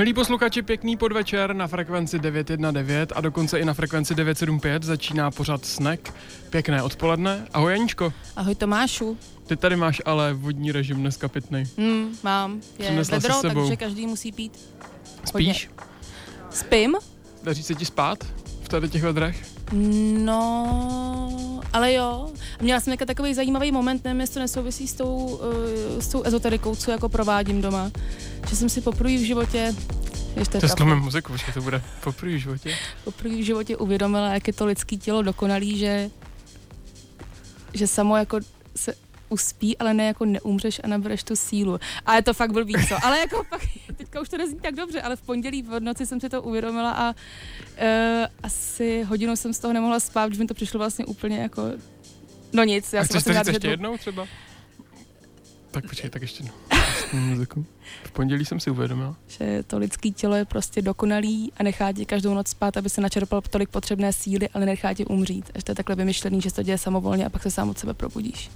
Milí 0.00 0.14
posluchači, 0.14 0.62
pěkný 0.62 0.96
podvečer 0.96 1.56
na 1.56 1.66
frekvenci 1.66 2.18
919 2.18 3.12
a 3.14 3.20
dokonce 3.20 3.60
i 3.60 3.64
na 3.64 3.74
frekvenci 3.74 4.14
975 4.14 4.82
začíná 4.82 5.30
pořad 5.30 5.64
Snack. 5.64 6.14
Pěkné 6.50 6.82
odpoledne. 6.82 7.46
Ahoj 7.52 7.72
Janičko. 7.72 8.12
Ahoj 8.36 8.54
Tomášu. 8.54 9.18
Ty 9.46 9.56
tady 9.56 9.76
máš 9.76 10.02
ale 10.04 10.32
vodní 10.32 10.72
režim 10.72 10.96
dneska 10.96 11.28
pitnej. 11.28 11.66
Hmm, 11.78 12.16
mám. 12.22 12.60
Je 12.78 12.84
Přinesla 12.84 13.18
vedro, 13.18 13.34
si 13.34 13.40
sebou. 13.40 13.60
takže 13.60 13.76
každý 13.76 14.06
musí 14.06 14.32
pít. 14.32 14.58
Spíš? 15.24 15.70
Spím? 16.50 16.96
Daří 17.42 17.62
se 17.62 17.74
ti 17.74 17.84
spát 17.84 18.24
v 18.62 18.68
tady 18.68 18.88
těch 18.88 19.02
vedrech? 19.02 19.59
No, 19.72 21.60
ale 21.72 21.92
jo. 21.92 22.30
Měla 22.60 22.80
jsem 22.80 22.96
takový 22.96 23.34
zajímavý 23.34 23.72
moment, 23.72 24.04
nevím, 24.04 24.20
jestli 24.20 24.34
to 24.34 24.40
nesouvisí 24.40 24.88
s 24.88 24.94
tou, 24.94 25.16
uh, 25.16 26.00
s 26.00 26.08
tou 26.08 26.22
ezoterikou, 26.22 26.76
co 26.76 26.90
jako 26.90 27.08
provádím 27.08 27.62
doma. 27.62 27.90
Že 28.48 28.56
jsem 28.56 28.68
si 28.68 28.80
poprvé 28.80 29.16
v 29.16 29.26
životě 29.26 29.74
Ještě 30.36 30.58
To 30.58 30.68
slumím 30.68 30.98
muziku, 30.98 31.36
že 31.36 31.44
to 31.54 31.60
bude 31.62 31.82
poprvé 32.04 32.32
v 32.32 32.38
životě. 32.38 32.74
poprvé 33.04 33.34
v 33.34 33.44
životě 33.44 33.76
uvědomila, 33.76 34.34
jak 34.34 34.46
je 34.46 34.52
to 34.52 34.66
lidský 34.66 34.98
tělo 34.98 35.22
dokonalý, 35.22 35.78
že, 35.78 36.10
že 37.74 37.86
samo 37.86 38.16
jako 38.16 38.40
se 38.76 38.94
uspí, 39.30 39.78
ale 39.78 39.94
ne 39.94 40.06
jako 40.06 40.24
neumřeš 40.24 40.80
a 40.84 40.88
nabereš 40.88 41.22
tu 41.24 41.36
sílu. 41.36 41.78
A 42.06 42.14
je 42.14 42.22
to 42.22 42.34
fakt 42.34 42.52
blbý, 42.52 42.74
co? 42.88 43.04
Ale 43.04 43.18
jako 43.18 43.44
fakt, 43.50 43.68
teďka 43.96 44.20
už 44.20 44.28
to 44.28 44.38
nezní 44.38 44.60
tak 44.60 44.74
dobře, 44.74 45.02
ale 45.02 45.16
v 45.16 45.22
pondělí 45.22 45.62
v 45.62 45.80
noci 45.80 46.06
jsem 46.06 46.20
si 46.20 46.28
to 46.28 46.42
uvědomila 46.42 46.90
a 46.90 47.08
uh, 47.10 47.14
asi 48.42 49.02
hodinu 49.02 49.36
jsem 49.36 49.52
z 49.52 49.58
toho 49.58 49.74
nemohla 49.74 50.00
spát, 50.00 50.28
protože 50.28 50.42
mi 50.42 50.46
to 50.46 50.54
přišlo 50.54 50.78
vlastně 50.78 51.04
úplně 51.04 51.38
jako 51.38 51.62
No 52.52 52.64
nic, 52.64 52.92
já 52.92 53.00
a 53.00 53.04
jsem 53.04 53.08
chceš 53.08 53.24
to 53.24 53.30
vlastně 53.32 53.52
říct 53.52 53.54
ještě 53.54 53.68
jednou 53.68 53.96
třeba? 53.96 54.26
Tak 55.70 55.88
počkej, 55.88 56.10
tak 56.10 56.22
ještě 56.22 56.42
jednou. 56.42 56.54
V 58.04 58.12
pondělí 58.12 58.44
jsem 58.44 58.60
si 58.60 58.70
uvědomil. 58.70 59.16
že 59.26 59.62
to 59.66 59.78
lidské 59.78 60.10
tělo 60.10 60.34
je 60.34 60.44
prostě 60.44 60.82
dokonalý 60.82 61.52
a 61.56 61.62
nechá 61.62 61.92
tě 61.92 62.04
každou 62.04 62.34
noc 62.34 62.48
spát, 62.48 62.76
aby 62.76 62.90
se 62.90 63.00
načerpal 63.00 63.40
tolik 63.40 63.68
potřebné 63.68 64.12
síly, 64.12 64.48
ale 64.48 64.66
nechá 64.66 64.94
tě 64.94 65.04
umřít. 65.04 65.50
Až 65.54 65.64
to 65.64 65.70
je 65.70 65.76
takhle 65.76 65.96
vymyšlený, 65.96 66.40
že 66.40 66.50
se 66.50 66.56
to 66.56 66.62
děje 66.62 66.78
samovolně 66.78 67.26
a 67.26 67.30
pak 67.30 67.42
se 67.42 67.50
sám 67.50 67.70
od 67.70 67.78
sebe 67.78 67.94
probudíš. 67.94 68.50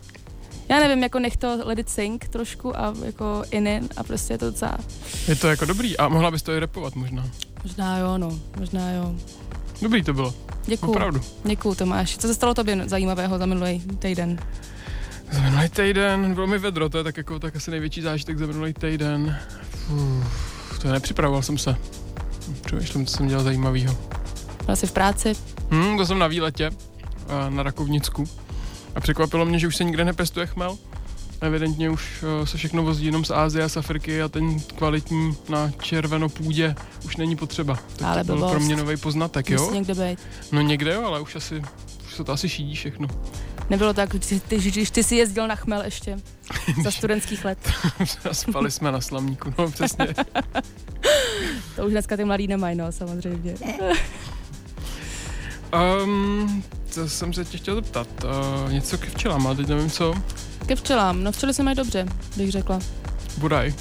Já 0.69 0.81
nevím, 0.81 1.03
jako 1.03 1.19
nech 1.19 1.37
to 1.37 1.59
let 1.69 1.79
it 1.79 1.89
sink 1.91 2.29
trošku 2.29 2.79
a 2.81 2.95
jako 3.05 3.43
in, 3.51 3.67
in 3.67 3.89
a 3.97 4.03
prostě 4.03 4.35
je 4.35 4.39
to 4.39 4.47
docela, 4.47 4.79
Je 5.29 5.37
to 5.37 5.49
jako 5.49 5.65
dobrý 5.65 5.97
a 5.97 6.09
mohla 6.09 6.31
bys 6.31 6.43
to 6.43 6.53
i 6.53 6.59
repovat 6.61 6.95
možná. 6.95 7.25
možná 7.63 7.99
jo, 7.99 8.19
no, 8.19 8.39
možná 8.59 8.91
jo. 8.93 9.15
Dobrý 9.83 10.03
to 10.03 10.13
bylo, 10.15 10.35
Děkuju, 10.67 10.93
opravdu. 10.93 11.21
děkuju 11.45 11.75
Tomáš. 11.75 12.19
Co 12.19 12.27
se 12.27 12.35
stalo 12.35 12.55
tobě 12.55 12.89
zajímavého 12.89 13.39
za 13.39 13.47
minulý 13.47 13.83
týden? 13.99 14.39
Za 15.33 15.41
minulý 15.41 15.69
týden 15.69 16.35
bylo 16.35 16.47
mi 16.47 16.59
vedro, 16.59 16.89
to 16.89 16.99
je 16.99 17.05
tak 17.05 17.17
jako 17.17 17.39
tak 17.39 17.57
asi 17.57 17.71
největší 17.71 18.03
zážitek 18.03 18.39
za 18.39 18.47
minulý 18.47 18.73
týden. 18.73 19.37
Uf, 19.93 20.79
to 20.79 20.93
nepřipravoval 20.93 21.43
jsem 21.43 21.59
se. 21.59 21.77
Přemýšlím, 22.65 23.07
co 23.07 23.17
jsem 23.17 23.29
dělal 23.29 23.45
zajímavého. 23.45 23.97
Byla 24.65 24.77
jsi 24.77 24.87
v 24.87 24.93
práci? 24.93 25.33
Hmm, 25.71 25.99
to 25.99 26.07
jsem 26.07 26.19
na 26.19 26.27
výletě 26.27 26.71
eh, 27.47 27.51
na 27.51 27.63
Rakovnicku. 27.63 28.25
A 28.95 29.01
překvapilo 29.01 29.45
mě, 29.45 29.59
že 29.59 29.67
už 29.67 29.77
se 29.77 29.85
nikde 29.85 30.05
nepestuje 30.05 30.47
chmel. 30.47 30.79
Evidentně 31.41 31.91
už 31.91 32.25
eh, 32.43 32.47
se 32.47 32.59
všechno 32.59 32.83
vozí 32.83 33.07
jenom 33.07 33.25
z 33.25 33.31
Ázie 33.31 33.65
a 33.65 33.69
z 33.69 33.77
Afriky 33.77 34.23
a 34.23 34.29
ten 34.29 34.61
kvalitní 34.61 35.37
na 35.49 35.71
červenopůdě 35.83 36.75
už 37.05 37.17
není 37.17 37.37
potřeba. 37.37 37.79
Tak 37.97 38.09
Ale 38.09 38.25
to 38.25 38.37
byl 38.37 38.49
pro 38.49 38.61
mě 38.61 38.77
nový 38.77 38.97
poznatek, 38.97 39.51
jo? 39.51 39.63
Musí 39.63 39.75
někde 39.75 39.95
být. 39.95 40.19
No 40.53 40.61
někde 40.61 40.95
jo, 40.95 41.05
ale 41.05 41.21
už 41.21 41.37
asi 41.37 41.63
už 42.07 42.15
se 42.15 42.25
to 42.25 42.33
asi 42.33 42.49
šídí 42.49 42.75
všechno. 42.75 43.09
Nebylo 43.71 43.95
tak, 43.95 44.11
když 44.11 44.41
ty, 44.49 44.59
když 44.59 44.91
ty 44.91 45.05
jsi 45.05 45.17
jezdil 45.17 45.49
na 45.49 45.57
chmel 45.57 45.83
ještě 45.85 46.17
za 46.85 46.91
studentských 46.91 47.45
let. 47.45 47.59
Spali 48.33 48.71
jsme 48.71 48.93
na 48.93 49.01
slamníku, 49.01 49.55
no 49.59 49.71
přesně. 49.71 50.09
To 51.77 51.87
už 51.87 51.93
dneska 51.93 52.17
ty 52.17 52.25
mladý 52.25 52.47
nemají, 52.47 52.77
no, 52.77 52.93
samozřejmě. 52.93 53.55
Um, 56.05 56.63
to 56.95 57.09
jsem 57.09 57.33
se 57.33 57.45
tě 57.45 57.59
chtěl 57.59 57.75
zeptat. 57.75 58.09
Uh, 58.25 58.73
něco 58.73 58.99
k 58.99 59.07
včelám, 59.07 59.47
ale 59.47 59.57
teď 59.57 59.69
nevím 59.69 59.91
co. 59.91 60.15
Ke 60.67 60.77
včelám, 60.77 61.25
no 61.25 61.33
včely 61.33 61.55
se 61.55 61.63
mají 61.63 61.77
dobře, 61.77 62.07
bych 62.37 62.51
řekla. 62.53 62.81
Budaj. 63.39 63.75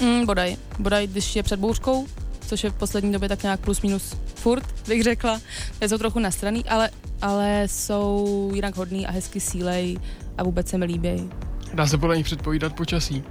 Mm, 0.00 0.26
bodaj. 0.26 0.56
Bodaj, 0.78 1.06
když 1.06 1.36
je 1.36 1.42
před 1.42 1.60
bouřkou, 1.60 2.06
což 2.46 2.64
je 2.64 2.70
v 2.70 2.74
poslední 2.74 3.12
době 3.12 3.28
tak 3.28 3.42
nějak 3.42 3.60
plus 3.60 3.82
minus 3.82 4.16
furt, 4.34 4.64
bych 4.88 5.02
řekla. 5.02 5.40
Je 5.80 5.88
jsou 5.88 5.98
trochu 5.98 6.18
nastraný, 6.18 6.64
ale, 6.64 6.90
ale 7.22 7.62
jsou 7.66 8.50
jinak 8.54 8.76
hodný 8.76 9.06
a 9.06 9.10
hezky 9.10 9.40
sílej 9.40 9.98
a 10.38 10.42
vůbec 10.42 10.68
se 10.68 10.78
mi 10.78 10.84
líbí. 10.84 11.30
Dá 11.74 11.86
se 11.86 11.98
podle 11.98 12.16
nich 12.16 12.26
předpovídat 12.26 12.72
počasí. 12.76 13.24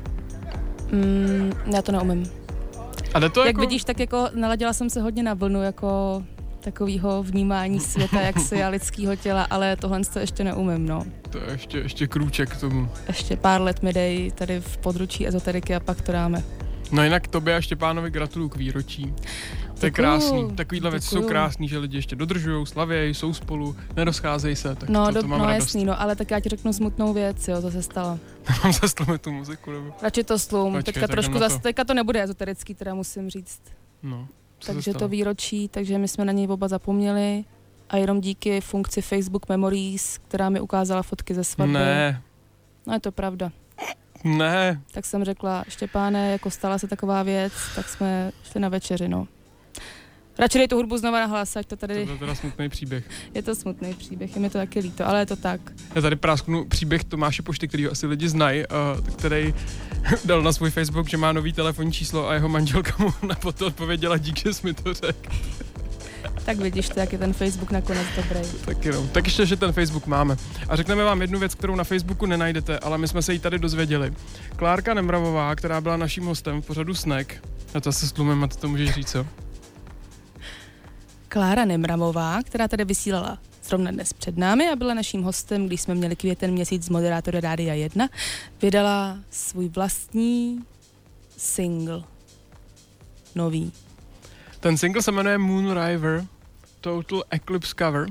Mm, 0.91 1.51
já 1.75 1.81
to 1.81 1.91
neumím. 1.91 2.31
A 3.13 3.19
to 3.29 3.39
Jak 3.39 3.47
jako... 3.47 3.61
vidíš, 3.61 3.83
tak 3.83 3.99
jako 3.99 4.29
naladila 4.33 4.73
jsem 4.73 4.89
se 4.89 5.01
hodně 5.01 5.23
na 5.23 5.33
vlnu 5.33 5.63
jako 5.63 6.23
takového 6.65 7.23
vnímání 7.23 7.79
světa, 7.79 8.21
jak 8.21 8.39
si 8.39 8.63
a 8.63 8.69
lidského 8.69 9.15
těla, 9.15 9.47
ale 9.49 9.75
tohle 9.75 10.01
to 10.13 10.19
ještě 10.19 10.43
neumím, 10.43 10.87
no. 10.87 11.03
To 11.29 11.37
je 11.37 11.43
ještě, 11.51 11.77
ještě 11.77 12.07
krůček 12.07 12.49
k 12.49 12.59
tomu. 12.59 12.89
Ještě 13.07 13.37
pár 13.37 13.61
let 13.61 13.83
mi 13.83 13.93
dej 13.93 14.31
tady 14.31 14.59
v 14.59 14.77
područí 14.77 15.27
ezoteriky 15.27 15.75
a 15.75 15.79
pak 15.79 16.01
to 16.01 16.11
dáme. 16.11 16.43
No 16.91 17.03
jinak 17.03 17.27
tobě 17.27 17.55
a 17.55 17.61
Štěpánovi 17.61 18.11
gratuluju 18.11 18.49
k 18.49 18.55
výročí. 18.55 19.13
To 19.79 19.85
je 19.85 19.91
krásný. 19.91 20.51
Takovýhle 20.55 20.91
věci 20.91 21.07
jsou 21.07 21.23
krásný, 21.27 21.67
že 21.67 21.77
lidi 21.77 21.97
ještě 21.97 22.15
dodržují, 22.15 22.65
slavějí, 22.65 23.13
jsou 23.13 23.33
spolu, 23.33 23.75
nerozcházejí 23.95 24.55
se. 24.55 24.75
Tak 24.75 24.89
No, 24.89 25.13
to, 25.13 25.21
to 25.21 25.27
mám 25.27 25.39
no 25.39 25.45
radost. 25.45 25.65
jasný, 25.65 25.85
no, 25.85 26.01
ale 26.01 26.15
tak 26.15 26.31
já 26.31 26.39
ti 26.39 26.49
řeknu 26.49 26.73
smutnou 26.73 27.13
věc, 27.13 27.47
jo, 27.47 27.61
to 27.61 27.71
se 27.71 27.83
stalo. 27.83 28.19
Mám 28.63 28.73
zaslumit 28.73 29.21
tu 29.21 29.31
muziku, 29.31 29.71
nebo... 29.71 29.91
Radši 30.01 30.23
to 30.23 30.39
slum, 30.39 30.73
Počkej, 30.73 30.93
teďka 30.93 31.07
trošku 31.07 31.39
zase, 31.39 31.55
to. 31.55 31.61
teďka 31.61 31.83
to 31.83 31.93
nebude 31.93 32.23
ezoterický, 32.23 32.73
teda 32.75 32.93
musím 32.93 33.29
říct. 33.29 33.61
No, 34.03 34.27
co 34.59 34.73
takže 34.73 34.93
to 34.93 35.07
výročí, 35.07 35.67
takže 35.67 35.97
my 35.97 36.07
jsme 36.07 36.25
na 36.25 36.31
něj 36.31 36.47
oba 36.49 36.67
zapomněli 36.67 37.43
a 37.89 37.97
jenom 37.97 38.21
díky 38.21 38.61
funkci 38.61 39.01
Facebook 39.01 39.49
Memories, 39.49 40.17
která 40.17 40.49
mi 40.49 40.59
ukázala 40.59 41.03
fotky 41.03 41.33
ze 41.35 41.43
svatby. 41.43 41.73
Ne, 41.73 42.21
No 42.87 42.93
je 42.93 42.99
to 42.99 43.11
pravda. 43.11 43.51
ne. 44.23 44.81
Tak 44.93 45.05
jsem 45.05 45.23
řekla, 45.23 45.63
Štěpáne, 45.67 46.31
jako 46.31 46.51
stala 46.51 46.77
se 46.77 46.87
taková 46.87 47.23
věc, 47.23 47.53
tak 47.75 47.89
jsme 47.89 48.31
šli 48.43 48.59
na 48.61 48.69
večeři, 48.69 49.07
no. 49.07 49.27
Radši 50.39 50.57
dej 50.57 50.67
tu 50.67 50.75
hudbu 50.75 50.97
znova 50.97 51.19
na 51.19 51.25
hlas, 51.25 51.55
ať 51.55 51.65
to 51.65 51.75
To 51.75 51.79
tady, 51.87 51.99
je 51.99 52.17
teda 52.19 52.35
smutný 52.35 52.69
příběh. 52.69 53.03
je 53.33 53.41
to 53.43 53.55
smutný 53.55 53.93
příběh, 53.93 54.35
je 54.35 54.41
mi 54.41 54.49
to 54.49 54.57
taky 54.57 54.79
líto, 54.79 55.07
ale 55.07 55.19
je 55.19 55.25
to 55.25 55.35
tak. 55.35 55.61
Já 55.95 56.01
tady 56.01 56.15
prásknu 56.15 56.65
příběh 56.65 57.03
Tomáše 57.03 57.41
Pošty, 57.43 57.67
který 57.67 57.87
asi 57.87 58.07
lidi 58.07 58.29
znají, 58.29 58.63
uh, 58.99 59.07
který 59.15 59.53
dal 60.25 60.41
na 60.41 60.53
svůj 60.53 60.71
Facebook, 60.71 61.09
že 61.09 61.17
má 61.17 61.31
nový 61.31 61.53
telefonní 61.53 61.91
číslo 61.91 62.29
a 62.29 62.33
jeho 62.33 62.49
manželka 62.49 62.93
mu 62.99 63.13
na 63.27 63.35
to 63.35 63.65
odpověděla, 63.67 64.17
dík, 64.17 64.37
že 64.37 64.53
jsi 64.53 64.67
mi 64.67 64.73
to 64.73 64.93
řekl. 64.93 65.29
Tak 66.45 66.57
vidíš 66.57 66.89
to, 66.89 66.99
jak 66.99 67.13
je 67.13 67.19
ten 67.19 67.33
Facebook 67.33 67.71
nakonec 67.71 68.07
dobrý. 68.15 68.39
Tak 68.65 68.85
jenom. 68.85 69.07
Tak 69.07 69.25
ještě, 69.25 69.45
že 69.45 69.55
ten 69.55 69.71
Facebook 69.73 70.07
máme. 70.07 70.35
A 70.69 70.75
řekneme 70.75 71.03
vám 71.03 71.21
jednu 71.21 71.39
věc, 71.39 71.55
kterou 71.55 71.75
na 71.75 71.83
Facebooku 71.83 72.25
nenajdete, 72.25 72.79
ale 72.79 72.97
my 72.97 73.07
jsme 73.07 73.21
se 73.21 73.33
jí 73.33 73.39
tady 73.39 73.59
dozvěděli. 73.59 74.13
Klárka 74.55 74.93
Nemravová, 74.93 75.55
která 75.55 75.81
byla 75.81 75.97
naším 75.97 76.25
hostem 76.25 76.61
v 76.61 76.65
pořadu 76.65 76.93
Snack, 76.95 77.33
a 77.73 77.79
to 77.79 77.91
se 77.91 78.07
stlumím 78.07 78.43
a 78.43 78.47
ty 78.47 78.57
to 78.57 78.67
můžeš 78.67 78.91
říct, 78.93 79.11
co? 79.11 79.25
Klára 81.35 81.65
Nemramová, 81.65 82.43
která 82.43 82.67
tady 82.67 82.85
vysílala 82.85 83.37
zrovna 83.63 83.91
dnes 83.91 84.13
před 84.13 84.37
námi 84.37 84.69
a 84.69 84.75
byla 84.75 84.93
naším 84.93 85.23
hostem, 85.23 85.67
když 85.67 85.81
jsme 85.81 85.95
měli 85.95 86.15
květen 86.15 86.51
měsíc 86.51 86.83
z 86.83 86.89
moderátora 86.89 87.39
Rádia 87.39 87.73
1, 87.73 88.09
vydala 88.61 89.17
svůj 89.29 89.69
vlastní 89.69 90.59
single. 91.37 92.03
Nový. 93.35 93.71
Ten 94.59 94.77
single 94.77 95.01
se 95.01 95.11
jmenuje 95.11 95.37
Moon 95.37 95.77
River, 95.85 96.25
Total 96.81 97.23
Eclipse 97.29 97.75
Cover. 97.79 98.07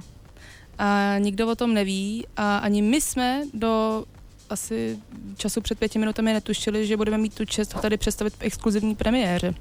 A 0.78 1.18
nikdo 1.18 1.48
o 1.48 1.54
tom 1.54 1.74
neví 1.74 2.26
a 2.36 2.58
ani 2.58 2.82
my 2.82 3.00
jsme 3.00 3.42
do 3.54 4.04
asi 4.50 4.98
času 5.36 5.60
před 5.60 5.78
pěti 5.78 5.98
minutami 5.98 6.32
netušili, 6.32 6.86
že 6.86 6.96
budeme 6.96 7.18
mít 7.18 7.34
tu 7.34 7.44
čest 7.44 7.74
ho 7.74 7.80
tady 7.80 7.96
představit 7.96 8.34
v 8.34 8.42
exkluzivní 8.42 8.94
premiéře. 8.94 9.54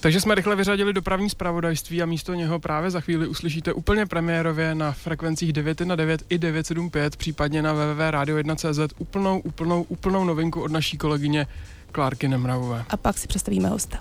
Takže 0.00 0.20
jsme 0.20 0.34
rychle 0.34 0.56
vyřadili 0.56 0.92
dopravní 0.92 1.30
zpravodajství 1.30 2.02
a 2.02 2.06
místo 2.06 2.34
něho 2.34 2.58
právě 2.58 2.90
za 2.90 3.00
chvíli 3.00 3.28
uslyšíte 3.28 3.72
úplně 3.72 4.06
premiérově 4.06 4.74
na 4.74 4.92
frekvencích 4.92 5.52
919 5.52 6.24
i 6.28 6.38
975, 6.38 7.16
případně 7.16 7.62
na 7.62 7.72
www.radio1.cz 7.72 8.94
úplnou, 8.98 9.38
úplnou, 9.38 9.82
úplnou 9.82 10.24
novinku 10.24 10.62
od 10.62 10.70
naší 10.70 10.98
kolegyně 10.98 11.46
Klárky 11.92 12.28
Nemravové. 12.28 12.84
A 12.88 12.96
pak 12.96 13.18
si 13.18 13.28
představíme 13.28 13.68
hosta. 13.68 13.98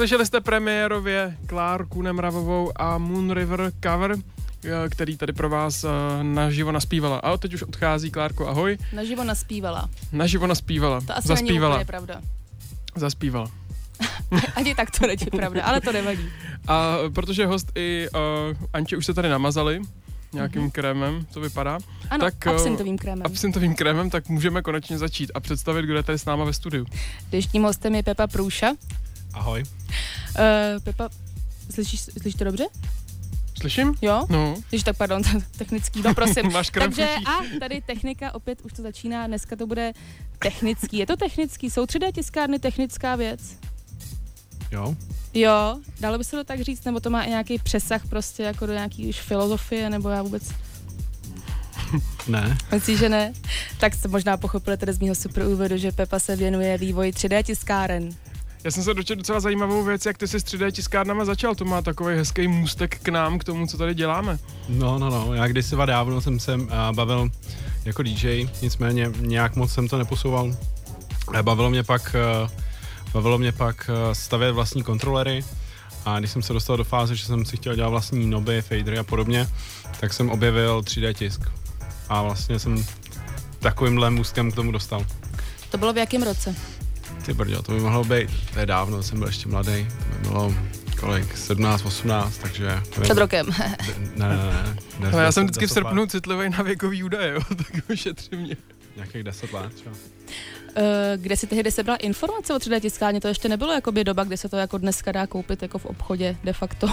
Slyšeli 0.00 0.26
jste 0.26 0.40
premiérově 0.40 1.36
Klárku 1.46 2.02
Nemravovou 2.02 2.72
a 2.76 2.98
Moon 2.98 3.30
River 3.30 3.72
cover, 3.84 4.16
eh, 4.64 4.88
který 4.88 5.16
tady 5.16 5.32
pro 5.32 5.48
vás 5.48 5.84
eh, 5.84 5.88
naživo 6.22 6.72
naspívala. 6.72 7.18
A 7.18 7.36
teď 7.36 7.54
už 7.54 7.62
odchází 7.62 8.10
Klárko, 8.10 8.48
ahoj. 8.48 8.78
Naživo 8.92 9.24
naspívala. 9.24 9.90
Naživo 10.12 10.46
naspívala. 10.46 11.00
To 11.00 11.16
asi 11.16 11.28
Zaspívala. 11.28 11.74
není 11.76 11.84
úplně 11.84 11.98
pravda. 11.98 12.20
Zaspívala. 12.96 13.50
Ani 14.54 14.74
tak 14.74 14.90
to 14.90 15.06
není 15.06 15.26
pravda, 15.36 15.64
ale 15.64 15.80
to 15.80 15.92
nevadí. 15.92 16.28
A 16.68 16.96
protože 17.14 17.46
host 17.46 17.72
i 17.74 18.08
uh, 18.14 18.20
Anče 18.72 18.96
už 18.96 19.06
se 19.06 19.14
tady 19.14 19.28
namazali 19.28 19.80
nějakým 20.32 20.60
Mhm. 20.62 20.68
mm-hmm. 20.68 20.72
krémem, 20.72 21.26
to 21.34 21.40
vypadá. 21.40 21.78
Ano, 22.10 22.24
Tak, 22.24 22.46
eh, 22.46 22.50
absintovým 22.50 22.98
krémem. 22.98 23.22
Absintovým 23.26 23.74
krémem, 23.74 24.10
tak 24.10 24.28
můžeme 24.28 24.62
konečně 24.62 24.98
začít 24.98 25.30
a 25.34 25.40
představit, 25.40 25.82
kdo 25.84 25.96
je 25.96 26.02
tady 26.02 26.18
s 26.18 26.24
náma 26.24 26.44
ve 26.44 26.52
studiu. 26.52 26.86
Dnešním 27.30 27.62
hostem 27.62 27.94
je 27.94 28.02
Pepa 28.02 28.26
Průša. 28.26 28.72
Ahoj. 29.34 29.62
Uh, 29.62 30.82
Pepa, 30.82 31.08
slyšíš, 31.70 32.00
slyšíš 32.00 32.34
to 32.34 32.44
dobře? 32.44 32.64
Slyším? 33.60 33.94
Jo? 34.02 34.26
No. 34.28 34.54
Když 34.68 34.82
tak, 34.82 34.96
pardon, 34.96 35.22
technický, 35.58 36.02
no 36.02 36.14
prosím. 36.14 36.46
Máš 36.52 36.70
Takže 36.70 37.08
a 37.26 37.58
tady 37.60 37.82
technika, 37.86 38.34
opět 38.34 38.60
už 38.60 38.72
to 38.72 38.82
začíná, 38.82 39.26
dneska 39.26 39.56
to 39.56 39.66
bude 39.66 39.92
technický. 40.38 40.96
Je 40.98 41.06
to 41.06 41.16
technický? 41.16 41.70
Jsou 41.70 41.84
3D 41.84 42.12
tiskárny 42.12 42.58
technická 42.58 43.16
věc? 43.16 43.40
Jo. 44.70 44.94
Jo, 45.34 45.78
dalo 46.00 46.18
by 46.18 46.24
se 46.24 46.36
to 46.36 46.44
tak 46.44 46.60
říct, 46.60 46.84
nebo 46.84 47.00
to 47.00 47.10
má 47.10 47.22
i 47.22 47.28
nějaký 47.28 47.58
přesah 47.58 48.06
prostě 48.06 48.42
jako 48.42 48.66
do 48.66 48.72
nějaký 48.72 49.08
už 49.08 49.20
filozofie, 49.20 49.90
nebo 49.90 50.08
já 50.08 50.22
vůbec 50.22 50.52
Ne. 52.28 52.58
Myslíš, 52.72 52.98
že 52.98 53.08
ne? 53.08 53.32
Tak 53.78 53.94
jste 53.94 54.08
možná 54.08 54.36
pochopili 54.36 54.76
tedy 54.76 54.92
z 54.92 54.98
mého 54.98 55.14
super 55.14 55.46
úvodu, 55.46 55.76
že 55.76 55.92
Pepa 55.92 56.18
se 56.18 56.36
věnuje 56.36 56.78
vývoji 56.78 57.12
3D 57.12 57.42
tiskáren. 57.42 58.08
Já 58.64 58.70
jsem 58.70 58.82
se 58.82 58.94
dočetl 58.94 59.18
docela 59.18 59.40
zajímavou 59.40 59.84
věc, 59.84 60.06
jak 60.06 60.18
ty 60.18 60.28
jsi 60.28 60.40
s 60.40 60.44
3D 60.44 60.70
tiskárnama 60.70 61.24
začal. 61.24 61.54
To 61.54 61.64
má 61.64 61.82
takový 61.82 62.16
hezký 62.16 62.48
můstek 62.48 62.98
k 62.98 63.08
nám, 63.08 63.38
k 63.38 63.44
tomu, 63.44 63.66
co 63.66 63.78
tady 63.78 63.94
děláme. 63.94 64.38
No, 64.68 64.98
no, 64.98 65.10
no. 65.10 65.34
Já 65.34 65.46
kdysi 65.46 65.76
dávno 65.86 66.20
jsem 66.20 66.40
se 66.40 66.54
uh, 66.54 66.68
bavil 66.92 67.30
jako 67.84 68.02
DJ, 68.02 68.48
nicméně 68.62 69.12
nějak 69.20 69.56
moc 69.56 69.72
jsem 69.72 69.88
to 69.88 69.98
neposouval. 69.98 70.56
Eh, 71.34 71.42
Bavilo 71.42 71.70
mě 71.70 71.82
pak, 71.82 72.16
uh, 72.42 72.50
bavilo 73.12 73.38
mě 73.38 73.52
pak 73.52 73.90
uh, 73.90 74.12
stavět 74.12 74.52
vlastní 74.52 74.82
kontrolery 74.82 75.44
a 76.04 76.18
když 76.18 76.30
jsem 76.30 76.42
se 76.42 76.52
dostal 76.52 76.76
do 76.76 76.84
fáze, 76.84 77.16
že 77.16 77.26
jsem 77.26 77.44
si 77.44 77.56
chtěl 77.56 77.74
dělat 77.74 77.88
vlastní 77.88 78.26
noby, 78.26 78.62
fadery 78.62 78.98
a 78.98 79.04
podobně, 79.04 79.48
tak 80.00 80.12
jsem 80.12 80.30
objevil 80.30 80.80
3D 80.80 81.14
tisk. 81.14 81.40
A 82.08 82.22
vlastně 82.22 82.58
jsem 82.58 82.84
takovýmhle 83.58 84.10
můstkem 84.10 84.52
k 84.52 84.54
tomu 84.54 84.72
dostal. 84.72 85.06
To 85.70 85.78
bylo 85.78 85.92
v 85.92 85.98
jakém 85.98 86.22
roce? 86.22 86.54
Ty 87.26 87.32
brďo, 87.32 87.62
to 87.62 87.72
by 87.72 87.80
mohlo 87.80 88.04
být, 88.04 88.30
to 88.52 88.58
je 88.60 88.66
dávno, 88.66 89.02
jsem 89.02 89.18
byl 89.18 89.28
ještě 89.28 89.48
mladý, 89.48 89.88
to 90.12 90.18
by 90.18 90.28
bylo 90.28 90.54
kolik, 91.00 91.36
17, 91.36 91.84
18, 91.84 92.38
takže... 92.38 92.66
nevím. 92.66 93.02
Před 93.02 93.18
rokem. 93.18 93.46
Ne, 93.58 93.76
ne, 94.16 94.28
ne. 94.28 94.76
ne 94.98 95.10
Ale 95.12 95.22
já 95.22 95.32
jsem 95.32 95.44
vždycky 95.44 95.66
v 95.66 95.70
srpnu 95.70 96.00
let. 96.00 96.10
citlivý 96.10 96.50
na 96.50 96.62
věkový 96.62 97.02
údaje, 97.02 97.32
jo, 97.34 97.40
tak 97.56 97.90
ošetři 97.92 98.36
mě. 98.36 98.56
Nějakých 98.96 99.22
10 99.24 99.52
let 99.52 99.74
třeba. 99.74 99.96
Eh, 100.76 101.12
Kde 101.16 101.36
si 101.36 101.46
tehdy 101.46 101.70
sebral 101.70 101.96
informace 102.00 102.54
o 102.54 102.56
3D 102.56 102.80
tiskárně? 102.80 103.20
To 103.20 103.28
ještě 103.28 103.48
nebylo 103.48 103.72
jakoby 103.72 104.04
doba, 104.04 104.24
kdy 104.24 104.36
se 104.36 104.48
to 104.48 104.56
jako 104.56 104.78
dneska 104.78 105.12
dá 105.12 105.26
koupit 105.26 105.62
jako 105.62 105.78
v 105.78 105.86
obchodě 105.86 106.36
de 106.44 106.52
facto. 106.52 106.86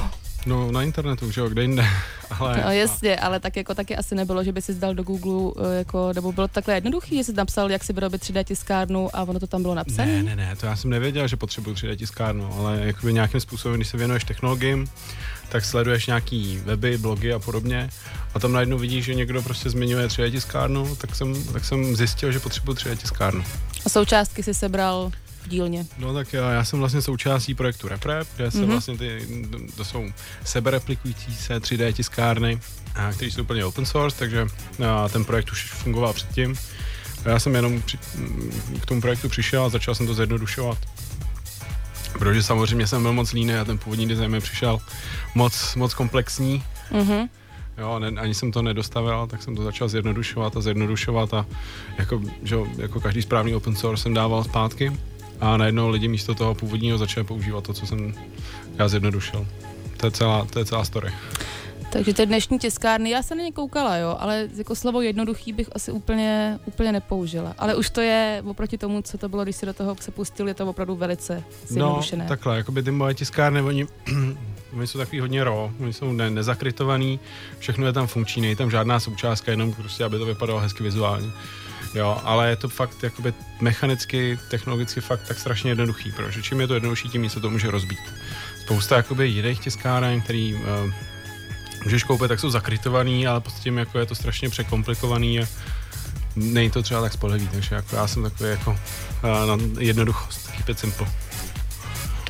No 0.47 0.71
na 0.71 0.83
internetu, 0.83 1.31
že 1.31 1.41
jo, 1.41 1.49
kde 1.49 1.61
jinde. 1.61 1.85
Ale, 2.39 2.61
No 2.65 2.71
jasně, 2.71 3.15
ale 3.15 3.39
tak 3.39 3.55
jako 3.55 3.75
taky 3.75 3.95
asi 3.95 4.15
nebylo, 4.15 4.43
že 4.43 4.51
by 4.51 4.61
si 4.61 4.73
zdal 4.73 4.93
do 4.95 5.03
Google, 5.03 5.63
eh, 5.71 5.77
jako, 5.77 6.13
nebo 6.13 6.31
bylo 6.31 6.47
to 6.47 6.53
takhle 6.53 6.73
jednoduchý, 6.73 7.17
že 7.17 7.23
jsi 7.23 7.33
napsal, 7.33 7.71
jak 7.71 7.83
si 7.83 7.93
vyrobit 7.93 8.21
3D 8.21 8.43
tiskárnu 8.43 9.15
a 9.15 9.23
ono 9.23 9.39
to 9.39 9.47
tam 9.47 9.61
bylo 9.61 9.75
napsané. 9.75 10.23
Ne, 10.23 10.23
ne, 10.23 10.35
ne, 10.35 10.55
to 10.55 10.65
já 10.65 10.75
jsem 10.75 10.89
nevěděl, 10.89 11.27
že 11.27 11.35
potřebuji 11.35 11.73
3D 11.73 11.95
tiskárnu, 11.95 12.53
ale 12.59 12.79
jakoby 12.83 13.13
nějakým 13.13 13.39
způsobem, 13.39 13.75
když 13.77 13.87
se 13.87 13.97
věnuješ 13.97 14.23
technologiím, 14.23 14.87
tak 15.49 15.65
sleduješ 15.65 16.07
nějaký 16.07 16.61
weby, 16.65 16.97
blogy 16.97 17.33
a 17.33 17.39
podobně 17.39 17.89
a 18.33 18.39
tam 18.39 18.51
najednou 18.51 18.77
vidíš, 18.77 19.05
že 19.05 19.15
někdo 19.15 19.41
prostě 19.41 19.69
zmiňuje 19.69 20.07
3D 20.07 20.31
tiskárnu, 20.31 20.95
tak 20.95 21.15
jsem, 21.15 21.43
tak 21.53 21.65
jsem 21.65 21.95
zjistil, 21.95 22.31
že 22.31 22.39
potřebuji 22.39 22.71
3D 22.73 22.95
tiskárnu. 22.95 23.43
A 23.85 23.89
součástky 23.89 24.43
si 24.43 24.53
sebral 24.53 25.11
v 25.47 25.49
dílně. 25.49 25.85
No 25.97 26.13
tak 26.13 26.33
já, 26.33 26.51
já 26.51 26.63
jsem 26.63 26.79
vlastně 26.79 27.01
součástí 27.01 27.53
projektu 27.55 27.87
RepRep, 27.87 28.27
kde 28.35 28.51
se 28.51 28.57
Mhm. 28.57 28.67
mm-hmm. 28.67 28.71
vlastně 28.71 28.97
ty, 28.97 29.27
to 29.75 29.85
jsou 29.85 30.05
sebereplikující 30.43 31.35
se 31.35 31.59
3D 31.61 31.93
tiskárny, 31.93 32.59
a, 32.95 33.11
které 33.11 33.31
jsou 33.31 33.41
úplně 33.41 33.65
open 33.65 33.85
source, 33.85 34.17
takže 34.19 34.47
a, 34.87 35.09
ten 35.09 35.25
projekt 35.25 35.51
už 35.51 35.71
fungoval 35.71 36.13
předtím. 36.13 36.55
A 37.25 37.29
já 37.29 37.39
jsem 37.39 37.55
jenom 37.55 37.81
při, 37.81 37.97
k 38.81 38.85
tomu 38.85 39.01
projektu 39.01 39.29
přišel 39.29 39.63
a 39.65 39.69
začal 39.69 39.95
jsem 39.95 40.07
to 40.07 40.13
zjednodušovat. 40.13 40.77
Protože 42.19 42.43
samozřejmě 42.43 42.87
jsem 42.87 43.01
byl 43.01 43.13
moc 43.13 43.31
líný 43.33 43.53
a 43.53 43.65
ten 43.65 43.77
původní 43.77 44.07
design 44.07 44.31
mi 44.31 44.39
přišel 44.39 44.79
moc, 45.35 45.75
moc 45.75 45.93
komplexní. 45.93 46.63
Mhm. 46.91 47.27
Jo, 47.77 47.99
ne, 47.99 48.07
ani 48.21 48.33
jsem 48.35 48.51
to 48.51 48.61
nedostavil, 48.61 49.27
tak 49.27 49.43
jsem 49.43 49.55
to 49.55 49.63
začal 49.63 49.87
zjednodušovat 49.87 50.57
a 50.57 50.61
zjednodušovat 50.61 51.33
a 51.33 51.45
jako, 51.97 52.21
že, 52.43 52.55
jako 52.77 52.99
každý 53.01 53.21
správný 53.21 53.55
open 53.55 53.75
source 53.75 54.03
jsem 54.03 54.13
dával 54.13 54.43
zpátky 54.43 54.91
a 55.39 55.57
najednou 55.57 55.89
lidi 55.89 56.07
místo 56.07 56.35
toho 56.35 56.55
původního 56.55 56.97
začali 56.97 57.23
používat 57.23 57.63
to, 57.63 57.73
co 57.73 57.87
jsem 57.87 58.13
já 58.79 58.87
zjednodušil. 58.87 59.47
To 59.97 60.07
je 60.07 60.11
celá, 60.11 60.45
to 60.45 60.59
je 60.59 60.65
celá 60.65 60.83
story. 60.83 61.11
Takže 61.89 62.13
ty 62.13 62.25
dnešní 62.25 62.59
tiskárny, 62.59 63.09
já 63.09 63.23
jsem 63.23 63.37
na 63.37 63.43
ně 63.43 63.51
koukala, 63.51 63.97
jo, 63.97 64.15
ale 64.19 64.47
jako 64.57 64.75
slovo 64.75 65.01
jednoduchý 65.01 65.53
bych 65.53 65.69
asi 65.75 65.91
úplně, 65.91 66.59
úplně 66.65 66.91
nepoužila. 66.91 67.53
Ale 67.57 67.75
už 67.75 67.89
to 67.89 68.01
je 68.01 68.43
oproti 68.47 68.77
tomu, 68.77 69.01
co 69.01 69.17
to 69.17 69.29
bylo, 69.29 69.43
když 69.43 69.55
si 69.55 69.65
do 69.65 69.73
toho 69.73 69.95
se 69.99 70.11
pustil, 70.11 70.47
je 70.47 70.53
to 70.53 70.65
opravdu 70.67 70.95
velice 70.95 71.35
No, 71.35 71.43
zjednodušené. 71.67 72.25
takhle, 72.27 72.57
jakoby 72.57 72.83
ty 72.83 72.91
moje 72.91 73.13
tiskárny, 73.13 73.61
oni, 73.61 73.87
oni 74.77 74.87
jsou 74.87 74.97
takový 74.99 75.19
hodně 75.19 75.43
raw, 75.43 75.71
oni 75.79 75.93
jsou 75.93 76.11
ne, 76.13 76.29
nezakrytovaný, 76.29 77.19
všechno 77.59 77.85
je 77.85 77.93
tam 77.93 78.07
funkční, 78.07 78.41
není 78.41 78.55
tam 78.55 78.71
žádná 78.71 78.99
součástka, 78.99 79.51
jenom 79.51 79.73
prostě, 79.73 80.03
aby 80.03 80.17
to 80.17 80.25
vypadalo 80.25 80.59
hezky 80.59 80.83
vizuálně. 80.83 81.27
Jo, 81.95 82.21
ale 82.23 82.49
je 82.49 82.55
to 82.55 82.69
fakt 82.69 83.03
jakoby 83.03 83.33
mechanicky, 83.61 84.39
technologicky 84.49 85.01
fakt 85.01 85.27
tak 85.27 85.39
strašně 85.39 85.71
jednoduchý, 85.71 86.11
protože 86.11 86.41
čím 86.41 86.61
je 86.61 86.67
to 86.67 86.73
jednodušší, 86.73 87.09
tím 87.09 87.29
se 87.29 87.39
to 87.39 87.49
může 87.49 87.71
rozbít. 87.71 87.99
Spousta 88.61 88.95
jakoby 88.97 89.27
jiných 89.27 89.59
tiskáren, 89.59 90.21
který 90.21 90.53
uh, 90.55 90.61
můžeš 91.87 92.03
koupit, 92.03 92.27
tak 92.27 92.39
jsou 92.39 92.49
zakrytovaný, 92.49 93.27
ale 93.27 93.41
prostě 93.41 93.61
tím 93.61 93.77
jako 93.77 93.99
je 93.99 94.05
to 94.05 94.15
strašně 94.15 94.49
překomplikovaný 94.49 95.39
a 95.39 95.47
není 96.35 96.71
to 96.71 96.81
třeba 96.83 97.01
tak 97.01 97.13
spolehlivý, 97.13 97.47
takže 97.47 97.75
jako 97.75 97.95
já 97.95 98.07
jsem 98.07 98.23
takový 98.23 98.49
jako 98.49 98.71
uh, 98.71 98.77
na 99.57 99.57
jednoduchost, 99.79 100.51
keep 100.51 100.69
it 100.69 100.79
simple. 100.79 101.07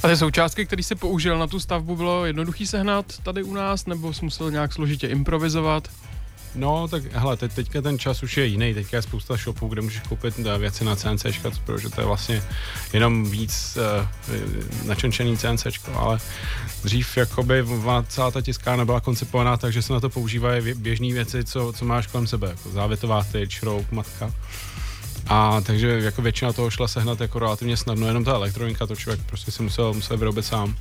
A 0.04 0.08
ty 0.08 0.18
součástky, 0.18 0.66
které 0.66 0.84
jsi 0.84 0.96
použil 0.96 1.40
na 1.40 1.48
tu 1.48 1.60
stavbu, 1.60 1.96
bylo 1.96 2.26
jednoduchý 2.26 2.68
sehnat 2.68 3.06
tady 3.24 3.44
u 3.44 3.54
nás, 3.54 3.86
nebo 3.86 4.14
jsi 4.14 4.26
musel 4.26 4.52
nějak 4.52 4.74
složitě 4.74 5.08
improvizovat? 5.08 5.88
No, 6.56 6.88
tak 6.88 7.04
hele, 7.12 7.38
teď, 7.38 7.54
teďka 7.54 7.82
ten 7.82 8.00
čas 8.00 8.24
už 8.24 8.38
je 8.38 8.46
jiný. 8.46 8.74
Teďka 8.74 8.98
je 8.98 9.02
spousta 9.02 9.36
shopů, 9.36 9.68
kde 9.68 9.82
můžeš 9.82 10.02
koupit 10.02 10.34
eh, 10.40 10.58
věci 10.58 10.86
na 10.86 10.96
CNC, 10.96 11.26
protože 11.66 11.90
to 11.90 12.02
je 12.02 12.08
vlastně 12.08 12.44
jenom 12.94 13.26
víc 13.26 13.78
uh, 13.78 14.88
načončený 14.88 15.38
CNC, 15.38 15.68
ale 15.94 16.20
dřív 16.84 17.18
jakoby 17.18 17.66
celá 18.08 18.32
ta 18.32 18.42
tiskárna 18.42 18.86
byla 18.86 19.00
koncipovaná 19.00 19.58
tak, 19.58 19.74
že 19.74 19.82
se 19.82 19.94
na 19.94 20.00
to 20.00 20.10
používají 20.10 20.74
běžné 20.74 21.14
věci, 21.14 21.44
co, 21.44 21.74
co 21.74 21.86
máš 21.86 22.08
kolem 22.08 22.28
sebe, 22.28 22.50
jako 22.50 22.70
závětová 22.70 23.24
tyč, 23.24 23.52
šroub, 23.52 23.92
matka. 23.92 24.34
A 25.28 25.62
takže 25.62 25.88
jako 25.88 26.22
většina 26.22 26.54
toho 26.54 26.70
šla 26.70 26.88
sehnat 26.88 27.22
jako 27.22 27.40
relativně 27.40 27.78
snadno, 27.78 28.08
jenom 28.08 28.24
ta 28.24 28.32
elektronika, 28.32 28.88
to 28.88 28.96
člověk 28.96 29.26
prostě 29.26 29.52
si 29.52 29.64
musel, 29.64 29.94
musel 29.94 30.18
vyrobit 30.18 30.46
sám. 30.46 30.76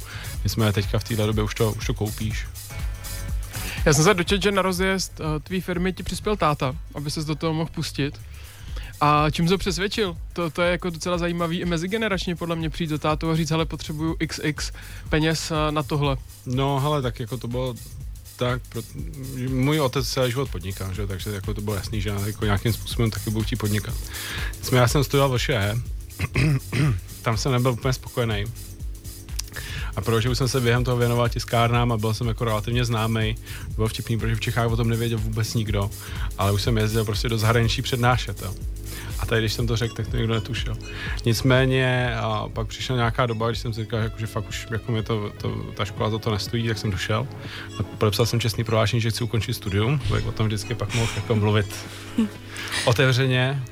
Nicméně 0.44 0.72
teďka 0.72 0.98
v 0.98 1.04
téhle 1.04 1.26
době 1.26 1.44
už 1.44 1.54
to, 1.54 1.72
už 1.72 1.86
to 1.86 1.94
koupíš. 1.94 2.46
Já 3.86 3.92
jsem 3.92 4.04
se 4.04 4.14
dočetl, 4.14 4.42
že 4.42 4.52
na 4.52 4.62
rozjezd 4.62 5.20
uh, 5.20 5.26
tvý 5.42 5.60
firmy 5.60 5.92
ti 5.92 6.02
přispěl 6.02 6.36
táta, 6.36 6.76
aby 6.94 7.10
ses 7.10 7.24
do 7.24 7.34
toho 7.34 7.54
mohl 7.54 7.70
pustit. 7.74 8.20
A 9.00 9.30
čím 9.30 9.48
to 9.48 9.58
přesvědčil? 9.58 10.16
To, 10.32 10.50
to 10.50 10.62
je 10.62 10.70
jako 10.70 10.90
docela 10.90 11.18
zajímavý 11.18 11.60
i 11.60 11.64
mezigeneračně 11.64 12.36
podle 12.36 12.56
mě 12.56 12.70
přijít 12.70 12.90
do 12.90 12.98
tátu 12.98 13.30
a 13.30 13.36
říct, 13.36 13.50
hele, 13.50 13.66
potřebuju 13.66 14.16
XX 14.26 14.72
peněz 15.08 15.50
uh, 15.50 15.56
na 15.70 15.82
tohle. 15.82 16.16
No, 16.46 16.80
hele, 16.80 17.02
tak 17.02 17.20
jako 17.20 17.36
to 17.36 17.48
bylo 17.48 17.74
tak, 18.36 18.62
pro, 18.68 18.82
můj 19.48 19.80
otec 19.80 20.08
celý 20.08 20.30
život 20.30 20.50
podniká, 20.50 20.92
že? 20.92 21.06
takže 21.06 21.30
jako 21.30 21.54
to 21.54 21.60
bylo 21.60 21.76
jasný, 21.76 22.00
že 22.00 22.08
já 22.08 22.26
jako 22.26 22.44
nějakým 22.44 22.72
způsobem 22.72 23.10
taky 23.10 23.30
budu 23.30 23.44
chtít 23.44 23.56
podnikat. 23.56 23.94
Já 24.72 24.88
jsem 24.88 25.04
studoval 25.04 25.38
v 25.38 25.42
ŠE, 25.42 25.74
tam 27.22 27.36
jsem 27.36 27.52
nebyl 27.52 27.72
úplně 27.72 27.92
spokojený. 27.92 28.44
A 29.96 30.00
protože 30.00 30.28
už 30.28 30.38
jsem 30.38 30.48
se 30.48 30.60
během 30.60 30.84
toho 30.84 30.96
věnoval 30.96 31.28
tiskárnám 31.28 31.92
a 31.92 31.96
byl 31.96 32.14
jsem 32.14 32.28
jako 32.28 32.44
relativně 32.44 32.84
známý, 32.84 33.36
bylo 33.76 33.88
vtipný, 33.88 34.18
protože 34.18 34.34
v 34.34 34.40
Čechách 34.40 34.70
o 34.70 34.76
tom 34.76 34.88
nevěděl 34.88 35.18
vůbec 35.18 35.54
nikdo, 35.54 35.90
ale 36.38 36.52
už 36.52 36.62
jsem 36.62 36.78
jezdil 36.78 37.04
prostě 37.04 37.28
do 37.28 37.38
zahraničí 37.38 37.82
přednášet. 37.82 38.42
Jo. 38.42 38.54
A 39.18 39.26
tady, 39.26 39.40
když 39.40 39.52
jsem 39.52 39.66
to 39.66 39.76
řekl, 39.76 39.94
tak 39.94 40.06
to 40.08 40.16
nikdo 40.16 40.34
netušil. 40.34 40.76
Nicméně, 41.24 42.16
a 42.16 42.48
pak 42.48 42.66
přišla 42.66 42.96
nějaká 42.96 43.26
doba, 43.26 43.48
když 43.48 43.58
jsem 43.58 43.72
si 43.72 43.80
říkal, 43.80 44.00
jako, 44.00 44.18
že 44.18 44.26
fakt 44.26 44.48
už 44.48 44.66
jako 44.70 44.92
mě 44.92 45.02
to, 45.02 45.32
to, 45.38 45.48
ta 45.74 45.84
škola 45.84 46.10
za 46.10 46.18
to 46.18 46.30
nestojí, 46.30 46.68
tak 46.68 46.78
jsem 46.78 46.90
došel. 46.90 47.26
A 47.78 47.82
podepsal 47.82 48.26
jsem 48.26 48.40
čestný 48.40 48.64
prohlášení, 48.64 49.00
že 49.00 49.10
chci 49.10 49.24
ukončit 49.24 49.54
studium, 49.54 50.00
tak 50.10 50.26
o 50.26 50.32
tom 50.32 50.46
vždycky 50.46 50.74
pak 50.74 50.94
mohl 50.94 51.12
jako 51.16 51.36
mluvit 51.36 51.66
otevřeně, 52.84 53.62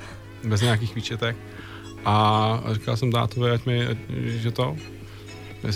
bez 0.43 0.61
nějakých 0.61 0.95
výčetek. 0.95 1.37
A 2.05 2.63
říkal 2.71 2.97
jsem 2.97 3.11
tátovi, 3.11 3.51
ať 3.51 3.65
mi, 3.65 3.87
že 4.25 4.51
to, 4.51 4.75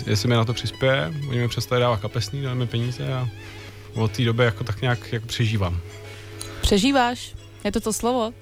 jestli, 0.06 0.28
mi 0.28 0.34
na 0.34 0.44
to 0.44 0.52
přispěje, 0.52 1.12
oni 1.28 1.38
mi 1.38 1.48
přestali 1.48 1.80
dávat 1.80 2.00
kapesný, 2.00 2.42
dali 2.42 2.58
mi 2.58 2.66
peníze 2.66 3.12
a 3.12 3.28
od 3.94 4.12
té 4.12 4.24
doby 4.24 4.44
jako 4.44 4.64
tak 4.64 4.80
nějak 4.82 5.12
jako 5.12 5.26
přežívám. 5.26 5.80
Přežíváš? 6.60 7.34
Je 7.64 7.72
to 7.72 7.80
to 7.80 7.92
slovo? 7.92 8.32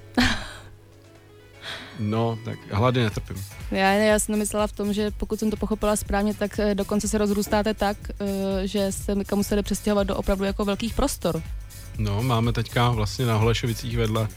No, 1.99 2.39
tak 2.45 2.59
hlady 2.71 3.03
netrpím. 3.03 3.45
Já, 3.71 3.93
já 3.93 4.19
jsem 4.19 4.39
myslela 4.39 4.67
v 4.67 4.73
tom, 4.73 4.93
že 4.93 5.11
pokud 5.11 5.39
jsem 5.39 5.51
to 5.51 5.57
pochopila 5.57 5.97
správně, 5.97 6.35
tak 6.35 6.59
eh, 6.59 6.75
dokonce 6.75 7.09
se 7.09 7.19
rozrůstáte 7.19 7.75
tak, 7.75 7.97
eh, 8.21 8.67
že 8.67 8.93
se 8.93 9.25
kam 9.25 9.39
museli 9.39 9.63
přestěhovat 9.63 10.07
do 10.07 10.17
opravdu 10.17 10.45
jako 10.45 10.65
velkých 10.65 10.95
prostor. 10.95 11.43
No, 11.99 12.23
máme 12.23 12.53
teďka 12.53 12.91
vlastně 12.91 13.27
na 13.27 13.37
Holešovicích 13.37 13.97
vedle 13.97 14.29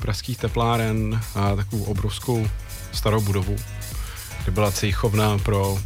pražských 0.00 0.38
tepláren 0.38 1.20
a 1.34 1.56
takovou 1.56 1.84
obrovskou 1.84 2.48
starou 2.92 3.20
budovu, 3.20 3.56
kde 4.48 4.54
byla 4.54 4.72
cejchovna 4.72 5.38
pro 5.38 5.72
uh, 5.72 5.78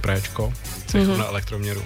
préčko, 0.00 0.52
cejchovna 0.86 1.24
mm-hmm. 1.24 1.28
elektroměru. 1.28 1.82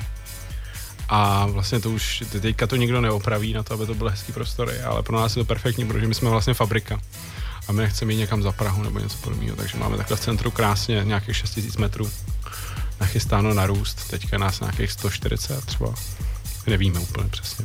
A 1.09 1.47
vlastně 1.47 1.81
to 1.81 1.91
už, 1.91 2.25
teďka 2.41 2.67
to 2.67 2.77
nikdo 2.77 3.01
neopraví 3.01 3.53
na 3.53 3.63
to, 3.63 3.75
aby 3.75 3.87
to 3.87 3.95
byly 3.95 4.11
hezký 4.11 4.33
prostory, 4.33 4.81
ale 4.81 5.03
pro 5.03 5.17
nás 5.17 5.37
je 5.37 5.43
to 5.43 5.47
perfektní, 5.47 5.87
protože 5.87 6.07
my 6.07 6.15
jsme 6.15 6.31
vlastně 6.31 6.55
fabrika 6.55 7.01
a 7.69 7.73
my 7.73 7.83
nechceme 7.83 8.13
jít 8.13 8.19
někam 8.19 8.43
za 8.43 8.53
Prahu 8.53 8.83
nebo 8.83 8.99
něco 8.99 9.17
podobného, 9.17 9.57
takže 9.57 9.79
máme 9.79 9.97
takhle 9.97 10.17
v 10.17 10.21
centru 10.21 10.51
krásně 10.51 11.01
nějakých 11.05 11.37
6000 11.37 11.77
metrů 11.77 12.11
nachystáno 13.01 13.55
na 13.55 13.67
růst, 13.67 14.11
teďka 14.11 14.39
nás 14.39 14.61
nějakých 14.61 14.93
140 14.93 15.65
třeba, 15.65 15.95
nevíme 16.67 17.01
úplně 17.01 17.29
přesně. 17.29 17.65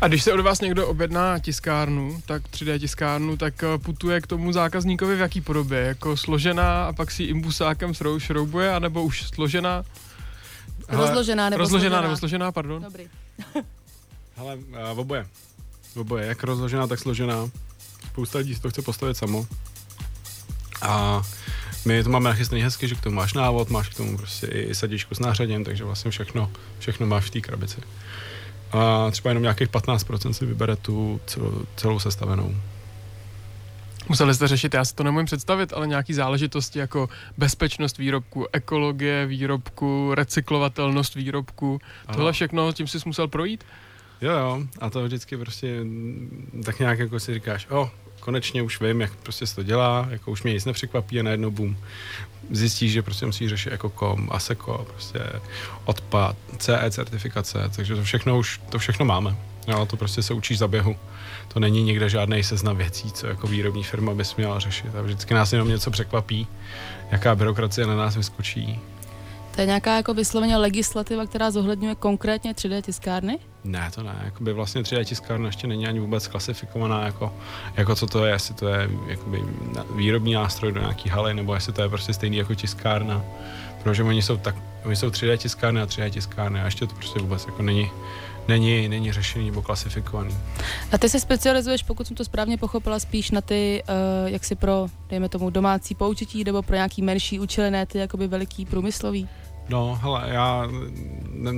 A 0.00 0.08
když 0.08 0.22
se 0.22 0.32
od 0.32 0.40
vás 0.40 0.60
někdo 0.60 0.88
objedná 0.88 1.38
tiskárnu, 1.38 2.22
tak 2.26 2.42
3D 2.42 2.78
tiskárnu, 2.78 3.36
tak 3.36 3.62
eh, 3.62 3.78
putuje 3.78 4.20
k 4.20 4.26
tomu 4.26 4.52
zákazníkovi 4.52 5.16
v 5.16 5.20
jaký 5.20 5.40
podobě? 5.40 5.80
Jako 5.80 6.16
složená 6.16 6.84
a 6.84 6.92
pak 6.92 7.10
si 7.10 7.22
imbusákem 7.22 7.92
šroubuje, 8.18 8.74
anebo 8.74 9.02
už 9.02 9.22
složená? 9.22 9.84
Hele, 10.88 11.06
rozložená 11.06 11.50
nebo 11.50 11.58
rozložená 11.58 11.90
složená. 11.90 12.02
nebo 12.02 12.16
složená, 12.16 12.52
pardon. 12.52 12.82
Dobrý. 12.82 13.08
Hele, 14.36 14.56
uh, 14.56 14.98
oboje. 14.98 15.26
Oboje, 15.96 16.26
jak 16.26 16.42
rozložená, 16.42 16.86
tak 16.86 16.98
složená. 16.98 17.48
Spousta 18.06 18.38
lidí 18.38 18.54
si 18.54 18.60
to 18.60 18.70
chce 18.70 18.82
postavit 18.82 19.16
samo. 19.16 19.46
A 20.82 21.22
my 21.84 22.04
to 22.04 22.10
máme 22.10 22.30
nachystaný 22.30 22.62
hezky, 22.62 22.88
že 22.88 22.94
k 22.94 23.00
tomu 23.00 23.16
máš 23.16 23.34
návod, 23.34 23.70
máš 23.70 23.88
k 23.88 23.94
tomu 23.94 24.16
prostě 24.16 24.46
i 24.46 24.74
sadičku 24.74 25.14
s 25.14 25.18
nářadím, 25.18 25.64
takže 25.64 25.84
vlastně 25.84 26.10
všechno, 26.10 26.50
všechno 26.78 27.06
máš 27.06 27.24
v 27.24 27.30
té 27.30 27.40
krabici. 27.40 27.80
A 28.72 29.10
třeba 29.10 29.30
jenom 29.30 29.42
nějakých 29.42 29.68
15% 29.68 30.30
si 30.30 30.46
vybere 30.46 30.76
tu 30.76 31.20
celou, 31.26 31.62
celou 31.76 31.98
sestavenou. 31.98 32.54
Museli 34.08 34.34
jste 34.34 34.48
řešit, 34.48 34.74
já 34.74 34.84
si 34.84 34.94
to 34.94 35.02
nemůžu 35.02 35.26
představit, 35.26 35.72
ale 35.72 35.86
nějaký 35.86 36.14
záležitosti 36.14 36.78
jako 36.78 37.08
bezpečnost 37.38 37.98
výrobku, 37.98 38.46
ekologie 38.52 39.26
výrobku, 39.26 40.14
recyklovatelnost 40.14 41.14
výrobku, 41.14 41.80
tohle 42.12 42.32
všechno, 42.32 42.72
tím 42.72 42.86
jsi 42.86 42.98
musel 43.06 43.28
projít? 43.28 43.64
Jo, 44.20 44.32
jo, 44.32 44.62
a 44.80 44.90
to 44.90 45.04
vždycky 45.04 45.36
prostě 45.36 45.84
tak 46.64 46.78
nějak 46.78 46.98
jako 46.98 47.20
si 47.20 47.34
říkáš, 47.34 47.66
o, 47.70 47.80
oh, 47.80 47.88
konečně 48.20 48.62
už 48.62 48.80
vím, 48.80 49.00
jak 49.00 49.14
prostě 49.16 49.46
se 49.46 49.54
to 49.54 49.62
dělá, 49.62 50.06
jako 50.10 50.30
už 50.30 50.42
mě 50.42 50.52
nic 50.52 50.64
nepřekvapí 50.64 51.20
a 51.20 51.22
najednou 51.22 51.50
boom. 51.50 51.76
Zjistíš, 52.50 52.92
že 52.92 53.02
prostě 53.02 53.26
musíš 53.26 53.50
řešit 53.50 53.70
jako 53.70 53.88
kom, 53.88 54.28
ASECO, 54.32 54.86
prostě 54.90 55.20
odpad, 55.84 56.36
CE 56.58 56.90
certifikace, 56.90 57.70
takže 57.76 57.96
to 57.96 58.02
všechno 58.02 58.38
už, 58.38 58.60
to 58.68 58.78
všechno 58.78 59.04
máme. 59.04 59.36
No, 59.68 59.86
to 59.86 59.96
prostě 59.96 60.22
se 60.22 60.34
učíš 60.34 60.58
za 60.58 60.68
běhu. 60.68 60.96
To 61.48 61.60
není 61.60 61.82
nikde 61.82 62.08
žádný 62.08 62.42
seznam 62.42 62.76
věcí, 62.76 63.12
co 63.12 63.26
jako 63.26 63.46
výrobní 63.46 63.84
firma 63.84 64.14
bys 64.14 64.36
měla 64.36 64.58
řešit. 64.58 64.94
A 64.94 65.02
vždycky 65.02 65.34
nás 65.34 65.52
jenom 65.52 65.68
něco 65.68 65.90
překvapí, 65.90 66.46
jaká 67.10 67.34
byrokracie 67.34 67.86
na 67.86 67.96
nás 67.96 68.16
vyskočí. 68.16 68.80
To 69.58 69.62
je 69.62 69.66
nějaká 69.66 69.96
jako 69.96 70.14
vysloveně 70.14 70.56
legislativa, 70.56 71.26
která 71.26 71.50
zohledňuje 71.50 71.94
konkrétně 71.94 72.52
3D 72.52 72.82
tiskárny? 72.82 73.38
Ne, 73.64 73.90
to 73.94 74.02
ne. 74.02 74.22
Jakoby 74.24 74.52
vlastně 74.52 74.82
3D 74.82 75.04
tiskárna 75.04 75.46
ještě 75.46 75.66
není 75.66 75.86
ani 75.86 76.00
vůbec 76.00 76.26
klasifikovaná 76.26 77.06
jako, 77.06 77.34
jako 77.76 77.94
co 77.94 78.06
to 78.06 78.24
je, 78.24 78.32
jestli 78.32 78.54
to 78.54 78.68
je 78.68 78.90
jakoby 79.06 79.44
výrobní 79.94 80.32
nástroj 80.32 80.72
do 80.72 80.80
nějaký 80.80 81.08
haly, 81.08 81.34
nebo 81.34 81.54
jestli 81.54 81.72
to 81.72 81.82
je 81.82 81.88
prostě 81.88 82.12
stejný 82.12 82.36
jako 82.36 82.54
tiskárna. 82.54 83.24
Protože 83.82 84.02
oni 84.02 84.22
jsou, 84.22 84.36
tak, 84.36 84.54
oni 84.84 84.96
jsou 84.96 85.08
3D 85.08 85.36
tiskárny 85.36 85.80
a 85.80 85.86
3D 85.86 86.10
tiskárny 86.10 86.60
a 86.60 86.64
ještě 86.64 86.86
to 86.86 86.94
prostě 86.94 87.18
vůbec 87.18 87.46
jako 87.46 87.62
není, 87.62 87.90
není, 88.48 88.88
není 88.88 89.12
řešený 89.12 89.46
nebo 89.46 89.62
klasifikovaný. 89.62 90.34
A 90.92 90.98
ty 90.98 91.08
se 91.08 91.20
specializuješ, 91.20 91.82
pokud 91.82 92.06
jsem 92.06 92.16
to 92.16 92.24
správně 92.24 92.58
pochopila, 92.58 92.98
spíš 92.98 93.30
na 93.30 93.40
ty, 93.40 93.82
uh, 94.22 94.28
jak 94.28 94.44
si 94.44 94.54
pro, 94.54 94.86
dejme 95.08 95.28
tomu, 95.28 95.50
domácí 95.50 95.94
použití 95.94 96.44
nebo 96.44 96.62
pro 96.62 96.74
nějaký 96.74 97.02
menší 97.02 97.40
účely, 97.40 97.70
ne 97.70 97.86
ty 97.86 97.98
jakoby 97.98 98.26
veliký 98.26 98.66
průmyslový? 98.66 99.28
No, 99.68 99.98
hele, 100.02 100.22
já 100.26 100.68
ne, 101.32 101.52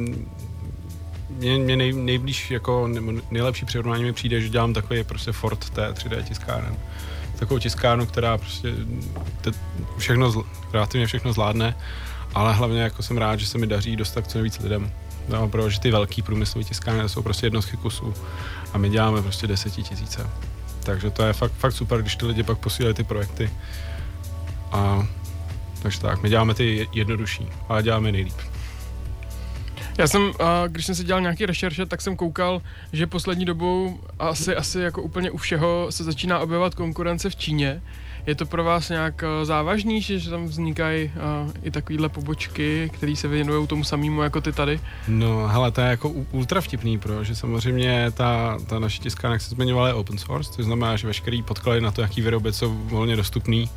mě, 1.28 1.58
mě 1.58 1.76
nej, 1.76 1.92
nejblíž 1.92 2.50
jako 2.50 2.88
nejlepší 3.30 3.64
přirovnání 3.64 4.04
mi 4.04 4.12
přijde, 4.12 4.40
že 4.40 4.48
dělám 4.48 4.74
takový 4.74 5.04
prostě 5.04 5.32
Ford 5.32 5.70
té 5.70 5.92
3D 5.92 6.22
tiskárny. 6.22 6.76
Takovou 7.38 7.58
tiskárnu, 7.60 8.06
která 8.06 8.38
prostě 8.38 8.74
te, 9.40 9.50
všechno, 9.98 10.44
relativně 10.72 11.06
všechno 11.06 11.32
zvládne, 11.32 11.76
ale 12.34 12.54
hlavně 12.54 12.82
jako 12.82 13.02
jsem 13.02 13.18
rád, 13.18 13.36
že 13.36 13.46
se 13.46 13.58
mi 13.58 13.66
daří 13.66 13.96
dostat 13.96 14.30
co 14.30 14.38
nejvíc 14.38 14.58
lidem. 14.58 14.92
No, 15.28 15.48
protože 15.48 15.80
ty 15.80 15.90
velký 15.90 16.22
průmyslové 16.22 16.64
tiskárny 16.64 17.08
jsou 17.08 17.22
prostě 17.22 17.46
jednotky 17.46 17.76
kusů 17.76 18.14
a 18.72 18.78
my 18.78 18.90
děláme 18.90 19.22
prostě 19.22 19.46
desetitisíce. 19.46 20.30
Takže 20.82 21.10
to 21.10 21.22
je 21.22 21.32
fakt, 21.32 21.52
fakt 21.52 21.72
super, 21.72 22.02
když 22.02 22.16
ty 22.16 22.26
lidi 22.26 22.42
pak 22.42 22.58
posílají 22.58 22.94
ty 22.94 23.04
projekty. 23.04 23.50
A 24.72 25.06
takže 25.82 26.00
tak, 26.00 26.22
my 26.22 26.28
děláme 26.28 26.54
ty 26.54 26.88
jednodušší, 26.92 27.48
ale 27.68 27.82
děláme 27.82 28.12
nejlíp. 28.12 28.36
Já 29.98 30.08
jsem, 30.08 30.32
když 30.68 30.86
jsem 30.86 30.94
si 30.94 31.04
dělal 31.04 31.20
nějaký 31.20 31.46
rešerše, 31.46 31.86
tak 31.86 32.00
jsem 32.00 32.16
koukal, 32.16 32.62
že 32.92 33.06
poslední 33.06 33.44
dobou 33.44 34.00
asi, 34.18 34.56
asi 34.56 34.80
jako 34.80 35.02
úplně 35.02 35.30
u 35.30 35.36
všeho 35.36 35.86
se 35.90 36.04
začíná 36.04 36.38
objevovat 36.38 36.74
konkurence 36.74 37.30
v 37.30 37.36
Číně. 37.36 37.82
Je 38.26 38.34
to 38.34 38.46
pro 38.46 38.64
vás 38.64 38.88
nějak 38.88 39.24
závažný, 39.42 40.02
že 40.02 40.30
tam 40.30 40.44
vznikají 40.44 41.10
i 41.62 41.70
takovéhle 41.70 42.08
pobočky, 42.08 42.90
které 42.94 43.16
se 43.16 43.28
věnují 43.28 43.66
tomu 43.66 43.84
samému 43.84 44.22
jako 44.22 44.40
ty 44.40 44.52
tady? 44.52 44.80
No, 45.08 45.48
hele, 45.48 45.70
to 45.70 45.80
je 45.80 45.86
jako 45.86 46.08
ultra 46.08 46.60
vtipný, 46.60 46.98
protože 46.98 47.34
samozřejmě 47.34 48.10
ta, 48.10 48.58
ta 48.66 48.78
naše 48.78 49.02
tiskárna, 49.02 49.34
jak 49.34 49.42
se 49.42 49.50
zmiňovala, 49.50 49.88
je 49.88 49.94
open 49.94 50.18
source, 50.18 50.56
to 50.56 50.62
znamená, 50.62 50.96
že 50.96 51.06
veškerý 51.06 51.42
podklady 51.42 51.80
na 51.80 51.90
to, 51.90 52.02
jaký 52.02 52.20
výrobek 52.20 52.54
jsou 52.54 52.74
volně 52.74 53.16
dostupný 53.16 53.70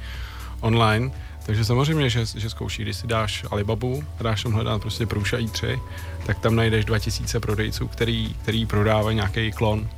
online, 0.59 1.11
takže 1.45 1.65
samozřejmě, 1.65 2.09
že, 2.09 2.25
že 2.35 2.49
zkouší, 2.49 2.81
když 2.81 2.97
si 2.97 3.07
dáš 3.07 3.45
Alibabu 3.51 4.03
a 4.19 4.23
dáš 4.23 4.43
tam 4.43 4.51
hledat 4.51 4.81
prostě 4.81 5.05
Prouša 5.05 5.37
i3, 5.37 5.79
tak 6.25 6.39
tam 6.39 6.55
najdeš 6.55 6.85
2000 6.85 7.39
prodejců, 7.39 7.87
který, 7.87 8.33
který 8.41 8.65
prodávají 8.65 9.15
nějaký 9.15 9.51
klon. 9.51 9.89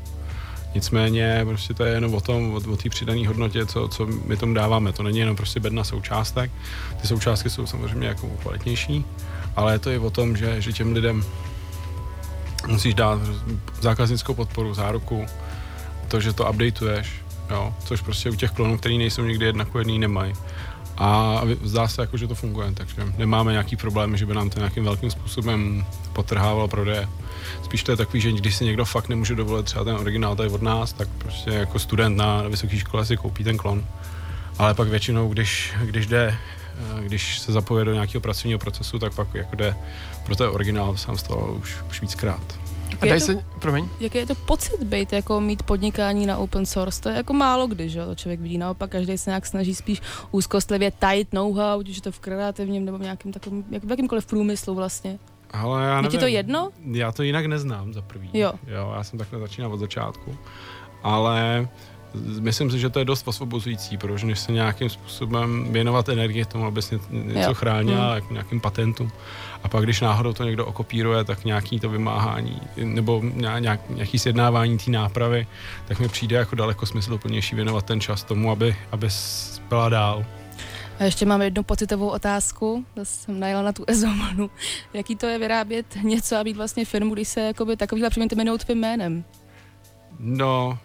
Nicméně 0.75 1.41
prostě 1.45 1.73
to 1.73 1.83
je 1.83 1.93
jenom 1.93 2.13
o 2.13 2.21
tom, 2.21 2.53
o, 2.53 2.71
o 2.71 2.77
té 2.77 2.89
přidané 2.89 3.27
hodnotě, 3.27 3.65
co, 3.65 3.87
co 3.87 4.05
my 4.05 4.37
tomu 4.37 4.53
dáváme. 4.53 4.93
To 4.93 5.03
není 5.03 5.19
jenom 5.19 5.35
prostě 5.35 5.59
bedna 5.59 5.83
součástek. 5.83 6.51
Ty 7.01 7.07
součástky 7.07 7.49
jsou 7.49 7.65
samozřejmě 7.65 8.07
jako 8.07 8.27
kvalitnější, 8.27 9.05
ale 9.55 9.73
je 9.73 9.79
to 9.79 9.89
i 9.89 9.97
o 9.97 10.09
tom, 10.09 10.37
že, 10.37 10.61
že 10.61 10.73
těm 10.73 10.93
lidem 10.93 11.25
musíš 12.67 12.93
dát 12.93 13.19
zákaznickou 13.81 14.33
podporu, 14.33 14.73
záruku, 14.73 15.25
to, 16.07 16.21
že 16.21 16.33
to 16.33 16.49
updateuješ, 16.49 17.13
jo, 17.49 17.73
což 17.85 18.01
prostě 18.01 18.29
u 18.29 18.35
těch 18.35 18.51
klonů, 18.51 18.77
který 18.77 18.97
nejsou 18.97 19.23
nikdy 19.23 19.45
jednakojedný, 19.45 19.99
nemají 19.99 20.33
a 20.97 21.41
zdá 21.63 21.87
se 21.87 22.01
jako, 22.01 22.17
že 22.17 22.27
to 22.27 22.35
funguje, 22.35 22.71
takže 22.73 22.95
nemáme 23.17 23.51
nějaký 23.51 23.75
problém, 23.75 24.17
že 24.17 24.25
by 24.25 24.33
nám 24.33 24.49
to 24.49 24.59
nějakým 24.59 24.83
velkým 24.83 25.11
způsobem 25.11 25.85
potrhávalo 26.13 26.67
prodeje. 26.67 27.09
Spíš 27.63 27.83
to 27.83 27.91
je 27.91 27.97
takový, 27.97 28.21
že 28.21 28.31
když 28.31 28.55
si 28.55 28.65
někdo 28.65 28.85
fakt 28.85 29.09
nemůže 29.09 29.35
dovolit 29.35 29.65
třeba 29.65 29.83
ten 29.83 29.95
originál 29.95 30.35
tady 30.35 30.49
od 30.49 30.61
nás, 30.61 30.93
tak 30.93 31.07
prostě 31.17 31.49
jako 31.49 31.79
student 31.79 32.17
na, 32.17 32.41
na 32.41 32.49
vysoké 32.49 32.77
škole 32.77 33.05
si 33.05 33.17
koupí 33.17 33.43
ten 33.43 33.57
klon. 33.57 33.85
Ale 34.57 34.73
pak 34.73 34.87
většinou, 34.87 35.29
když, 35.29 35.73
když 35.83 36.05
jde, 36.05 36.37
eh, 36.97 37.03
když 37.03 37.39
se 37.39 37.51
zapoje 37.51 37.85
do 37.85 37.93
nějakého 37.93 38.21
pracovního 38.21 38.59
procesu, 38.59 38.99
tak 38.99 39.13
pak 39.13 39.33
jako 39.33 39.55
jde 39.55 39.75
pro 40.25 40.35
ten 40.35 40.49
originál 40.49 40.97
sám 40.97 41.17
z 41.17 41.23
toho 41.23 41.53
už, 41.53 41.77
už 41.89 42.01
víckrát. 42.01 42.64
A 43.01 43.05
daj 43.05 43.19
se, 43.19 43.45
promiň. 43.59 43.89
Jaký 43.99 44.17
je 44.17 44.25
to 44.25 44.35
pocit 44.35 44.83
být, 44.83 45.13
jako 45.13 45.41
mít 45.41 45.63
podnikání 45.63 46.25
na 46.25 46.37
open 46.37 46.65
source? 46.65 47.01
To 47.01 47.09
je 47.09 47.15
jako 47.15 47.33
málo 47.33 47.67
kdy, 47.67 47.89
že 47.89 48.05
to 48.05 48.15
člověk 48.15 48.39
vidí. 48.39 48.57
Naopak 48.57 48.89
každý 48.89 49.17
se 49.17 49.29
nějak 49.29 49.45
snaží 49.45 49.75
spíš 49.75 50.01
úzkostlivě 50.31 50.91
tajit 50.91 51.33
know-how, 51.33 51.79
ať 51.79 51.89
už 51.89 51.95
je 51.95 52.01
to 52.01 52.11
v 52.11 52.19
kreativním 52.19 52.85
nebo 52.85 52.97
v 52.97 53.01
nějakým 53.01 53.33
takovým, 53.33 53.65
jak 53.71 53.83
v 53.83 53.89
jakýmkkoliv 53.89 54.25
průmyslu 54.25 54.75
vlastně. 54.75 55.19
Ale 55.51 55.85
já 55.85 55.95
nevím, 55.95 56.05
je 56.05 56.11
ti 56.11 56.17
to 56.17 56.27
jedno? 56.27 56.69
Já 56.91 57.11
to 57.11 57.23
jinak 57.23 57.45
neznám 57.45 57.93
za 57.93 58.01
prvý. 58.01 58.29
Jo. 58.33 58.53
jo. 58.67 58.93
Já 58.95 59.03
jsem 59.03 59.19
takhle 59.19 59.39
začínal 59.39 59.73
od 59.73 59.77
začátku. 59.77 60.37
Ale 61.03 61.67
myslím 62.39 62.71
si, 62.71 62.79
že 62.79 62.89
to 62.89 62.99
je 62.99 63.05
dost 63.05 63.27
osvobozující, 63.27 63.97
protože 63.97 64.27
než 64.27 64.39
se 64.39 64.51
nějakým 64.51 64.89
způsobem 64.89 65.67
věnovat 65.73 66.09
energii 66.09 66.45
tomu, 66.45 66.65
abys 66.65 66.93
něco 67.09 67.53
chránila, 67.53 68.15
mm. 68.15 68.21
nějakým 68.31 68.61
patentům. 68.61 69.11
A 69.63 69.67
pak, 69.67 69.83
když 69.83 70.01
náhodou 70.01 70.33
to 70.33 70.43
někdo 70.43 70.65
okopíruje, 70.65 71.23
tak 71.23 71.45
nějaký 71.45 71.79
to 71.79 71.89
vymáhání 71.89 72.61
nebo 72.77 73.21
nějak, 73.59 73.89
nějaký 73.89 74.19
sjednávání 74.19 74.77
té 74.77 74.91
nápravy, 74.91 75.47
tak 75.87 75.99
mi 75.99 76.07
přijde 76.07 76.35
jako 76.35 76.55
daleko 76.55 76.85
smysluplnější 76.85 77.55
věnovat 77.55 77.85
ten 77.85 78.01
čas 78.01 78.23
tomu, 78.23 78.51
aby, 78.51 78.75
aby 78.91 79.07
byla 79.69 79.89
dál. 79.89 80.25
A 80.99 81.03
ještě 81.03 81.25
mám 81.25 81.41
jednu 81.41 81.63
pocitovou 81.63 82.07
otázku, 82.07 82.85
zase 82.95 83.19
jsem 83.19 83.39
najela 83.39 83.61
na 83.61 83.71
tu 83.71 83.83
ezomanu. 83.87 84.49
Jaký 84.93 85.15
to 85.15 85.27
je 85.27 85.39
vyrábět 85.39 85.85
něco 86.03 86.37
a 86.37 86.43
být 86.43 86.57
vlastně 86.57 86.85
firmu, 86.85 87.13
když 87.13 87.27
se 87.27 87.41
jakoby 87.41 87.77
takovýhle 87.77 88.09
předměty 88.09 88.35
jmenují 88.35 88.59
tvým 88.59 88.77
jménem? 88.77 89.23
No, 90.19 90.77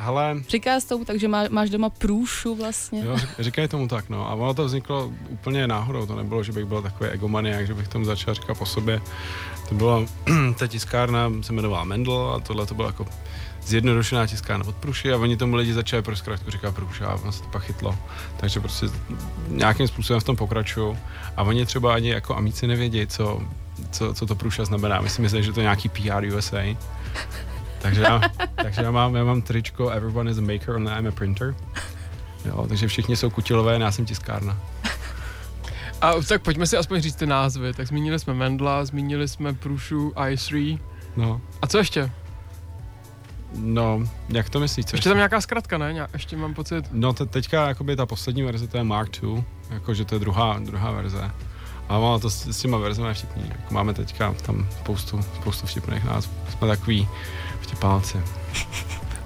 hele, 0.00 0.36
Říká 0.48 0.80
s 0.80 0.84
tomu, 0.84 1.04
takže 1.04 1.28
má, 1.28 1.42
máš 1.50 1.70
doma 1.70 1.90
průšu 1.90 2.54
vlastně. 2.54 3.04
jo, 3.04 3.16
říkají 3.38 3.68
tomu 3.68 3.88
tak, 3.88 4.08
no. 4.08 4.28
A 4.28 4.34
ono 4.34 4.54
to 4.54 4.64
vzniklo 4.64 5.12
úplně 5.28 5.66
náhodou, 5.66 6.06
to 6.06 6.16
nebylo, 6.16 6.42
že 6.42 6.52
bych 6.52 6.64
byl 6.64 6.82
takový 6.82 7.10
egomaniak, 7.10 7.66
že 7.66 7.74
bych 7.74 7.88
tomu 7.88 8.04
začal 8.04 8.34
říkat 8.34 8.58
po 8.58 8.66
sobě. 8.66 9.00
To 9.68 9.74
byla, 9.74 10.02
ta 10.58 10.66
tiskárna 10.66 11.30
se 11.40 11.52
jmenovala 11.52 11.84
Mendel 11.84 12.32
a 12.36 12.40
tohle 12.40 12.66
to 12.66 12.74
bylo 12.74 12.88
jako 12.88 13.06
zjednodušená 13.62 14.26
tiskárna 14.26 14.68
od 14.68 14.76
Pruši 14.76 15.12
a 15.12 15.16
oni 15.16 15.36
tomu 15.36 15.56
lidi 15.56 15.72
začali 15.72 16.02
pro 16.02 16.16
zkrátku 16.16 16.50
říkat 16.50 16.74
Pruša 16.74 17.06
a 17.06 17.14
ono 17.14 17.32
se 17.32 17.42
to 17.42 17.48
pak 17.48 17.62
chytlo. 17.62 17.98
Takže 18.36 18.60
prostě 18.60 18.86
nějakým 19.48 19.88
způsobem 19.88 20.20
v 20.20 20.24
tom 20.24 20.36
pokračuju 20.36 20.98
a 21.36 21.42
oni 21.42 21.66
třeba 21.66 21.94
ani 21.94 22.10
jako 22.10 22.36
amici 22.36 22.66
nevědí, 22.66 23.06
co, 23.06 23.42
co, 23.90 24.14
co 24.14 24.26
to 24.26 24.34
Pruša 24.34 24.64
znamená. 24.64 25.00
My 25.00 25.08
si 25.08 25.22
myslí, 25.22 25.42
že 25.42 25.52
to 25.52 25.60
je 25.60 25.64
nějaký 25.64 25.88
PR 25.88 26.24
USA. 26.36 26.76
Takže 27.82 28.02
já, 28.02 28.20
takže 28.54 28.82
já 28.82 28.90
mám, 28.90 29.16
já 29.16 29.24
mám 29.24 29.42
tričko 29.42 29.88
Everyone 29.88 30.30
is 30.30 30.38
a 30.38 30.40
maker 30.40 30.74
and 30.74 30.88
I'm 30.98 31.06
a 31.06 31.10
printer. 31.10 31.54
Jo, 32.44 32.66
takže 32.68 32.88
všichni 32.88 33.16
jsou 33.16 33.30
kutilové, 33.30 33.78
já 33.78 33.92
jsem 33.92 34.04
tiskárna. 34.04 34.58
A 36.00 36.12
tak 36.28 36.42
pojďme 36.42 36.66
si 36.66 36.76
aspoň 36.76 37.00
říct 37.00 37.14
ty 37.14 37.26
názvy. 37.26 37.72
Tak 37.72 37.86
zmínili 37.86 38.18
jsme 38.18 38.34
Mendla, 38.34 38.84
zmínili 38.84 39.28
jsme 39.28 39.54
Prušu, 39.54 40.10
i3. 40.10 40.78
No, 41.16 41.40
A 41.62 41.66
co 41.66 41.78
ještě? 41.78 42.10
no, 43.54 44.00
jak 44.28 44.50
to 44.50 44.60
myslíš? 44.60 44.86
Co 44.86 44.96
Ještě 44.96 45.08
tam 45.08 45.16
nějaká 45.18 45.40
zkratka, 45.40 45.78
ne? 45.78 45.92
Nějak, 45.92 46.10
ještě 46.12 46.36
mám 46.36 46.54
pocit. 46.54 46.84
No 46.92 47.12
te, 47.12 47.26
teďka 47.26 47.68
jakoby 47.68 47.96
ta 47.96 48.06
poslední 48.06 48.42
verze, 48.42 48.66
to 48.66 48.76
je 48.76 48.84
Mark 48.84 49.22
II, 49.22 49.44
jakože 49.70 50.04
to 50.04 50.14
je 50.14 50.18
druhá, 50.18 50.58
druhá 50.58 50.90
verze. 50.90 51.30
A 51.88 51.98
ono 51.98 52.18
to 52.20 52.30
s, 52.30 52.46
s 52.46 52.60
těma 52.60 52.78
verzemi 52.78 53.14
vtipný. 53.14 53.44
Jako 53.48 53.74
máme 53.74 53.94
teďka 53.94 54.34
tam 54.46 54.68
spoustu, 54.80 55.22
spoustu 55.22 55.66
vtipných 55.66 56.04
názvů. 56.04 56.32
Jsme 56.50 56.68
takový 56.68 57.08
vtipálci. 57.60 58.18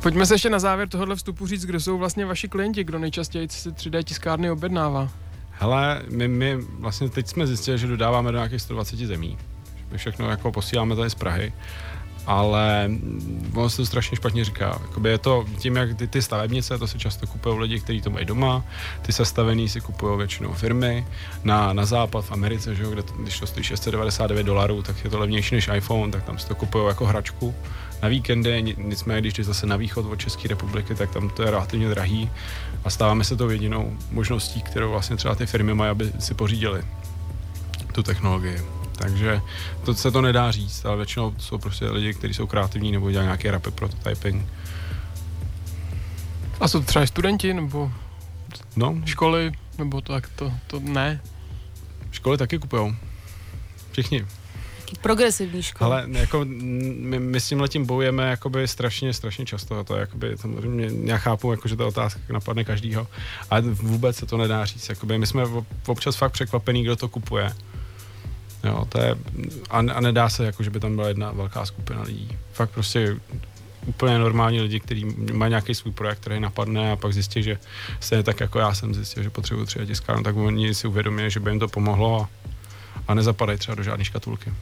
Pojďme 0.03 0.27
se 0.27 0.35
ještě 0.35 0.51
na 0.51 0.59
závěr 0.59 0.88
tohohle 0.88 1.16
vstupu 1.16 1.47
říct, 1.47 1.64
kdo 1.64 1.81
jsou 1.81 1.99
vlastně 1.99 2.27
vaši 2.27 2.49
klienti, 2.49 2.85
kdo 2.85 2.99
nejčastěji 2.99 3.49
si 3.49 3.70
3D 3.70 4.03
tiskárny 4.03 4.51
objednává. 4.51 5.09
Hele, 5.51 6.03
my, 6.11 6.29
my 6.29 6.57
vlastně 6.79 7.09
teď 7.09 7.29
jsme 7.29 7.47
zjistili, 7.47 7.79
že 7.79 7.87
dodáváme 7.87 8.33
do 8.33 8.38
nějakých 8.38 8.62
120 8.62 8.99
zemí. 8.99 9.38
My 9.90 9.99
všechno 9.99 10.31
jako 10.31 10.53
posíláme 10.53 10.97
tady 10.97 11.11
z 11.11 11.14
Prahy. 11.14 11.53
Ale 12.27 12.90
ono 13.55 13.70
se 13.70 13.77
to 13.77 13.87
strašně 13.87 14.16
špatně 14.16 14.44
říká. 14.44 14.79
Jakoby 14.83 15.11
je 15.11 15.18
to 15.18 15.44
tím, 15.59 15.77
jak 15.77 15.97
ty, 15.97 16.07
ty 16.07 16.23
stavebnice, 16.23 16.79
to 16.79 16.87
si 16.87 16.99
často 16.99 17.27
kupují 17.27 17.59
lidi, 17.59 17.81
kteří 17.81 18.01
to 18.01 18.11
mají 18.11 18.27
doma, 18.27 18.64
ty 19.03 19.12
sestavený 19.12 19.68
si 19.68 19.81
kupují 19.81 20.18
většinou 20.18 20.53
firmy. 20.53 21.07
Na, 21.44 21.73
na 21.73 21.85
západ 21.85 22.25
v 22.25 22.33
Americe, 22.33 22.75
že 22.75 22.83
jo, 22.83 22.90
kde 22.90 23.03
to, 23.03 23.14
když 23.14 23.40
to 23.40 23.47
stojí 23.47 23.64
699 23.64 24.42
dolarů, 24.42 24.83
tak 24.83 25.05
je 25.05 25.11
to 25.11 25.18
levnější 25.18 25.55
než 25.55 25.70
iPhone, 25.75 26.12
tak 26.12 26.25
tam 26.25 26.38
si 26.38 26.49
to 26.49 26.55
kupují 26.55 26.87
jako 26.87 27.07
hračku 27.07 27.55
na 28.05 28.09
víkendy, 28.11 28.62
ni- 28.62 28.75
nicméně 28.79 29.21
když 29.21 29.35
jdeš 29.35 29.47
zase 29.47 29.67
na 29.67 29.77
východ 29.77 30.07
od 30.07 30.17
České 30.17 30.49
republiky, 30.49 30.95
tak 30.95 31.11
tam 31.11 31.29
to 31.29 31.43
je 31.43 31.51
relativně 31.51 31.88
drahý 31.88 32.31
a 32.85 32.90
stáváme 32.90 33.25
se 33.25 33.37
to 33.37 33.51
jedinou 33.51 33.97
možností, 34.11 34.62
kterou 34.62 34.90
vlastně 34.90 35.17
třeba 35.17 35.35
ty 35.35 35.47
firmy 35.47 35.75
mají, 35.75 35.90
aby 35.90 36.12
si 36.19 36.35
pořídili 36.35 36.83
tu 37.93 38.03
technologii. 38.03 38.62
Takže 38.97 39.40
to 39.85 39.95
se 39.95 40.11
to 40.11 40.21
nedá 40.23 40.51
říct, 40.51 40.85
ale 40.85 40.97
většinou 40.97 41.35
jsou 41.38 41.59
prostě 41.59 41.85
lidi, 41.87 42.14
kteří 42.14 42.35
jsou 42.35 42.47
kreativní 42.47 42.93
nebo 42.93 43.11
dělají 43.11 43.27
nějaký 43.27 43.51
rapid 43.51 43.75
prototyping. 43.75 44.47
A 46.61 46.69
jsou 46.69 46.81
to 46.81 46.87
třeba 46.87 47.07
studenti, 47.07 47.55
nebo 47.55 47.93
No, 48.77 48.97
školy, 49.05 49.53
nebo 49.79 50.01
tak 50.01 50.29
to, 50.29 50.53
to 50.67 50.81
ne. 50.81 51.21
školy 52.11 52.38
taky 52.38 52.59
kupujou. 52.59 52.95
Všichni. 53.93 54.27
Progresivní 55.02 55.62
škola. 55.62 55.96
Ale 55.96 56.07
jako 56.11 56.44
mm, 56.44 56.96
my, 57.00 57.20
my 57.20 57.40
s 57.40 57.48
tím 57.48 57.61
letím 57.61 57.87
bojujeme 57.87 58.30
jakoby 58.30 58.68
strašně, 58.68 59.12
strašně 59.12 59.46
často. 59.46 59.85
To 59.85 59.94
je 59.94 60.00
jakoby, 60.00 60.37
samozřejmě, 60.37 60.90
já 61.04 61.18
chápu, 61.18 61.50
jako, 61.50 61.68
že 61.68 61.76
ta 61.76 61.87
otázka 61.87 62.20
napadne 62.33 62.64
každýho, 62.64 63.07
ale 63.50 63.61
vůbec 63.62 64.16
se 64.16 64.26
to 64.26 64.37
nedá 64.37 64.64
říct. 64.64 64.88
Jakoby, 64.88 65.18
my 65.18 65.26
jsme 65.26 65.44
ob- 65.44 65.66
občas 65.87 66.16
fakt 66.16 66.33
překvapení, 66.33 66.83
kdo 66.83 66.96
to 66.96 67.09
kupuje. 67.09 67.52
Jo, 68.64 68.85
to 68.88 69.00
je, 69.00 69.16
a, 69.70 69.78
a 69.78 70.00
nedá 70.00 70.28
se, 70.28 70.44
jako, 70.44 70.62
že 70.62 70.70
by 70.70 70.80
tam 70.80 70.96
byla 70.96 71.09
jedna 71.09 71.33
velká 71.33 71.66
skupina 71.66 72.02
lidí. 72.02 72.38
Fakt 72.52 72.70
prostě 72.70 73.16
úplně 73.87 74.18
normální 74.18 74.61
lidi, 74.61 74.80
kteří 74.80 75.04
mají 75.33 75.50
nějaký 75.50 75.74
svůj 75.74 75.92
projekt, 75.92 76.18
který 76.18 76.40
napadne 76.40 76.92
a 76.92 76.96
pak 76.96 77.12
zjistí, 77.12 77.42
že 77.42 77.59
stejně 78.00 78.22
tak 78.22 78.40
jako 78.40 78.59
já 78.59 78.74
jsem 78.74 78.94
zjistil, 78.94 79.22
že 79.22 79.30
potřebuji 79.30 79.64
tři 79.64 79.87
tiskárnu, 79.87 80.22
tak 80.22 80.37
oni 80.37 80.74
si 80.74 80.88
uvědomí, 80.88 81.22
že 81.30 81.40
by 81.40 81.50
jim 81.50 81.59
to 81.59 81.68
pomohlo 81.68 82.22
a, 82.22 82.28
a 83.09 83.14
nezapadají 83.14 83.59
třeba 83.59 83.74
do 83.74 83.83
žádné 83.83 84.04
škatulky. 84.04 84.52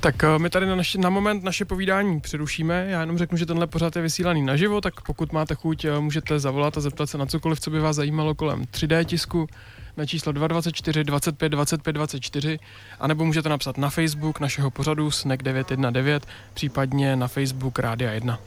Tak 0.00 0.24
eh, 0.24 0.38
my 0.38 0.50
tady 0.50 0.66
na, 0.66 0.76
naši, 0.76 0.98
na 0.98 1.10
moment 1.10 1.44
naše 1.44 1.64
povídání 1.64 2.20
přerušíme. 2.20 2.86
Já 2.88 3.00
jenom 3.00 3.18
řeknu, 3.18 3.38
že 3.38 3.46
tenhle 3.46 3.66
pořad 3.66 3.96
je 3.96 4.02
vysílaný 4.02 4.42
naživo, 4.42 4.80
tak 4.80 5.00
pokud 5.00 5.32
máte 5.32 5.54
chuť, 5.54 5.84
eh, 5.84 6.00
můžete 6.00 6.38
zavolat 6.38 6.76
a 6.76 6.80
zeptat 6.80 7.10
se 7.10 7.18
na 7.18 7.26
cokoliv, 7.26 7.60
co 7.60 7.70
by 7.70 7.80
vás 7.80 7.96
zajímalo 7.96 8.34
kolem 8.34 8.64
3D 8.70 9.04
tisku 9.04 9.48
na 9.96 10.06
číslo 10.06 10.32
224 10.32 11.04
25 11.04 11.48
25 11.48 11.92
24, 11.92 12.58
anebo 13.00 13.24
můžete 13.24 13.48
napsat 13.48 13.78
na 13.78 13.90
Facebook 13.90 14.40
našeho 14.40 14.70
pořadu 14.70 15.10
Snack 15.10 15.42
919, 15.42 16.28
případně 16.54 17.16
na 17.16 17.28
Facebook 17.28 17.78
Rádia 17.78 18.12
1. 18.12 18.38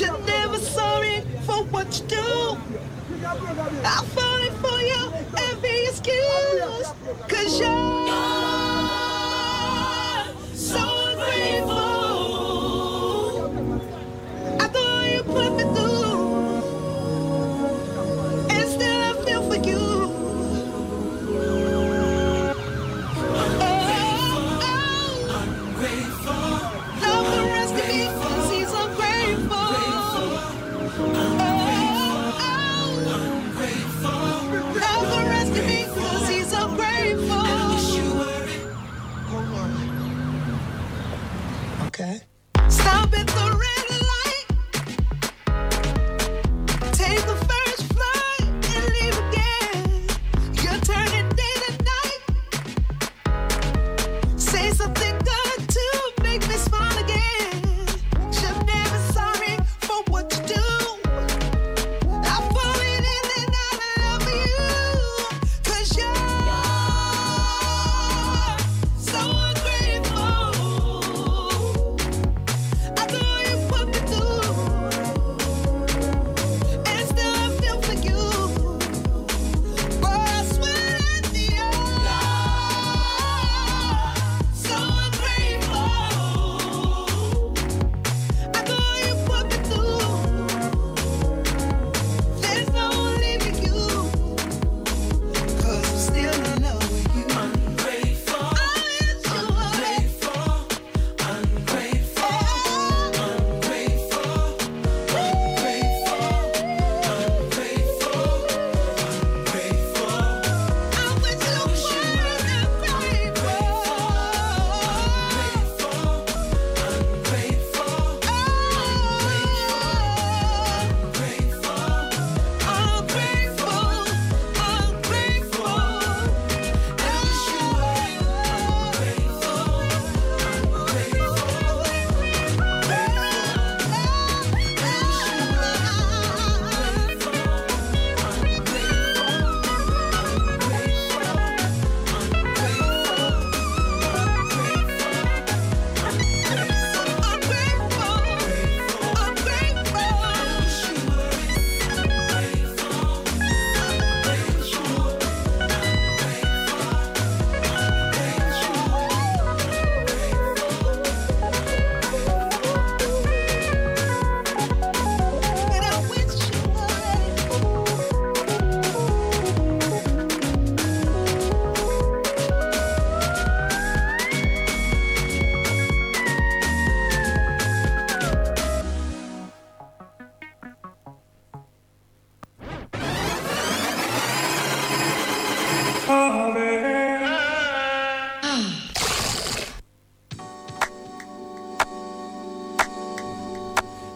You're 0.00 0.18
never 0.20 0.58
sorry 0.58 1.20
for 1.44 1.64
what 1.64 2.00
you 2.00 2.06
do. 2.06 2.58
I'm 3.84 4.04
falling 4.06 4.54
for 4.54 4.80
you 4.80 5.12
every 5.36 5.84
excuse. 5.84 6.92
Cause 7.28 7.60
you're 7.60 8.51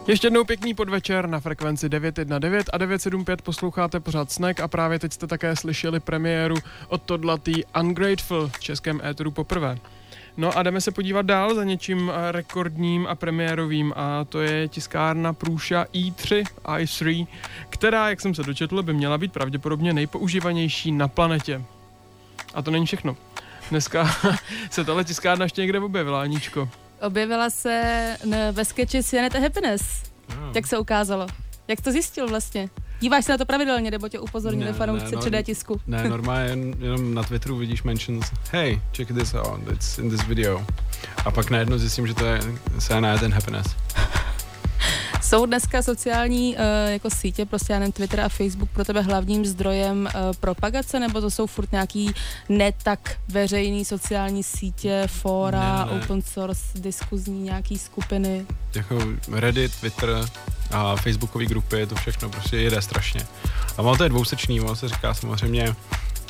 Ještě 0.07 0.27
jednou 0.27 0.43
pěkný 0.43 0.73
podvečer 0.73 1.29
na 1.29 1.39
frekvenci 1.39 1.89
919 1.89 2.67
a 2.73 2.77
975 2.77 3.41
posloucháte 3.41 3.99
pořád 3.99 4.31
Snack 4.31 4.59
a 4.59 4.67
právě 4.67 4.99
teď 4.99 5.13
jste 5.13 5.27
také 5.27 5.55
slyšeli 5.55 5.99
premiéru 5.99 6.55
od 6.87 7.01
Todlatý 7.01 7.63
Ungrateful 7.81 8.47
v 8.47 8.59
českém 8.59 9.01
éteru 9.03 9.31
poprvé. 9.31 9.77
No 10.37 10.57
a 10.57 10.63
jdeme 10.63 10.81
se 10.81 10.91
podívat 10.91 11.25
dál 11.25 11.55
za 11.55 11.63
něčím 11.63 12.11
eh, 12.11 12.31
rekordním 12.31 13.07
a 13.07 13.15
premiérovým 13.15 13.93
a 13.95 14.23
to 14.23 14.41
je 14.41 14.67
tiskárna 14.67 15.33
Průša 15.33 15.83
i3, 15.93 16.43
i3, 16.63 17.27
která, 17.69 18.09
jak 18.09 18.21
jsem 18.21 18.35
se 18.35 18.43
dočetl, 18.43 18.83
by 18.83 18.93
měla 18.93 19.17
být 19.17 19.33
pravděpodobně 19.33 19.93
nejpoužívanější 19.93 20.91
na 20.91 21.07
planetě. 21.07 21.61
A 22.53 22.61
to 22.61 22.71
není 22.71 22.85
všechno. 22.85 23.17
Dneska 23.69 24.15
se 24.69 24.83
tahle 24.83 25.03
tiskárna 25.03 25.43
ještě 25.43 25.61
někde 25.61 25.79
objevila, 25.79 26.21
Aničko. 26.21 26.69
Objevila 27.01 27.49
se 27.49 28.17
ve 28.51 28.65
sketchi 28.65 29.03
Cyanet 29.03 29.35
a 29.35 29.39
Happiness, 29.39 29.81
No. 30.39 30.51
jak 30.55 30.67
se 30.67 30.77
ukázalo. 30.77 31.27
Jak 31.67 31.81
to 31.81 31.91
zjistil 31.91 32.27
vlastně? 32.27 32.69
Díváš 32.99 33.25
se 33.25 33.31
na 33.31 33.37
to 33.37 33.45
pravidelně, 33.45 33.91
nebo 33.91 34.09
tě 34.09 34.19
upozornili 34.19 34.65
Ne, 34.71 34.73
fanoušci 34.77 35.05
ne, 35.05 35.11
no, 35.15 35.21
3D 35.21 35.43
tisku? 35.43 35.81
Ne, 35.87 36.09
normálně 36.09 36.49
jen, 36.49 36.73
jenom 36.79 37.13
na 37.13 37.23
Twitteru 37.23 37.57
vidíš 37.57 37.83
mentions, 37.83 38.31
hey, 38.51 38.81
check 38.95 39.11
this 39.13 39.33
out, 39.33 39.59
it's 39.73 39.97
in 39.97 40.09
this 40.09 40.23
video. 40.23 40.65
A 41.25 41.31
pak 41.31 41.49
najednou 41.49 41.77
zjistím, 41.77 42.07
že 42.07 42.13
to 42.13 42.25
je 42.25 42.39
Cyanide 42.79 43.25
and 43.25 43.33
Happiness. 43.33 43.67
Jsou 45.27 45.45
dneska 45.45 45.81
sociální 45.81 46.55
uh, 46.55 46.61
jako 46.91 47.09
sítě, 47.09 47.45
prostě 47.45 47.73
já 47.73 47.79
nevím, 47.79 47.91
Twitter 47.91 48.19
a 48.21 48.29
Facebook 48.29 48.69
pro 48.69 48.85
tebe 48.85 49.01
hlavním 49.01 49.45
zdrojem 49.45 50.09
uh, 50.15 50.21
propagace, 50.39 50.99
nebo 50.99 51.21
to 51.21 51.31
jsou 51.31 51.47
furt 51.47 51.71
nějaký 51.71 52.11
ne 52.49 52.71
tak 52.83 53.17
veřejný 53.27 53.85
sociální 53.85 54.43
sítě, 54.43 55.03
fóra, 55.07 55.85
Ne, 55.85 55.91
ne, 55.91 55.97
ne. 55.97 56.03
open 56.05 56.21
source, 56.21 56.61
diskuzní 56.75 57.43
nějaký 57.43 57.77
skupiny? 57.77 58.45
Jako 58.75 58.99
Reddit, 59.31 59.75
Twitter 59.79 60.09
a 60.71 60.95
Facebookové 60.95 61.45
grupy, 61.45 61.85
to 61.85 61.95
všechno 61.95 62.29
prostě 62.29 62.57
jede 62.57 62.81
strašně. 62.81 63.27
A 63.77 63.81
ono 63.81 63.97
to 63.97 64.03
je 64.03 64.09
dvousečný, 64.09 64.61
ono 64.61 64.75
se 64.75 64.89
říká 64.89 65.13
samozřejmě, 65.13 65.75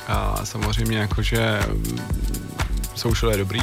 a 0.08 0.44
samozřejmě 0.44 0.98
jakože 0.98 1.60
mm, 1.72 1.98
social 2.94 3.32
je 3.32 3.38
dobrý, 3.38 3.60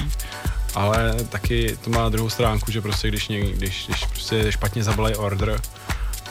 ale 0.76 1.16
taky 1.30 1.78
to 1.84 1.90
má 1.90 2.10
druhou 2.10 2.30
stránku, 2.30 2.72
že 2.72 2.82
prostě 2.82 3.08
když, 3.08 3.28
něk, 3.28 3.58
když, 3.58 3.86
když 3.88 4.06
prostě 4.06 4.52
špatně 4.52 4.84
zabalají 4.84 5.16
order 5.16 5.62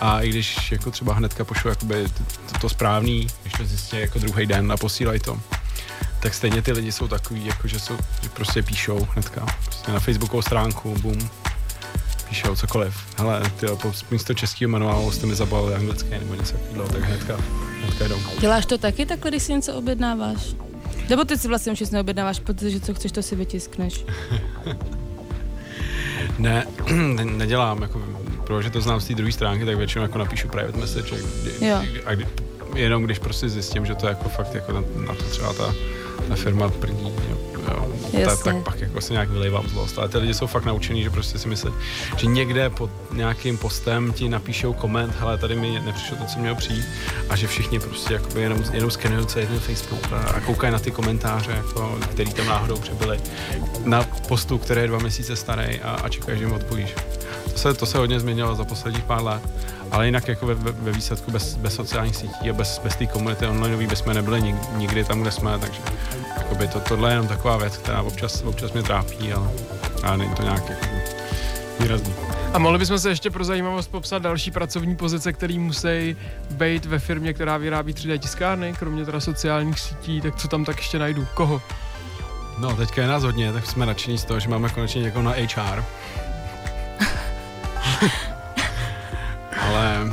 a 0.01 0.21
i 0.21 0.29
když 0.29 0.73
jako 0.73 0.91
třeba 0.91 1.15
hnedka 1.15 1.45
pošlu 1.45 1.71
jakoby 1.71 2.05
to, 2.53 2.59
to 2.61 2.69
správný, 2.69 3.27
když 3.43 3.53
to 3.53 3.65
zjistí 3.65 3.97
jako 4.01 4.19
druhý 4.19 4.47
den 4.47 4.73
a 4.73 4.77
posílají 4.77 5.21
to, 5.21 5.41
tak 6.21 6.35
stejně 6.35 6.63
ty 6.63 6.73
lidi 6.73 6.93
jsou 6.93 7.09
takový, 7.09 7.47
jako 7.47 7.69
že, 7.69 7.81
jsou, 7.81 7.97
že 8.23 8.29
prostě 8.29 8.63
píšou 8.63 9.09
hnedka. 9.11 9.47
Prostě 9.65 9.93
na 9.93 10.01
Facebookovou 10.01 10.43
stránku, 10.43 10.97
boom, 11.03 11.31
píšou 12.29 12.57
cokoliv. 12.57 12.95
Hele, 13.19 13.43
ty 13.61 13.67
po 13.67 13.93
místo 14.11 14.35
českého 14.35 14.71
manuálu 14.71 15.11
jste 15.11 15.27
mi 15.27 15.35
zabalili 15.35 15.75
anglicky 15.75 16.11
nebo 16.11 16.35
něco 16.35 16.53
takového, 16.53 16.89
tak 16.89 17.03
hnedka, 17.03 17.37
hnedka 17.83 18.09
jdou. 18.09 18.19
Děláš 18.41 18.67
to 18.67 18.79
taky 18.79 19.07
takhle, 19.07 19.31
když 19.31 19.43
si 19.43 19.53
něco 19.53 19.75
objednáváš? 19.75 20.55
Nebo 21.09 21.25
ty 21.25 21.39
si 21.39 21.49
vlastně 21.49 21.73
už 21.73 21.81
nic 21.81 21.91
neobjednáváš, 21.91 22.41
protože 22.41 22.81
co 22.81 22.95
chceš, 22.95 23.13
to 23.13 23.23
si 23.23 23.37
vytiskneš. 23.37 24.05
Ne, 26.39 26.67
ne, 26.91 27.25
nedělám, 27.25 27.83
jako, 27.83 28.03
protože 28.47 28.71
to 28.71 28.81
znám 28.81 29.01
z 29.01 29.07
té 29.07 29.15
druhé 29.15 29.33
stránky, 29.33 29.65
tak 29.65 29.77
většinou 29.77 30.03
jako 30.03 30.19
napíšu 30.19 30.49
private 30.49 30.79
message, 30.79 31.17
kdy, 31.43 31.67
Jo. 31.67 31.77
a 32.07 32.15
kdy, 32.15 32.27
jenom 32.75 33.03
když 33.03 33.19
prostě 33.19 33.49
zjistím, 33.49 33.87
že 33.87 33.95
to 33.95 34.07
je 34.07 34.11
jako 34.11 34.29
fakt 34.29 34.55
jako 34.55 34.73
na, 34.73 34.81
na 35.07 35.15
to 35.15 35.25
třeba 35.25 35.53
ta, 35.53 35.75
ta 36.29 36.35
firma 36.35 36.69
prdí, 36.69 37.13
jo, 37.31 37.39
jo, 37.69 37.89
ta, 38.25 38.37
tak 38.37 38.57
pak 38.57 38.81
jako 38.81 39.01
se 39.01 39.13
nějak 39.13 39.31
vylejvám 39.31 39.69
zlost. 39.69 39.99
Ale 39.99 40.09
ty 40.09 40.19
lidi 40.19 40.35
jsou 40.35 40.47
fakt 40.47 40.65
naučený, 40.65 41.03
že 41.03 41.11
prostě 41.11 41.39
si 41.39 41.49
myslí, 41.49 41.71
že 42.17 42.27
někde 42.27 42.71
pod 42.71 42.91
nějakým 43.13 43.59
postem 43.59 44.13
ti 44.13 44.29
napíšou 44.29 44.73
koment, 44.73 45.15
hele, 45.19 45.39
tady 45.39 45.57
mi 45.57 45.81
nepřišlo 45.81 46.17
to, 46.17 46.25
co 46.25 46.39
mělo 46.39 46.57
přijít, 46.57 46.85
a 47.29 47.37
že 47.37 47.47
všichni 47.47 47.81
prostě 47.81 48.15
jakoby 48.15 48.41
jenom, 48.41 48.65
jenom 48.73 48.91
skenují 48.91 49.27
celý 49.27 49.47
ten 49.47 49.59
Facebook 49.59 50.13
a, 50.13 50.17
a 50.17 50.41
koukají 50.41 50.73
na 50.73 50.79
ty 50.79 50.91
komentáře, 50.91 51.51
jako, 51.51 51.99
který 52.11 52.33
tam 52.33 52.47
náhodou 52.47 52.77
přibyly 52.77 53.21
na 53.85 54.05
postu, 54.29 54.59
který 54.59 54.81
je 54.81 54.87
dva 54.87 54.99
měsíce 54.99 55.37
starý 55.37 55.81
a, 55.81 55.91
a 55.91 56.09
čekají, 56.09 56.39
že 56.39 56.45
jim 56.45 56.53
odpovíš. 56.53 56.95
To 57.53 57.59
se, 57.59 57.75
to 57.75 57.87
se 57.87 57.99
hodně 57.99 58.21
změnilo 58.21 58.55
za 58.55 58.65
posledních 58.65 59.05
pár 59.05 59.23
let, 59.23 59.43
ale 59.91 60.07
jinak 60.07 60.29
jako 60.29 60.47
ve, 60.47 60.55
ve, 60.55 60.93
výsledku 60.93 61.31
bez, 61.31 61.57
bez 61.57 61.75
sociálních 61.75 62.17
sítí 62.17 62.51
a 62.51 62.53
bez, 62.53 62.81
bez 62.85 62.97
té 62.97 63.07
komunity 63.07 63.47
onlineový 63.47 63.87
bychom 63.87 64.15
nebyli 64.15 64.43
nik, 64.43 64.57
nikdy 64.77 65.05
tam, 65.05 65.21
kde 65.21 65.31
jsme, 65.31 65.59
takže 65.59 65.81
jakoby 66.37 66.69
to, 66.69 66.81
tohle 66.81 67.11
je 67.11 67.13
jenom 67.13 67.29
taková 67.29 67.57
věc, 67.57 67.77
která 67.77 68.03
občas, 68.03 68.43
občas 68.43 68.73
mě 68.73 68.83
trápí, 68.83 69.33
ale, 69.33 69.49
ale 70.03 70.17
není 70.17 70.35
to 70.35 70.43
nějak 70.43 70.71
jako 70.71 70.87
výrazný. 71.81 72.15
A 72.53 72.59
mohli 72.59 72.79
bychom 72.79 72.99
se 72.99 73.09
ještě 73.09 73.31
pro 73.31 73.45
zajímavost 73.45 73.91
popsat 73.91 74.23
další 74.23 74.51
pracovní 74.51 74.97
pozice, 74.97 75.33
které 75.33 75.59
musí 75.59 76.17
být 76.51 76.87
ve 76.87 76.99
firmě, 76.99 77.33
která 77.33 77.57
vyrábí 77.57 77.95
3D 77.95 78.19
tiskárny, 78.19 78.75
kromě 78.79 79.05
teda 79.05 79.21
sociálních 79.21 79.81
sítí, 79.81 80.21
tak 80.21 80.37
co 80.37 80.49
tam 80.49 80.65
tak 80.65 80.77
ještě 80.77 80.99
najdu? 80.99 81.27
Koho? 81.35 81.63
No, 82.59 82.77
teďka 82.77 83.03
je 83.03 83.09
nás 83.09 83.23
hodně, 83.23 83.53
tak 83.53 83.67
jsme 83.67 83.87
nadšení 83.87 84.19
z 84.19 84.25
toho, 84.25 84.41
že 84.41 84.49
máme 84.49 84.69
konečně 84.69 85.03
někoho 85.03 85.23
na 85.23 85.31
HR. 85.33 85.85
Ale 89.75 90.11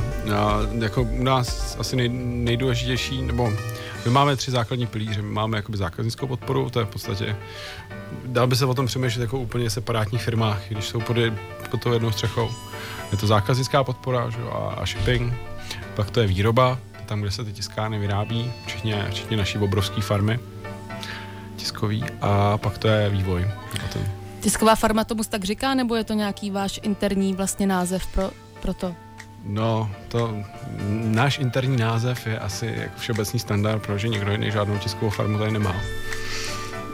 jako 0.78 1.02
u 1.02 1.22
nás 1.22 1.76
asi 1.78 1.96
nej, 1.96 2.08
nejdůležitější, 2.22 3.22
nebo 3.22 3.52
my 4.04 4.10
máme 4.10 4.36
tři 4.36 4.50
základní 4.50 4.86
pilíře. 4.86 5.22
My 5.22 5.30
máme 5.30 5.58
jakoby 5.58 5.78
zákaznickou 5.78 6.26
podporu, 6.26 6.70
to 6.70 6.80
je 6.80 6.86
v 6.86 6.88
podstatě, 6.88 7.36
dá 8.24 8.46
by 8.46 8.56
se 8.56 8.66
o 8.66 8.74
tom 8.74 8.86
přemýšlet 8.86 9.22
jako 9.22 9.38
úplně 9.38 9.70
separátních 9.70 10.22
firmách, 10.22 10.62
když 10.68 10.84
jsou 10.84 11.00
pod, 11.00 11.16
pod 11.70 11.80
tou 11.80 11.92
jednou 11.92 12.12
střechou. 12.12 12.50
Je 13.12 13.18
to 13.18 13.26
zákaznická 13.26 13.84
podpora 13.84 14.30
že, 14.30 14.38
a, 14.52 14.56
a 14.56 14.86
shipping, 14.86 15.34
pak 15.94 16.10
to 16.10 16.20
je 16.20 16.26
výroba, 16.26 16.78
tam, 17.06 17.20
kde 17.20 17.30
se 17.30 17.44
ty 17.44 17.52
tiskárny 17.52 17.98
vyrábí, 17.98 18.52
včetně, 18.66 19.06
včetně 19.10 19.36
naší 19.36 19.58
obrovské 19.58 20.00
farmy 20.00 20.40
tiskový 21.56 22.04
a 22.20 22.58
pak 22.58 22.78
to 22.78 22.88
je 22.88 23.10
vývoj. 23.10 23.50
Tisková 24.40 24.74
farma 24.74 25.04
tomu 25.04 25.22
tak 25.24 25.44
říká, 25.44 25.74
nebo 25.74 25.94
je 25.94 26.04
to 26.04 26.12
nějaký 26.14 26.50
váš 26.50 26.80
interní 26.82 27.34
vlastně 27.34 27.66
název 27.66 28.06
pro, 28.06 28.30
pro 28.62 28.74
to? 28.74 28.94
No, 29.44 29.90
to 30.08 30.36
náš 31.04 31.38
interní 31.38 31.76
název 31.76 32.26
je 32.26 32.38
asi 32.38 32.74
jako 32.76 32.98
všeobecný 32.98 33.38
standard, 33.38 33.82
protože 33.86 34.08
nikdo 34.08 34.32
jiný 34.32 34.50
žádnou 34.50 34.78
tiskovou 34.78 35.10
farmu 35.10 35.38
tady 35.38 35.50
nemá. 35.50 35.74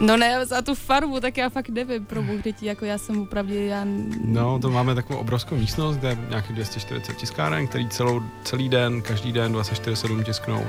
No 0.00 0.16
ne, 0.16 0.46
za 0.46 0.62
tu 0.62 0.74
farmu, 0.74 1.20
tak 1.20 1.36
já 1.36 1.48
fakt 1.48 1.68
nevím, 1.68 2.04
pro 2.06 2.22
Bůh 2.22 2.42
dětí, 2.42 2.66
jako 2.66 2.84
já 2.84 2.98
jsem 2.98 3.22
opravdu, 3.22 3.54
já... 3.54 3.82
No, 4.24 4.58
to 4.58 4.70
máme 4.70 4.94
takovou 4.94 5.18
obrovskou 5.18 5.56
místnost, 5.56 5.96
kde 5.96 6.08
je 6.08 6.18
nějakých 6.28 6.52
240 6.56 7.16
tiskáren, 7.16 7.66
který 7.66 7.88
celou, 7.88 8.22
celý 8.44 8.68
den, 8.68 9.02
každý 9.02 9.32
den 9.32 9.52
24-7 9.56 10.22
tisknou 10.22 10.66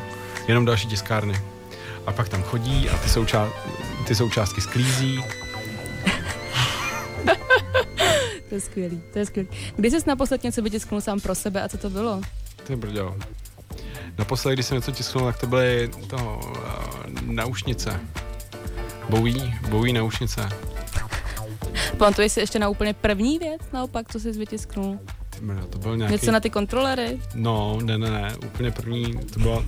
jenom 0.48 0.66
další 0.66 0.88
tiskárny. 0.88 1.34
A 2.06 2.12
pak 2.12 2.30
tam 2.30 2.44
chodí 2.44 2.90
a 2.90 2.98
ty, 2.98 3.10
souča- 3.10 3.50
ty 4.08 4.16
součástky 4.16 4.62
sklízí. 4.62 5.20
To 8.50 8.56
je 8.56 8.62
skvělý, 8.62 9.02
to 9.14 9.20
je 9.20 9.26
skvělý. 9.26 9.50
Kdy 9.76 9.92
jsi 9.92 9.98
naposled 10.08 10.44
něco 10.44 10.62
vytisknul 10.62 11.02
sám 11.02 11.20
pro 11.20 11.36
sebe 11.36 11.62
a 11.62 11.70
co 11.70 11.78
to 11.78 11.90
bylo? 11.90 12.22
Ty 12.68 12.76
brďo. 12.76 13.16
Naposledy, 14.18 14.56
když 14.56 14.66
jsem 14.66 14.76
něco 14.76 14.92
tisknul, 14.92 15.26
tak 15.26 15.40
to 15.40 15.48
byly 15.48 15.90
to, 16.08 16.16
uh, 16.16 17.22
naušnice. 17.22 18.00
Bowie, 19.10 19.60
Bowie 19.70 19.94
naušnice. 19.94 20.50
Pamatuješ 21.98 22.32
si 22.32 22.40
ještě 22.40 22.60
na 22.60 22.70
úplně 22.70 22.94
první 22.94 23.40
věc, 23.40 23.62
naopak, 23.74 24.12
co 24.12 24.20
jsi 24.20 24.32
vytisknul? 24.32 25.00
Ty 25.30 25.46
brďo, 25.46 25.68
to 25.68 25.78
byl 25.78 25.98
nějaký... 25.98 26.14
Něco 26.14 26.32
na 26.32 26.40
ty 26.40 26.50
kontrolery? 26.50 27.20
No, 27.36 27.80
ne, 27.84 27.98
ne, 27.98 28.10
ne, 28.10 28.36
úplně 28.46 28.72
první, 28.72 29.20
to 29.34 29.40
byla 29.40 29.64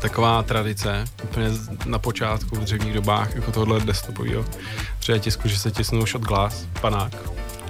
taková 0.00 0.42
tradice, 0.42 1.04
úplně 1.24 1.48
na 1.86 1.98
počátku 1.98 2.56
v 2.56 2.58
dřevních 2.58 2.94
dobách, 2.94 3.34
jako 3.34 3.52
tohle 3.52 3.80
desktopového 3.80 4.44
tisku, 5.18 5.48
že 5.48 5.58
se 5.58 5.70
tisnul 5.70 6.06
shot 6.06 6.22
glass, 6.22 6.66
panák, 6.80 7.12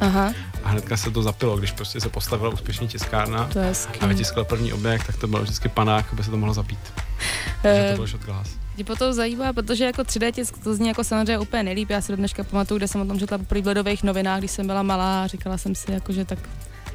Aha, 0.00 0.32
a 0.64 0.68
hnedka 0.68 0.96
se 0.96 1.10
to 1.10 1.22
zapilo, 1.22 1.56
když 1.56 1.72
prostě 1.72 2.00
se 2.00 2.08
postavila 2.08 2.50
úspěšně 2.50 2.88
tiskárna 2.88 3.50
to 3.52 3.60
a 4.00 4.06
vytiskla 4.06 4.44
první 4.44 4.72
objekt, 4.72 5.06
tak 5.06 5.16
to 5.16 5.26
byl 5.26 5.42
vždycky 5.42 5.68
panák, 5.68 6.06
aby 6.12 6.24
se 6.24 6.30
to 6.30 6.36
mohlo 6.36 6.54
zapít. 6.54 6.78
Takže 7.62 7.80
Eh, 7.80 7.90
to 7.90 7.96
byl 7.96 8.06
shot 8.06 8.24
glass. 8.24 8.48
Mě 8.76 8.84
potom 8.84 9.12
zajímá, 9.12 9.52
protože 9.52 9.84
jako 9.84 10.02
3D 10.02 10.32
tisk 10.32 10.58
to 10.64 10.74
zní 10.74 10.88
jako 10.88 11.04
samozřejmě 11.04 11.38
úplně 11.38 11.62
nejlíp. 11.62 11.90
Já 11.90 12.00
si 12.00 12.12
do 12.12 12.16
dneška 12.16 12.44
pamatuju, 12.44 12.78
kde 12.78 12.88
jsem 12.88 13.00
o 13.00 13.04
tom 13.04 13.18
četla 13.18 13.38
poprvé 13.38 13.62
v 13.62 13.66
Ledových 13.66 14.02
novinách, 14.02 14.38
když 14.38 14.50
jsem 14.50 14.66
byla 14.66 14.82
malá 14.82 15.24
a 15.24 15.26
říkala 15.26 15.58
jsem 15.58 15.74
si, 15.74 15.92
jako, 15.92 16.12
že 16.12 16.24
tak 16.24 16.38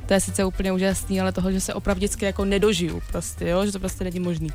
to 0.05 0.13
je 0.13 0.19
sice 0.19 0.45
úplně 0.45 0.71
úžasný, 0.71 1.21
ale 1.21 1.31
toho, 1.31 1.51
že 1.51 1.61
se 1.61 1.73
opravdicky 1.73 2.25
jako 2.25 2.45
nedožiju 2.45 3.01
prostě, 3.11 3.47
jo? 3.47 3.65
že 3.65 3.71
to 3.71 3.79
prostě 3.79 4.03
není 4.03 4.19
možný. 4.19 4.49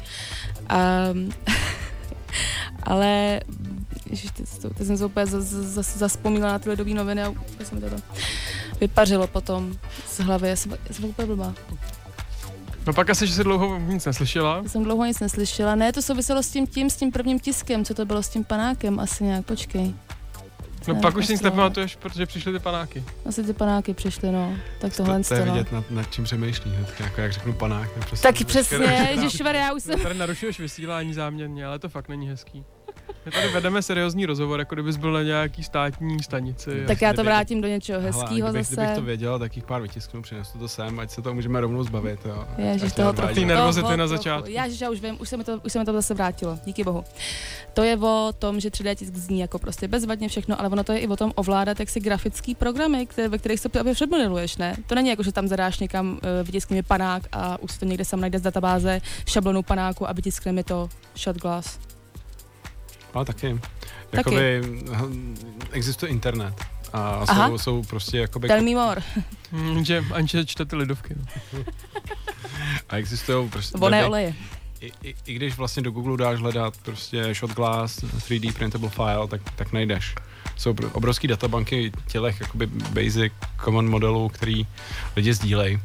Um, 1.12 1.30
ale 2.82 3.40
ježiš, 4.10 4.30
teď, 4.30 4.58
to- 4.62 4.70
teď 4.74 4.86
jsem 4.86 4.96
se 4.98 5.04
úplně 5.04 5.26
zas- 5.26 5.62
zas- 5.62 5.96
zaspomínala 5.98 6.52
na 6.52 6.58
ty 6.58 6.68
ledové 6.68 6.90
noviny 6.94 7.22
a 7.22 7.28
úplně 7.28 7.64
se 7.66 7.74
mi 7.74 7.80
to 7.80 7.90
tam 7.90 8.00
vypařilo 8.80 9.26
potom 9.26 9.74
z 10.08 10.20
hlavy. 10.20 10.48
Já 10.48 10.56
jsem, 10.56 10.72
já 10.88 10.94
jsem 10.94 11.04
úplně 11.04 11.26
blbá. 11.26 11.54
No 12.86 12.92
pak 12.92 13.10
asi, 13.10 13.26
že 13.26 13.34
jsi 13.34 13.44
dlouho 13.44 13.78
nic 13.78 14.06
neslyšela. 14.06 14.60
Já 14.62 14.68
jsem 14.68 14.84
dlouho 14.84 15.04
nic 15.04 15.20
neslyšela. 15.20 15.74
Ne, 15.74 15.92
to 15.92 16.02
souviselo 16.02 16.42
s 16.42 16.50
tím, 16.50 16.66
tím, 16.66 16.90
s 16.90 16.96
tím 16.96 17.12
prvním 17.12 17.40
tiskem, 17.40 17.84
co 17.84 17.94
to 17.94 18.04
bylo 18.04 18.22
s 18.22 18.28
tím 18.28 18.44
panákem, 18.44 19.00
asi 19.00 19.24
nějak, 19.24 19.46
počkej. 19.46 19.94
No 20.88 20.94
Ne, 20.94 21.00
pak 21.00 21.16
už 21.16 21.26
si 21.26 21.32
nic 21.32 21.40
prostě- 21.40 21.56
nepamatuješ, 21.56 21.96
protože 21.96 22.26
přišly 22.26 22.52
ty 22.52 22.58
panáky. 22.58 23.04
Asi 23.26 23.42
ty 23.44 23.52
panáky 23.52 23.94
přišly, 23.94 24.32
no. 24.32 24.54
Tak 24.80 24.90
To, 24.96 24.96
tohle 24.96 25.20
to 25.22 25.34
je 25.34 25.46
no. 25.46 25.52
vidět, 25.52 25.72
nad, 25.72 25.90
nad 25.90 26.12
čím 26.12 26.24
přemýšlí. 26.24 26.70
hnedka, 26.70 27.04
Jako 27.04 27.20
jak 27.20 27.32
řeknu 27.32 27.52
panák. 27.52 27.90
tak 27.94 28.08
Prostě 28.08 28.28
Taky 28.28 28.44
přesně, 28.44 29.08
ježišmar, 29.10 29.54
já 29.54 29.72
už 29.72 29.82
jsem... 29.82 30.00
Tady 30.00 30.14
narušuješ 30.14 30.60
vysílání 30.60 31.14
záměrně, 31.14 31.66
ale 31.66 31.78
to 31.78 31.88
fakt 31.88 32.08
není 32.08 32.28
hezký. 32.28 32.64
My 33.26 33.32
tady 33.32 33.48
vedeme 33.48 33.82
seriózní 33.82 34.26
rozhovor, 34.26 34.58
jako 34.58 34.74
kdybys 34.74 34.96
byl 34.96 35.12
na 35.12 35.22
nějaký 35.22 35.62
státní 35.62 36.22
stanici. 36.22 36.84
Tak 36.86 37.02
já 37.02 37.08
to 37.10 37.14
kdyby- 37.14 37.26
vrátím 37.26 37.60
do 37.60 37.68
něčeho 37.68 38.00
hezkého 38.00 38.52
zase. 38.52 38.74
kdybych 38.74 38.94
to 38.94 39.02
věděl, 39.02 39.38
tak 39.38 39.56
jich 39.56 39.64
pár 39.64 39.82
vytisknu, 39.82 40.22
přinesu 40.22 40.58
to 40.58 40.68
sem, 40.68 41.00
ať 41.00 41.10
se 41.10 41.22
to 41.22 41.34
můžeme 41.34 41.60
rovnou 41.60 41.82
zbavit. 41.84 42.20
Jo. 42.24 42.44
Ježiš, 42.58 42.92
toho 42.92 43.12
trochu. 43.12 43.34
Ty 43.34 43.44
nervozity 43.44 43.82
toho 43.84 43.96
na 43.96 44.06
začátku. 44.06 44.50
Ježiš, 44.50 44.80
já 44.80 44.90
už 44.90 45.00
vím, 45.00 45.16
už 45.20 45.28
se, 45.28 45.36
mi 45.36 45.44
to, 45.44 45.60
už 45.64 45.72
se 45.72 45.78
mi 45.78 45.84
to 45.84 45.92
zase 45.92 46.14
vrátilo, 46.14 46.58
díky 46.64 46.84
bohu. 46.84 47.04
To 47.74 47.82
je 47.82 47.96
o 47.96 48.32
tom, 48.38 48.60
že 48.60 48.68
3D 48.70 48.94
tisk 48.94 49.14
zní 49.14 49.40
jako 49.40 49.58
prostě 49.58 49.88
bezvadně 49.88 50.28
všechno, 50.28 50.60
ale 50.60 50.68
ono 50.68 50.84
to 50.84 50.92
je 50.92 50.98
i 50.98 51.08
o 51.08 51.16
tom 51.16 51.32
ovládat 51.34 51.80
jaksi 51.80 52.00
grafický 52.00 52.54
programy, 52.54 53.06
které, 53.06 53.28
ve 53.28 53.38
kterých 53.38 53.60
se 53.60 53.68
předmodeluješ, 53.68 54.56
ne? 54.56 54.76
To 54.86 54.94
není 54.94 55.08
jako, 55.08 55.22
že 55.22 55.32
tam 55.32 55.48
zadáš 55.48 55.78
někam, 55.78 56.10
uh, 56.12 56.18
vytiskni 56.46 56.82
panák 56.82 57.22
a 57.32 57.62
už 57.62 57.78
to 57.78 57.84
někde 57.84 58.04
sam 58.04 58.20
najde 58.20 58.38
z 58.38 58.42
databáze 58.42 59.00
šablonu 59.26 59.62
panáku 59.62 60.08
a 60.08 60.12
vytiskne 60.12 60.52
mi 60.52 60.64
to 60.64 60.88
shot 61.16 61.36
glass. 61.36 61.89
Ale 63.14 63.24
taky. 63.24 63.58
Taky. 64.10 64.16
Jakoby, 64.16 64.62
hm, 64.92 65.36
existuje 65.72 66.10
internet. 66.10 66.54
A 66.92 67.24
Aha. 67.28 67.48
jsou, 67.48 67.58
jsou 67.58 67.82
prostě 67.82 68.18
jakoby, 68.18 68.48
Tell 68.48 68.62
me 68.62 68.74
more. 68.74 69.02
Hm, 69.52 69.84
že 69.84 70.04
Anče 70.12 70.46
čte 70.46 70.64
ty 70.64 70.76
lidovky. 70.76 71.14
No. 71.16 71.24
a 72.88 72.96
existují 72.96 73.48
prostě 73.48 73.78
Voné 73.78 74.06
oleje. 74.06 74.34
i, 74.80 74.92
i, 75.02 75.14
i, 75.26 75.34
když 75.34 75.56
vlastně 75.56 75.82
do 75.82 75.90
Google 75.90 76.16
dáš 76.16 76.38
hledat 76.38 76.74
prostě 76.82 77.34
shot 77.34 77.50
glass, 77.50 77.96
3D 77.98 78.52
printable 78.52 78.88
file, 78.90 79.28
tak, 79.28 79.40
tak 79.56 79.72
najdeš. 79.72 80.14
Jsou 80.56 80.72
obr- 80.72 80.90
obrovský 80.92 81.28
databanky 81.28 81.92
tělech 82.06 82.40
jakoby 82.40 82.66
basic 82.66 83.32
common 83.64 83.90
modelů, 83.90 84.28
který 84.28 84.66
lidi 85.16 85.34
sdílejí. 85.34 85.80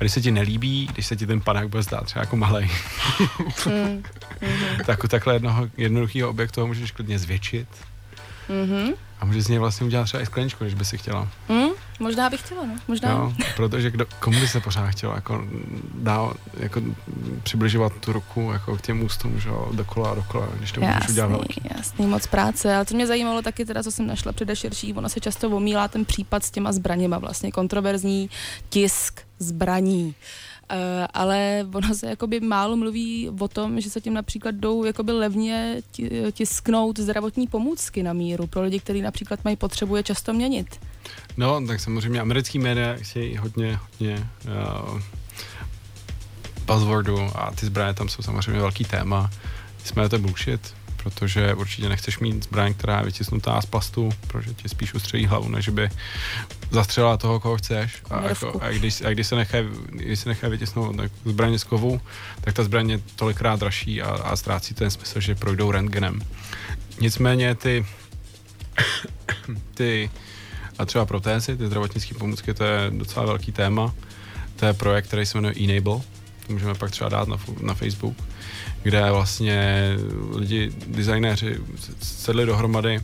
A 0.00 0.02
když 0.02 0.12
se 0.12 0.20
ti 0.20 0.30
nelíbí, 0.30 0.88
když 0.92 1.06
se 1.06 1.16
ti 1.16 1.26
ten 1.26 1.40
panák 1.40 1.68
bude 1.68 1.82
zdát 1.82 2.04
třeba 2.04 2.22
jako 2.22 2.36
malej, 2.36 2.70
Mm. 3.66 3.72
Mhm. 3.72 4.02
tak 4.86 5.04
u 5.04 5.08
takhle 5.08 5.34
jednoho 5.34 5.68
jednoduchého 5.76 6.30
objektu 6.30 6.60
ho 6.60 6.66
můžeš 6.66 6.90
klidně 6.90 7.18
zvětšit 7.18 7.68
Mhm. 8.64 8.90
a 9.20 9.24
můžeš 9.24 9.44
z 9.44 9.48
něj 9.48 9.58
vlastně 9.58 9.86
udělat 9.86 10.04
třeba 10.04 10.22
i 10.22 10.26
skleničku, 10.26 10.64
když 10.64 10.74
by 10.74 10.84
si 10.84 10.98
chtěla. 10.98 11.28
Mm, 11.48 11.68
možná 12.00 12.30
bych 12.30 12.40
chtěla, 12.40 12.64
no. 12.64 12.74
Možná. 12.88 13.10
Jo, 13.10 13.32
protože 13.56 13.90
kdo, 13.90 14.06
komu 14.18 14.40
by 14.40 14.48
se 14.48 14.60
pořád 14.60 14.86
chtělo 14.86 15.14
jako 15.14 15.44
dál, 15.94 16.34
jako 16.56 16.82
přibližovat 17.42 17.92
tu 18.00 18.12
ruku 18.12 18.50
jako 18.52 18.76
k 18.76 18.80
těm 18.80 19.02
ústům, 19.02 19.40
že 19.40 19.48
jo, 19.48 19.68
dokola 19.72 20.10
a 20.10 20.14
dokola, 20.14 20.48
když 20.58 20.72
to 20.72 20.80
můžeš 20.80 21.08
udělat 21.08 21.30
Jasný, 21.30 21.38
velký. 21.38 21.60
jasný, 21.76 22.06
moc 22.06 22.26
práce. 22.26 22.74
Ale 22.74 22.86
co 22.86 22.94
mě 22.94 23.06
zajímalo 23.06 23.42
taky 23.42 23.64
teda, 23.64 23.82
co 23.82 23.92
jsem 23.92 24.06
našla 24.06 24.32
přede 24.32 24.56
širší, 24.56 24.94
ono 24.94 25.08
se 25.08 25.20
často 25.20 25.50
omílá 25.50 25.88
ten 25.88 26.04
případ 26.04 26.44
s 26.44 26.50
těma 26.50 26.72
zbraněma, 26.72 27.18
vlastně 27.18 27.52
kontroverzní 27.52 28.30
tisk 28.68 29.20
zbraní. 29.38 30.06
Uh, 30.06 30.49
ale 31.14 31.66
ono 31.74 31.94
se 31.94 32.06
jakoby 32.06 32.40
málo 32.40 32.76
mluví 32.76 33.30
o 33.40 33.48
tom, 33.48 33.80
že 33.80 33.90
se 33.90 34.00
tím 34.00 34.14
například 34.14 34.54
jdou 34.54 34.84
jakoby 34.84 35.12
levně 35.12 35.82
ti- 35.90 36.10
tisknout 36.32 36.98
zdravotní 36.98 37.46
pomůcky 37.46 38.02
na 38.02 38.12
míru 38.12 38.46
pro 38.46 38.62
lidi, 38.62 38.80
kteří 38.80 39.02
například 39.02 39.44
mají 39.44 39.56
potřebu 39.56 39.96
je 39.96 40.02
často 40.02 40.32
měnit. 40.32 40.80
No, 41.36 41.66
tak 41.66 41.80
samozřejmě 41.80 42.20
americký 42.20 42.58
média 42.58 42.96
chtějí 43.00 43.36
hodně, 43.36 43.78
hodně 43.82 44.28
uh, 44.44 45.00
buzzwordu 46.66 47.18
a 47.34 47.50
ty 47.50 47.66
zbraně 47.66 47.94
tam 47.94 48.08
jsou 48.08 48.22
samozřejmě 48.22 48.60
velký 48.60 48.84
téma. 48.84 49.30
Jsme 49.84 50.08
to 50.08 50.18
bullshit, 50.18 50.74
protože 51.02 51.54
určitě 51.54 51.88
nechceš 51.88 52.18
mít 52.18 52.44
zbraň, 52.44 52.74
která 52.74 52.98
je 52.98 53.04
vytisnutá 53.04 53.60
z 53.62 53.66
plastu, 53.66 54.10
protože 54.26 54.54
ti 54.54 54.68
spíš 54.68 54.94
ustřelí 54.94 55.26
hlavu, 55.26 55.48
než 55.48 55.68
by 55.68 55.88
zastřelila 56.70 57.16
toho, 57.16 57.40
koho 57.40 57.56
chceš. 57.56 58.02
A, 58.10 58.22
jako, 58.28 58.60
a 58.62 58.70
když, 58.70 59.02
a 59.02 59.10
když 59.10 59.26
se 59.26 59.36
nechá, 59.36 59.58
když 59.90 60.20
se 60.20 60.28
nechá 60.28 60.48
vytisnout 60.48 60.96
tak 60.96 61.12
zbraně 61.24 61.58
z 61.58 61.64
kovu, 61.64 62.00
tak 62.40 62.54
ta 62.54 62.64
zbraň 62.64 62.90
je 62.90 63.00
tolikrát 63.16 63.60
dražší 63.60 64.02
a, 64.02 64.10
a 64.10 64.36
ztrácí 64.36 64.74
ten 64.74 64.90
smysl, 64.90 65.20
že 65.20 65.34
projdou 65.34 65.70
rentgenem. 65.70 66.20
Nicméně 67.00 67.54
ty 67.54 67.86
ty 69.74 70.10
a 70.78 70.84
třeba 70.84 71.06
protézy, 71.06 71.56
ty 71.56 71.66
zdravotnické 71.66 72.14
pomůcky, 72.14 72.54
to 72.54 72.64
je 72.64 72.90
docela 72.90 73.26
velký 73.26 73.52
téma. 73.52 73.94
To 74.56 74.66
je 74.66 74.72
projekt, 74.72 75.06
který 75.06 75.26
se 75.26 75.38
jmenuje 75.38 75.54
Enable, 75.64 76.00
to 76.46 76.52
můžeme 76.52 76.74
pak 76.74 76.90
třeba 76.90 77.10
dát 77.10 77.28
na, 77.28 77.36
na 77.60 77.74
Facebook, 77.74 78.16
kde 78.82 79.10
vlastně 79.10 79.90
lidi, 80.34 80.72
designéři 80.86 81.56
sedli 82.02 82.46
dohromady 82.46 83.00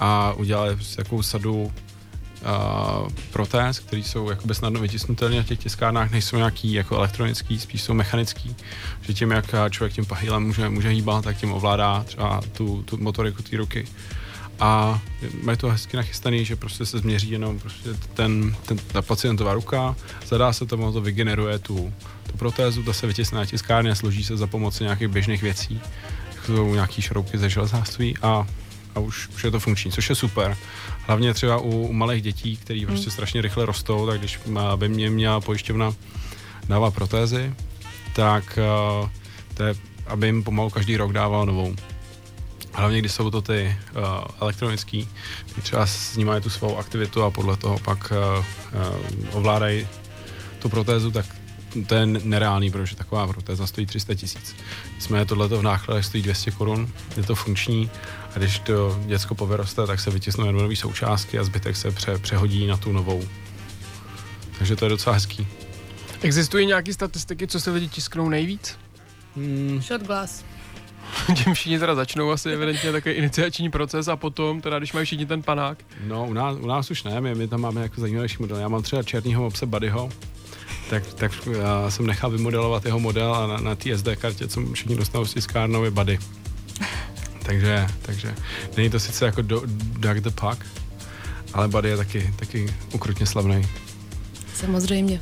a 0.00 0.32
udělali 0.32 0.76
takovou 0.96 1.22
sadu 1.22 1.72
a, 2.44 3.02
protéz, 3.32 3.78
které 3.78 4.02
jsou 4.02 4.30
jakoby 4.30 4.54
snadno 4.54 4.80
vytisnutelné 4.80 5.36
na 5.36 5.42
těch 5.42 5.58
tiskárnách, 5.58 6.10
nejsou 6.10 6.36
nějaký 6.36 6.72
jako 6.72 6.96
elektronický, 6.96 7.60
spíš 7.60 7.82
jsou 7.82 7.94
mechanický, 7.94 8.56
že 9.02 9.14
tím, 9.14 9.30
jak 9.30 9.54
člověk 9.70 9.92
tím 9.92 10.06
pahýlem 10.06 10.42
může, 10.42 10.68
může 10.68 10.88
hýbat, 10.88 11.24
tak 11.24 11.36
tím 11.36 11.52
ovládá 11.52 12.02
třeba 12.04 12.40
tu, 12.52 12.82
tu 12.82 12.96
motoriku 12.96 13.42
té 13.42 13.56
ruky 13.56 13.86
a 14.60 15.00
mají 15.42 15.58
to 15.58 15.68
hezky 15.68 15.96
nachystaný, 15.96 16.44
že 16.44 16.56
prostě 16.56 16.86
se 16.86 16.98
změří 16.98 17.30
jenom 17.30 17.58
prostě 17.58 17.88
ten, 18.14 18.56
ten, 18.66 18.78
ta 18.78 19.02
pacientová 19.02 19.54
ruka, 19.54 19.96
zadá 20.26 20.52
se 20.52 20.66
tomu, 20.66 20.92
to 20.92 21.00
vygeneruje 21.00 21.58
tu, 21.58 21.92
tu 22.30 22.36
protézu, 22.36 22.82
ta 22.82 22.92
se 22.92 23.06
vytisne 23.06 23.38
na 23.38 23.46
tiskárně, 23.46 23.94
složí 23.94 24.24
se 24.24 24.36
za 24.36 24.46
pomoci 24.46 24.84
nějakých 24.84 25.08
běžných 25.08 25.42
věcí, 25.42 25.80
jako 26.34 26.46
jsou 26.46 26.74
nějaký 26.74 27.02
šroubky 27.02 27.38
ze 27.38 27.50
železářství 27.50 28.14
a, 28.22 28.46
a 28.94 29.00
už, 29.00 29.28
už 29.28 29.44
je 29.44 29.50
to 29.50 29.60
funkční, 29.60 29.92
což 29.92 30.08
je 30.08 30.14
super. 30.14 30.56
Hlavně 31.06 31.34
třeba 31.34 31.58
u, 31.58 31.70
u 31.70 31.92
malých 31.92 32.22
dětí, 32.22 32.56
který 32.56 32.86
prostě 32.86 33.10
strašně 33.10 33.42
rychle 33.42 33.66
rostou, 33.66 34.06
tak 34.06 34.18
když 34.18 34.40
by 34.76 34.88
mě 34.88 35.10
měla 35.10 35.40
pojišťovna 35.40 35.94
dává 36.68 36.90
protézy, 36.90 37.54
tak 38.12 38.58
uh, 39.02 39.08
to 39.54 39.62
je, 39.62 39.74
aby 40.06 40.26
jim 40.26 40.42
pomalu 40.42 40.70
každý 40.70 40.96
rok 40.96 41.12
dával 41.12 41.46
novou. 41.46 41.74
Hlavně, 42.72 42.98
když 42.98 43.12
jsou 43.12 43.30
to 43.30 43.42
ty 43.42 43.76
uh, 43.96 44.02
elektronický, 44.40 45.08
kdy 45.52 45.62
třeba 45.62 45.86
snímají 45.86 46.42
tu 46.42 46.50
svou 46.50 46.76
aktivitu 46.76 47.22
a 47.22 47.30
podle 47.30 47.56
toho 47.56 47.78
pak 47.78 48.12
uh, 48.12 48.44
uh, 49.28 49.36
ovládají 49.36 49.88
tu 50.58 50.68
protézu, 50.68 51.10
tak 51.10 51.26
to 51.86 51.94
je 51.94 52.06
nereálný, 52.06 52.70
protože 52.70 52.96
taková 52.96 53.26
protéza 53.26 53.66
stojí 53.66 53.86
300 53.86 54.14
tisíc. 54.14 54.56
Nicméně 54.94 55.24
tohleto 55.24 55.58
v 55.58 55.62
nákladech 55.62 56.04
stojí 56.04 56.22
200 56.22 56.50
korun, 56.50 56.88
je 57.16 57.22
to 57.22 57.34
funkční 57.34 57.90
a 58.34 58.38
když 58.38 58.58
to 58.58 59.00
děcko 59.06 59.34
povyroste, 59.34 59.86
tak 59.86 60.00
se 60.00 60.10
vytisnou 60.10 60.46
jenom 60.46 60.62
nové 60.62 60.76
součástky 60.76 61.38
a 61.38 61.44
zbytek 61.44 61.76
se 61.76 61.90
pře, 61.90 62.18
přehodí 62.18 62.66
na 62.66 62.76
tu 62.76 62.92
novou. 62.92 63.22
Takže 64.58 64.76
to 64.76 64.84
je 64.84 64.88
docela 64.88 65.14
hezký. 65.14 65.46
Existují 66.20 66.66
nějaké 66.66 66.92
statistiky, 66.92 67.46
co 67.46 67.60
se 67.60 67.70
lidi 67.70 67.88
tisknou 67.88 68.28
nejvíc? 68.28 68.78
Hmm, 69.36 69.82
Shot 69.82 70.02
glass. 70.02 70.44
Tím 71.44 71.54
všichni 71.54 71.78
teda 71.78 71.94
začnou 71.94 72.30
asi 72.30 72.50
evidentně 72.50 72.92
takový 72.92 73.14
iniciační 73.14 73.70
proces 73.70 74.08
a 74.08 74.16
potom, 74.16 74.60
teda 74.60 74.78
když 74.78 74.92
mají 74.92 75.06
všichni 75.06 75.26
ten 75.26 75.42
panák, 75.42 75.78
No, 76.06 76.26
u 76.26 76.32
nás, 76.32 76.56
u 76.60 76.66
nás 76.66 76.90
už 76.90 77.02
ne, 77.04 77.20
my, 77.20 77.34
my 77.34 77.48
tam 77.48 77.60
máme 77.60 77.82
jako 77.82 78.00
zajímavější 78.00 78.36
model. 78.40 78.56
Já 78.56 78.68
mám 78.68 78.82
třeba 78.82 79.02
černýho 79.02 79.42
mopse 79.42 79.66
Buddyho, 79.66 80.08
tak, 80.90 81.14
tak 81.14 81.32
já 81.58 81.90
jsem 81.90 82.06
nechal 82.06 82.30
vymodelovat 82.30 82.84
jeho 82.84 83.00
model 83.00 83.34
a 83.34 83.46
na, 83.46 83.56
na 83.56 83.74
té 83.74 83.98
SD 83.98 84.08
kartě, 84.18 84.48
co 84.48 84.66
všichni 84.72 84.96
dostanou 84.96 85.24
s 85.24 85.34
tiskárnou, 85.34 85.84
je 85.84 85.90
Buddy. 85.90 86.18
takže, 87.42 87.86
takže 88.02 88.34
není 88.76 88.90
to 88.90 89.00
sice 89.00 89.24
jako 89.24 89.42
do, 89.42 89.62
Doug 89.98 90.16
the 90.16 90.30
Puck, 90.30 90.66
ale 91.52 91.68
Buddy 91.68 91.88
je 91.88 91.96
taky, 91.96 92.34
taky 92.36 92.74
ukrutně 92.92 93.26
slavný. 93.26 93.68
Samozřejmě. 94.54 95.20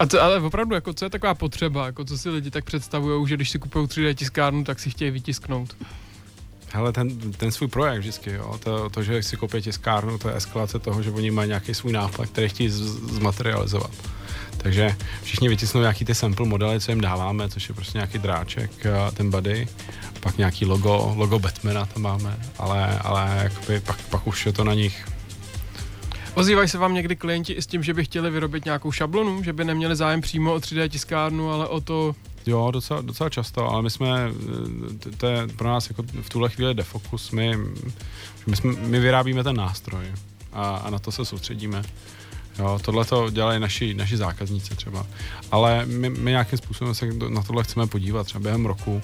A 0.00 0.06
to, 0.06 0.22
ale 0.22 0.40
opravdu, 0.40 0.74
jako, 0.74 0.92
co 0.92 1.04
je 1.04 1.10
taková 1.10 1.34
potřeba, 1.34 1.86
jako, 1.86 2.04
co 2.04 2.18
si 2.18 2.30
lidi 2.30 2.50
tak 2.50 2.64
představují, 2.64 3.28
že 3.28 3.36
když 3.36 3.50
si 3.50 3.58
kupují 3.58 3.86
3D 3.86 4.14
tiskárnu, 4.14 4.64
tak 4.64 4.78
si 4.78 4.90
chtějí 4.90 5.10
vytisknout. 5.10 5.76
Hele, 6.72 6.92
ten, 6.92 7.32
ten 7.32 7.52
svůj 7.52 7.68
projekt 7.68 8.00
vždycky, 8.00 8.32
jo, 8.32 8.58
to, 8.64 8.90
to, 8.90 9.02
že 9.02 9.22
si 9.22 9.36
koupí 9.36 9.62
tiskárnu, 9.62 10.18
to 10.18 10.28
je 10.28 10.36
eskalace 10.36 10.78
toho, 10.78 11.02
že 11.02 11.10
oni 11.10 11.30
mají 11.30 11.48
nějaký 11.48 11.74
svůj 11.74 11.92
nápad, 11.92 12.26
který 12.26 12.48
chtějí 12.48 12.68
z- 12.68 12.82
zmaterializovat. 13.12 13.90
Takže 14.56 14.96
všichni 15.22 15.48
vytisnou 15.48 15.80
nějaký 15.80 16.04
ty 16.04 16.14
sample 16.14 16.46
modely, 16.46 16.80
co 16.80 16.92
jim 16.92 17.00
dáváme, 17.00 17.48
což 17.48 17.68
je 17.68 17.74
prostě 17.74 17.98
nějaký 17.98 18.18
dráček, 18.18 18.86
a 18.86 19.10
ten 19.10 19.30
body, 19.30 19.68
pak 20.20 20.38
nějaký 20.38 20.64
logo, 20.66 21.14
logo 21.16 21.38
Batmana 21.38 21.86
tam 21.86 22.02
máme, 22.02 22.38
ale, 22.58 22.98
ale 22.98 23.40
jakoby 23.42 23.80
pak, 23.80 24.02
pak 24.02 24.26
už 24.26 24.46
je 24.46 24.52
to 24.52 24.64
na 24.64 24.74
nich. 24.74 25.06
Ozývají 26.34 26.68
se 26.68 26.78
vám 26.78 26.94
někdy 26.94 27.16
klienti 27.16 27.52
i 27.52 27.62
s 27.62 27.66
tím, 27.66 27.82
že 27.82 27.94
by 27.94 28.04
chtěli 28.04 28.30
vyrobit 28.30 28.64
nějakou 28.64 28.92
šablonu, 28.92 29.42
že 29.42 29.52
by 29.52 29.64
neměli 29.64 29.96
zájem 29.96 30.20
přímo 30.20 30.54
o 30.54 30.58
3D 30.58 30.88
tiskárnu, 30.88 31.50
ale 31.50 31.68
o 31.68 31.80
to, 31.80 32.14
Jo, 32.46 32.70
docela, 32.70 33.00
docela 33.00 33.30
často, 33.30 33.68
ale 33.70 33.82
my 33.82 33.90
jsme, 33.90 34.08
eh, 35.10 35.16
to- 35.16 35.26
je 35.26 35.46
pro 35.56 35.68
nás 35.68 35.90
jako 35.90 36.02
v 36.22 36.28
tuhle 36.28 36.50
chvíli 36.50 36.74
defokus, 36.74 37.30
my, 37.30 37.56
my, 38.46 38.56
jsme, 38.56 38.72
my 38.72 39.00
vyrábíme 39.00 39.44
ten 39.44 39.56
nástroj 39.56 40.04
a, 40.52 40.76
a 40.76 40.90
na 40.90 40.98
to 40.98 41.12
se 41.12 41.24
soustředíme. 41.24 41.82
Jo, 42.58 42.78
tohle 42.82 43.04
to 43.04 43.30
dělají 43.30 43.60
naši, 43.60 43.94
naši 43.94 44.16
zákazníci 44.16 44.76
třeba. 44.76 45.06
Ale 45.50 45.86
my, 45.86 46.10
my 46.10 46.30
nějakým 46.30 46.58
způsobem 46.58 46.94
se 46.94 47.06
na 47.28 47.42
tohle 47.42 47.64
chceme 47.64 47.86
podívat 47.86 48.24
třeba 48.24 48.42
během 48.42 48.66
roku. 48.66 49.02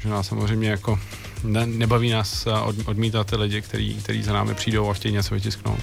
Že 0.00 0.08
nás 0.08 0.26
samozřejmě 0.28 0.68
jako 0.70 0.98
ne, 1.44 1.66
nebaví 1.66 2.10
nás 2.10 2.46
eh, 2.46 2.52
od, 2.52 2.76
odmítat 2.84 3.26
ty 3.26 3.36
lidi, 3.36 3.62
který 3.98 4.22
za 4.22 4.32
námi 4.32 4.54
přijdou 4.54 4.90
a 4.90 4.94
chtějí 4.94 5.14
něco 5.14 5.34
vytisknout. 5.34 5.80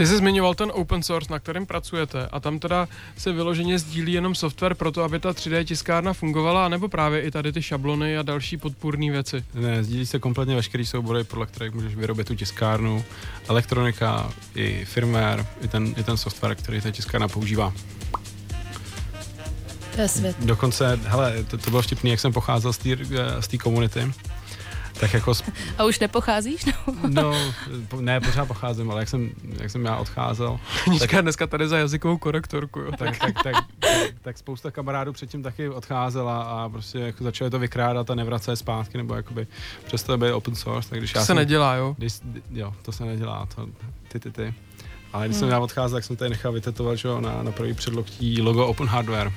Ty 0.00 0.06
jsi 0.06 0.16
zmiňoval 0.16 0.54
ten 0.54 0.70
open 0.74 1.02
source, 1.02 1.32
na 1.32 1.38
kterém 1.38 1.66
pracujete 1.66 2.28
a 2.32 2.40
tam 2.40 2.58
teda 2.58 2.88
se 3.16 3.32
vyloženě 3.32 3.78
sdílí 3.78 4.12
jenom 4.12 4.34
software 4.34 4.74
pro 4.74 4.92
to, 4.92 5.02
aby 5.02 5.18
ta 5.18 5.32
3D 5.32 5.64
tiskárna 5.64 6.12
fungovala, 6.12 6.64
anebo 6.64 6.88
právě 6.88 7.20
i 7.20 7.30
tady 7.30 7.52
ty 7.52 7.62
šablony 7.62 8.18
a 8.18 8.22
další 8.22 8.56
podpůrné 8.56 9.10
věci. 9.10 9.44
Ne, 9.54 9.84
sdílí 9.84 10.06
se 10.06 10.18
kompletně 10.18 10.54
veškerý 10.54 10.86
soubory, 10.86 11.24
podle 11.24 11.46
kterých 11.46 11.74
můžeš 11.74 11.94
vyrobit 11.94 12.26
tu 12.26 12.34
tiskárnu, 12.34 13.04
elektronika, 13.48 14.30
i 14.54 14.84
firmware, 14.84 15.46
i 15.60 15.68
ten, 15.68 15.94
i 15.96 16.02
ten 16.02 16.16
software, 16.16 16.54
který 16.54 16.80
ta 16.80 16.90
tiskárna 16.90 17.28
používá. 17.28 17.72
To 19.94 20.00
je 20.00 20.08
svět. 20.08 20.36
Dokonce, 20.40 21.00
hele, 21.02 21.44
to, 21.44 21.58
to 21.58 21.70
bylo 21.70 21.82
vtipný, 21.82 22.10
jak 22.10 22.20
jsem 22.20 22.32
pocházel 22.32 22.72
z 22.72 22.78
té 22.78 22.88
z 23.40 23.48
té 23.48 23.58
komunity, 23.58 24.12
tak 25.00 25.14
jako, 25.14 25.30
sp- 25.30 25.52
A 25.78 25.84
už 25.84 25.98
nepocházíš? 25.98 26.64
No. 26.64 26.72
no, 27.08 27.34
po- 27.88 28.00
ne, 28.00 28.20
pořád 28.20 28.46
pocházím, 28.46 28.90
ale 28.90 29.00
jak 29.00 29.08
jsem, 29.08 29.30
jak 29.60 29.70
jsem 29.70 29.84
já 29.84 29.96
odcházel, 29.96 30.60
Anička 30.86 31.16
je 31.16 31.22
dneska 31.22 31.46
tady 31.46 31.68
za 31.68 31.78
jazykovou 31.78 32.18
korektorku, 32.18 32.80
jo. 32.80 32.90
tak, 32.98 33.18
tak, 33.18 33.34
tak, 33.42 33.54
tak, 33.78 34.14
tak 34.22 34.38
spousta 34.38 34.70
kamarádů 34.70 35.12
předtím 35.12 35.42
taky 35.42 35.68
odcházela 35.68 36.42
a 36.42 36.68
prostě 36.68 36.98
jako 36.98 37.24
začali 37.24 37.50
to 37.50 37.58
vykrádat 37.58 38.10
a 38.10 38.14
nevracet 38.14 38.56
zpátky, 38.56 38.98
nebo 38.98 39.14
jakoby 39.14 39.46
přesto 39.86 40.18
být 40.18 40.32
open 40.32 40.54
source, 40.54 40.90
tak 40.90 40.98
když 40.98 41.12
To 41.12 41.18
já 41.18 41.22
se 41.22 41.26
jsem, 41.26 41.36
nedělá, 41.36 41.74
jo. 41.74 41.94
Když, 41.98 42.12
jo, 42.50 42.74
to 42.82 42.92
se 42.92 43.04
nedělá, 43.04 43.46
to, 43.54 43.66
ty, 44.08 44.20
ty, 44.20 44.30
ty. 44.30 44.54
Ale 45.12 45.26
když 45.26 45.36
jsem 45.38 45.48
já 45.48 45.58
odcházel, 45.58 45.96
tak 45.96 46.04
jsem 46.04 46.16
tady 46.16 46.30
nechal 46.30 46.52
vytetovat 46.52 46.98
že, 46.98 47.08
jo, 47.08 47.20
na, 47.20 47.42
na 47.42 47.52
první 47.52 47.74
předloktí 47.74 48.42
logo 48.42 48.66
Open 48.66 48.86
Hardware. 48.86 49.32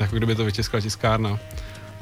Jako 0.00 0.16
kdyby 0.16 0.34
to 0.34 0.44
vytiskla 0.44 0.80
tiskárna. 0.80 1.38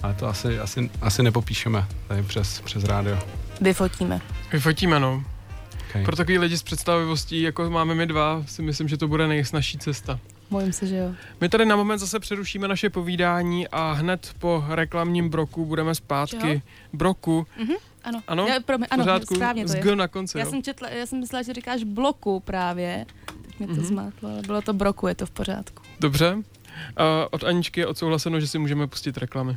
Ale 0.07 0.15
to 0.15 0.27
asi, 0.29 0.59
asi, 0.59 0.91
asi 1.01 1.23
nepopíšeme 1.23 1.87
tady 2.09 2.23
přes, 2.23 2.61
přes 2.61 2.85
rádio. 2.85 3.19
Vyfotíme. 3.61 4.21
Vyfotíme, 4.53 5.01
no. 5.01 5.25
Okay. 5.91 6.05
Pro 6.05 6.17
takový 6.17 6.39
lidi 6.39 6.59
s 6.59 6.63
představivostí, 6.63 7.43
jako 7.43 7.71
máme 7.71 7.95
my 7.95 8.07
dva, 8.07 8.43
si 8.47 8.63
myslím, 8.63 8.89
že 8.89 8.97
to 8.97 9.09
bude 9.09 9.29
nejsnažší 9.29 9.79
cesta. 9.79 10.19
Bojím 10.51 10.73
se, 10.73 10.87
že 10.87 10.97
jo. 10.97 11.13
My 11.41 11.49
tady 11.49 11.67
na 11.67 11.77
moment 11.77 11.99
zase 11.99 12.21
přerušíme 12.21 12.69
naše 12.69 12.91
povídání 12.91 13.69
a 13.69 13.93
hned 13.93 14.35
po 14.39 14.65
reklamním 14.69 15.29
broku 15.29 15.65
budeme 15.67 15.95
zpátky. 15.95 16.37
Čeho? 16.41 16.61
Broku. 16.93 17.47
Ano. 18.05 18.23
Ano? 18.29 18.47
Já, 18.47 18.61
promiň, 18.61 18.87
V 18.87 18.93
ano, 18.93 19.05
pořádku, 19.05 19.35
správně 19.35 19.65
to 19.67 19.77
je. 19.77 19.83
G 19.83 19.97
na 19.97 20.09
konci, 20.09 20.39
Já 20.39 20.45
jo. 20.45 20.51
jsem 20.51 20.63
četla, 20.63 20.89
já 20.89 21.07
jsem 21.07 21.21
myslela, 21.21 21.43
že 21.43 21.53
říkáš 21.55 21.85
bloku 21.85 22.41
právě. 22.41 23.07
Teď 23.47 23.59
mě 23.59 23.67
to 23.67 23.73
Mhm. 23.75 23.85
zmátlo, 23.85 24.29
ale 24.31 24.43
bylo 24.43 24.63
to 24.63 24.73
broku, 24.73 25.07
je 25.07 25.15
to 25.15 25.27
v 25.27 25.31
pořádku. 25.31 25.83
Dobře. 26.01 26.35
Uh, 26.35 26.43
od 27.31 27.45
Aničky 27.45 27.81
je 27.81 27.87
odsouhlaseno, 27.87 28.41
že 28.41 28.47
si 28.49 28.59
můžeme 28.59 28.87
pustit 28.87 29.17
reklamy. 29.17 29.57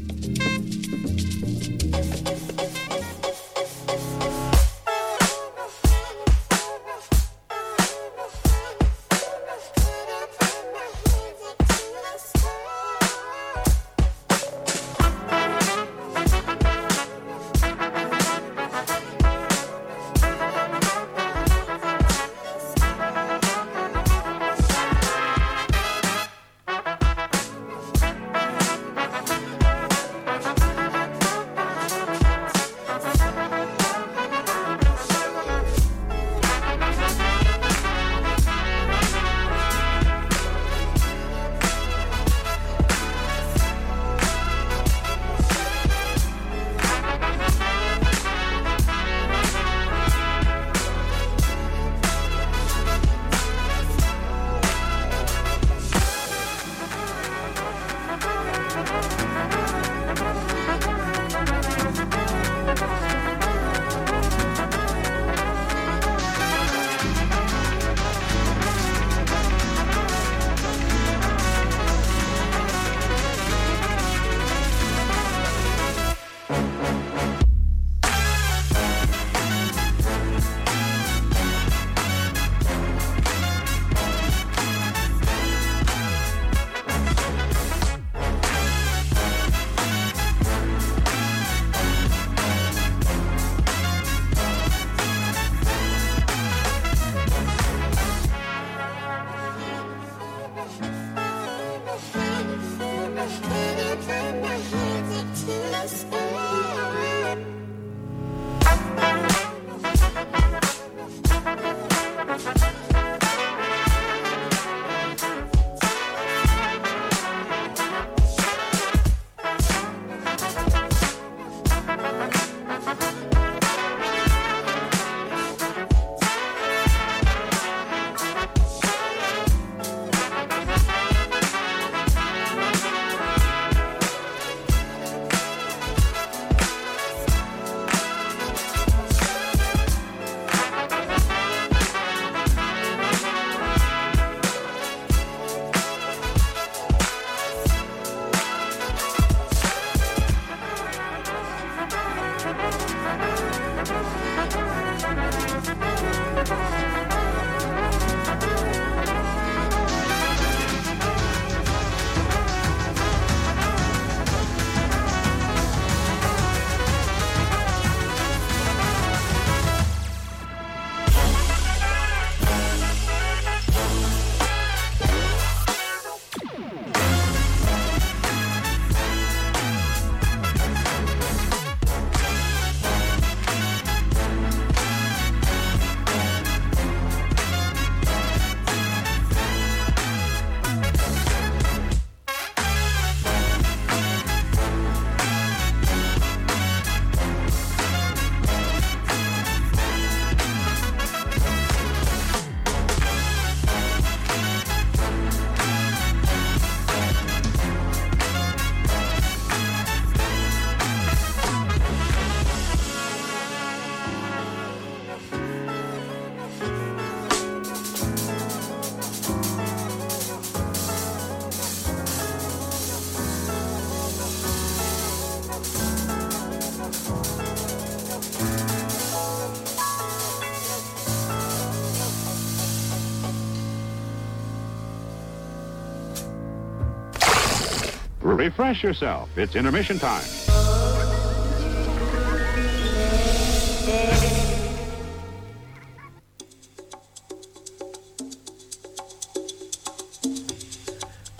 Refresh 238.41 238.83
yourself. 238.83 239.37
It's 239.37 239.55
intermission 239.55 239.99
time. 239.99 240.21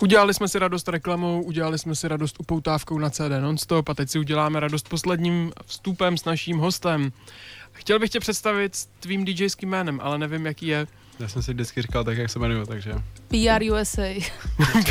Udělali 0.02 0.34
jsme 0.34 0.48
si 0.48 0.58
radost 0.58 0.88
reklamou, 0.88 1.42
udělali 1.42 1.78
jsme 1.78 1.94
si 1.94 2.08
radost 2.08 2.40
upoutávkou 2.40 2.98
na 2.98 3.10
CD 3.10 3.20
Nonstop 3.40 3.88
a 3.88 3.94
teď 3.94 4.08
si 4.08 4.18
uděláme 4.18 4.60
radost 4.60 4.88
posledním 4.88 5.52
vstupem 5.66 6.18
s 6.18 6.24
naším 6.24 6.58
hostem. 6.58 7.12
Chtěl 7.72 7.98
bych 7.98 8.10
tě 8.10 8.20
představit 8.20 8.76
s 8.76 8.86
tvým 9.00 9.24
DJským 9.24 9.68
jménem, 9.68 10.00
ale 10.02 10.18
nevím, 10.18 10.46
jaký 10.46 10.66
je. 10.66 10.86
Já 11.22 11.28
jsem 11.28 11.42
si 11.42 11.52
vždycky 11.52 11.82
říkal 11.82 12.04
tak, 12.04 12.18
jak 12.18 12.30
se 12.30 12.38
jmenuju, 12.38 12.66
takže... 12.66 12.92
PR 13.28 13.62
USA. 13.72 14.02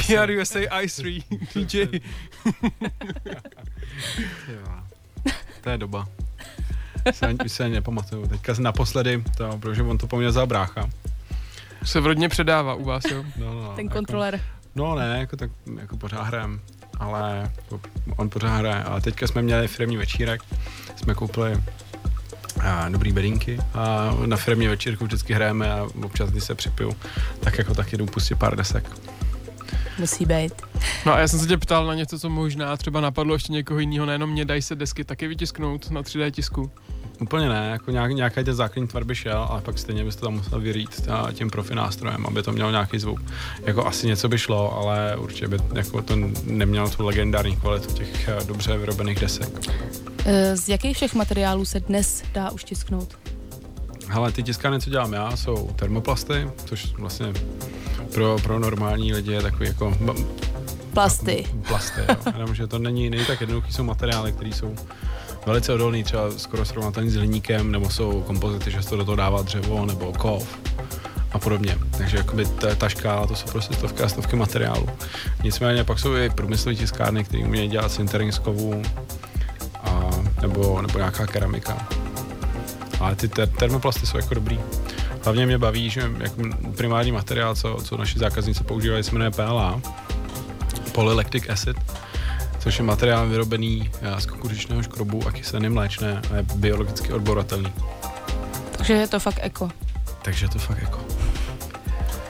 PR 0.07 0.31
USA 0.41 0.59
i3 0.59 1.23
DJ. 1.55 1.99
To 5.61 5.69
je 5.69 5.77
doba. 5.77 6.07
Se, 7.11 7.27
ani- 7.27 7.37
už 7.45 7.51
se 7.51 7.63
ani 7.63 7.73
nepamatuju. 7.73 8.27
Teďka 8.27 8.53
naposledy, 8.59 9.23
to, 9.37 9.57
protože 9.57 9.83
on 9.83 9.97
to 9.97 10.07
po 10.07 10.17
mně 10.17 10.27
vzal 10.27 10.47
brácha. 10.47 10.89
Se 11.83 11.99
v 11.99 12.05
rodině 12.05 12.29
předává 12.29 12.73
u 12.73 12.83
vás, 12.83 13.03
jo? 13.11 13.23
No, 13.37 13.53
no, 13.53 13.73
Ten 13.75 13.85
jako- 13.85 13.93
kontroler. 13.97 14.41
No 14.75 14.95
ne, 14.95 15.17
jako, 15.19 15.37
tak, 15.37 15.51
jako 15.79 15.97
pořád 15.97 16.23
hrajem, 16.23 16.61
ale 16.99 17.51
jako 17.57 17.81
on 18.15 18.29
pořád 18.29 18.57
hraje. 18.57 18.83
Ale 18.83 19.01
teďka 19.01 19.27
jsme 19.27 19.41
měli 19.41 19.67
firmní 19.67 19.97
večírek, 19.97 20.41
jsme 20.95 21.13
koupili 21.13 21.63
a, 22.61 22.89
dobrý 22.89 23.11
bedinky 23.11 23.59
a 23.73 24.15
na 24.25 24.37
firmní 24.37 24.67
večírku 24.67 25.05
vždycky 25.05 25.33
hrajeme 25.33 25.71
a 25.73 25.87
občas, 26.03 26.29
když 26.29 26.43
se 26.43 26.55
připiju, 26.55 26.95
tak 27.39 27.57
jako 27.57 27.73
taky 27.73 27.97
jdu 27.97 28.05
pustit 28.05 28.35
pár 28.35 28.55
desek. 28.55 28.89
Musí 29.99 30.25
být. 30.25 30.53
No 31.05 31.13
a 31.13 31.19
já 31.19 31.27
jsem 31.27 31.39
se 31.39 31.47
tě 31.47 31.57
ptal 31.57 31.87
na 31.87 31.93
něco, 31.93 32.19
co 32.19 32.29
možná 32.29 32.77
třeba 32.77 33.01
napadlo 33.01 33.35
ještě 33.35 33.53
někoho 33.53 33.79
jiného, 33.79 34.05
nejenom 34.05 34.29
mě, 34.29 34.45
dají 34.45 34.61
se 34.61 34.75
desky 34.75 35.03
taky 35.03 35.27
vytisknout 35.27 35.91
na 35.91 36.01
3D 36.01 36.31
tisku. 36.31 36.71
Úplně 37.21 37.49
ne, 37.49 37.69
jako 37.71 37.91
nějak, 37.91 38.11
nějaký 38.11 38.43
ten 38.43 38.53
základní 38.53 38.87
tvar 38.87 39.03
by 39.03 39.15
šel, 39.15 39.47
ale 39.49 39.61
pak 39.61 39.77
stejně 39.79 40.03
byste 40.03 40.21
tam 40.21 40.33
musel 40.33 40.63
ta- 41.05 41.31
tím 41.33 41.49
profi 41.49 41.75
nástrojem, 41.75 42.25
aby 42.25 42.43
to 42.43 42.51
mělo 42.51 42.71
nějaký 42.71 42.99
zvuk. 42.99 43.21
Jako 43.65 43.87
asi 43.87 44.07
něco 44.07 44.29
by 44.29 44.37
šlo, 44.37 44.77
ale 44.77 45.15
určitě 45.17 45.47
by 45.47 45.57
jako 45.75 46.01
to 46.01 46.15
nemělo 46.43 46.89
tu 46.89 47.05
legendární 47.05 47.55
kvalitu 47.55 47.93
těch 47.93 48.27
eh, 48.27 48.37
dobře 48.45 48.77
vyrobených 48.77 49.19
desek. 49.19 49.49
Eh, 50.25 50.57
Z 50.57 50.69
jakých 50.69 50.95
všech 50.95 51.13
materiálů 51.15 51.65
se 51.65 51.79
dnes 51.79 52.23
dá 52.33 52.51
už 52.51 52.63
tisknout? 52.63 53.17
Hele, 54.07 54.31
ty 54.31 54.43
tiskárny, 54.43 54.81
co 54.81 54.89
dělám 54.89 55.13
já, 55.13 55.37
jsou 55.37 55.69
termoplasty, 55.75 56.47
což 56.65 56.93
vlastně 56.97 57.33
pro, 58.13 58.37
pro 58.43 58.59
normální 58.59 59.13
lidi 59.13 59.31
je 59.31 59.41
takový 59.41 59.67
jako 59.67 59.97
Plasty. 60.93 61.45
plasty, 61.67 62.01
jo. 62.09 62.15
Jenom, 62.33 62.55
že 62.55 62.67
to 62.67 62.79
není, 62.79 63.09
není 63.09 63.25
tak 63.25 63.41
jednoduchý, 63.41 63.73
jsou 63.73 63.83
materiály, 63.83 64.31
které 64.31 64.49
jsou 64.49 64.75
velice 65.45 65.73
odolný, 65.73 66.03
třeba 66.03 66.31
skoro 66.37 66.65
srovnatelný 66.65 67.09
s 67.09 67.15
hliníkem, 67.15 67.71
nebo 67.71 67.89
jsou 67.89 68.21
kompozity, 68.21 68.71
že 68.71 68.81
se 68.81 68.89
to 68.89 68.95
do 68.97 69.05
toho 69.05 69.15
dává 69.15 69.41
dřevo, 69.41 69.85
nebo 69.85 70.13
kov 70.13 70.57
a 71.31 71.39
podobně. 71.39 71.77
Takže 71.97 72.17
jakoby 72.17 72.45
ta, 72.45 72.75
ta 72.75 72.89
škála, 72.89 73.27
to 73.27 73.35
jsou 73.35 73.47
prostě 73.47 73.73
stovky 73.73 74.03
a 74.03 74.09
stovky 74.09 74.35
materiálů. 74.35 74.89
Nicméně 75.43 75.83
pak 75.83 75.99
jsou 75.99 76.15
i 76.15 76.29
průmyslové 76.29 76.75
tiskárny, 76.75 77.23
které 77.23 77.43
umějí 77.43 77.67
dělat 77.69 77.91
sintering 77.91 78.33
z 78.33 78.39
kovů, 78.39 78.81
nebo, 80.41 80.81
nebo 80.81 80.97
nějaká 80.97 81.27
keramika. 81.27 81.87
Ale 82.99 83.15
ty 83.15 83.27
ter- 83.27 83.47
termoplasty 83.47 84.05
jsou 84.05 84.17
jako 84.17 84.33
dobrý. 84.33 84.59
Hlavně 85.23 85.45
mě 85.45 85.57
baví, 85.57 85.89
že 85.89 86.11
jako 86.19 86.41
primární 86.77 87.11
materiál, 87.11 87.55
co, 87.55 87.77
co 87.83 87.97
naši 87.97 88.19
zákazníci 88.19 88.63
používají, 88.63 89.03
se 89.03 89.11
jmenuje 89.11 89.31
PLA, 89.31 89.81
Polylactic 90.91 91.49
Acid, 91.49 91.77
což 92.59 92.77
je 92.79 92.83
materiál 92.85 93.27
vyrobený 93.27 93.89
eh, 94.01 94.21
z 94.21 94.25
kukuřičného 94.25 94.83
škrobu 94.83 95.27
a 95.27 95.31
kyseliny 95.31 95.69
mléčné 95.69 96.21
a 96.33 96.35
je 96.35 96.43
biologicky 96.55 97.13
odboratelný. 97.13 97.73
Takže 98.77 98.93
je 98.93 99.07
to 99.07 99.19
fakt 99.19 99.39
eko. 99.41 99.69
Takže 100.21 100.45
je 100.45 100.49
to 100.49 100.59
fakt 100.59 100.81
jako... 100.81 100.99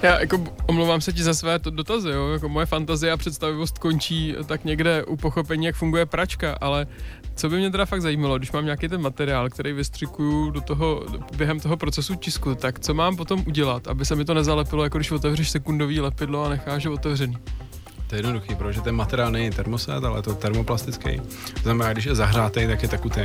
Já 0.02 0.20
jako 0.20 0.44
omlouvám 0.66 1.02
se 1.02 1.14
ti 1.14 1.24
za 1.24 1.34
své 1.34 1.60
to- 1.60 1.70
dotazy, 1.70 2.10
jo? 2.10 2.30
Jako 2.30 2.50
moje 2.50 2.66
fantazie 2.66 3.12
a 3.12 3.18
představivost 3.18 3.78
končí 3.78 4.36
tak 4.46 4.66
někde 4.66 5.04
u 5.04 5.16
pochopení, 5.18 5.66
jak 5.66 5.76
funguje 5.76 6.06
pračka, 6.06 6.58
ale 6.62 6.88
co 7.36 7.50
by 7.50 7.58
mě 7.58 7.72
teda 7.72 7.86
fakt 7.86 8.02
zajímalo, 8.02 8.38
když 8.38 8.52
mám 8.52 8.66
nějaký 8.66 8.88
ten 8.88 9.02
materiál, 9.02 9.50
který 9.50 9.74
vystřikuju 9.74 10.52
do 10.52 10.62
toho, 10.62 11.06
během 11.38 11.60
toho 11.60 11.78
procesu 11.78 12.16
tisku, 12.16 12.56
tak 12.56 12.80
co 12.80 12.94
mám 12.94 13.16
potom 13.16 13.44
udělat, 13.48 13.88
aby 13.88 14.06
se 14.06 14.16
mi 14.16 14.26
to 14.26 14.34
nezalepilo, 14.34 14.84
jako 14.84 14.98
když 14.98 15.12
otevřeš 15.12 15.50
sekundový 15.50 16.00
lepidlo 16.00 16.46
a 16.46 16.50
necháš 16.50 16.86
ho 16.86 16.94
otevřený. 16.94 17.38
To 18.08 18.16
je 18.16 18.20
jednoduchý, 18.20 18.56
protože 18.56 18.82
ten 18.82 18.96
materiál 18.96 19.32
není 19.32 19.50
termoset, 19.50 20.04
ale 20.04 20.18
je 20.20 20.22
to 20.22 20.34
termoplastický. 20.34 21.22
To 21.54 21.62
znamená, 21.64 21.94
když 21.94 22.06
je 22.06 22.16
zahřátý, 22.16 22.68
tak 22.68 22.84
je 22.84 22.90
tekutý. 22.90 23.22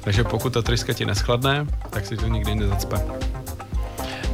Takže 0.00 0.24
pokud 0.24 0.52
ta 0.52 0.62
tryska 0.62 0.92
ti 0.92 1.06
neschladne, 1.06 1.66
tak 1.90 2.06
si 2.06 2.16
to 2.16 2.28
nikdy 2.28 2.54
nezacpe. 2.54 2.96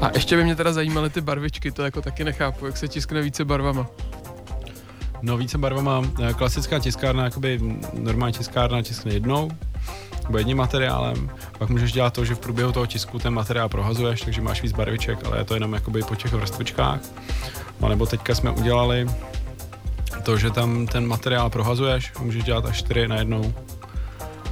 A 0.00 0.10
ještě 0.14 0.36
by 0.36 0.44
mě 0.44 0.56
teda 0.56 0.72
zajímaly 0.72 1.10
ty 1.10 1.20
barvičky, 1.20 1.70
to 1.70 1.82
jako 1.82 2.02
taky 2.02 2.24
nechápu, 2.24 2.66
jak 2.66 2.76
se 2.76 2.88
tiskne 2.88 3.22
více 3.22 3.44
barvama. 3.44 3.86
No 5.22 5.36
více 5.36 5.58
barvama, 5.58 6.02
eh, 6.22 6.34
klasická 6.34 6.78
tiskárna, 6.78 7.24
jakoby 7.24 7.60
normální 7.92 8.32
tiskárna 8.32 8.82
tiskne 8.82 9.12
jednou, 9.12 9.50
nebo 10.24 10.38
jedním 10.38 10.56
materiálem, 10.56 11.30
pak 11.58 11.68
můžeš 11.68 11.92
dělat 11.92 12.12
to, 12.12 12.24
že 12.24 12.34
v 12.34 12.38
průběhu 12.38 12.72
toho 12.72 12.86
tisku 12.86 13.18
ten 13.18 13.34
materiál 13.34 13.68
prohazuješ, 13.68 14.20
takže 14.20 14.40
máš 14.40 14.62
víc 14.62 14.72
barviček, 14.72 15.26
ale 15.26 15.38
je 15.38 15.44
to 15.44 15.54
jenom 15.54 15.72
jakoby 15.72 16.02
po 16.02 16.14
těch 16.14 16.32
vrstvičkách. 16.32 17.00
No 17.80 17.88
nebo 17.88 18.06
teďka 18.06 18.34
jsme 18.34 18.50
udělali 18.50 19.06
to, 20.22 20.36
že 20.36 20.50
tam 20.50 20.86
ten 20.86 21.06
materiál 21.06 21.50
prohazuješ, 21.50 22.12
můžeš 22.20 22.44
dělat 22.44 22.66
až 22.66 22.78
čtyři 22.78 23.08
na 23.08 23.16
jednou. 23.16 23.54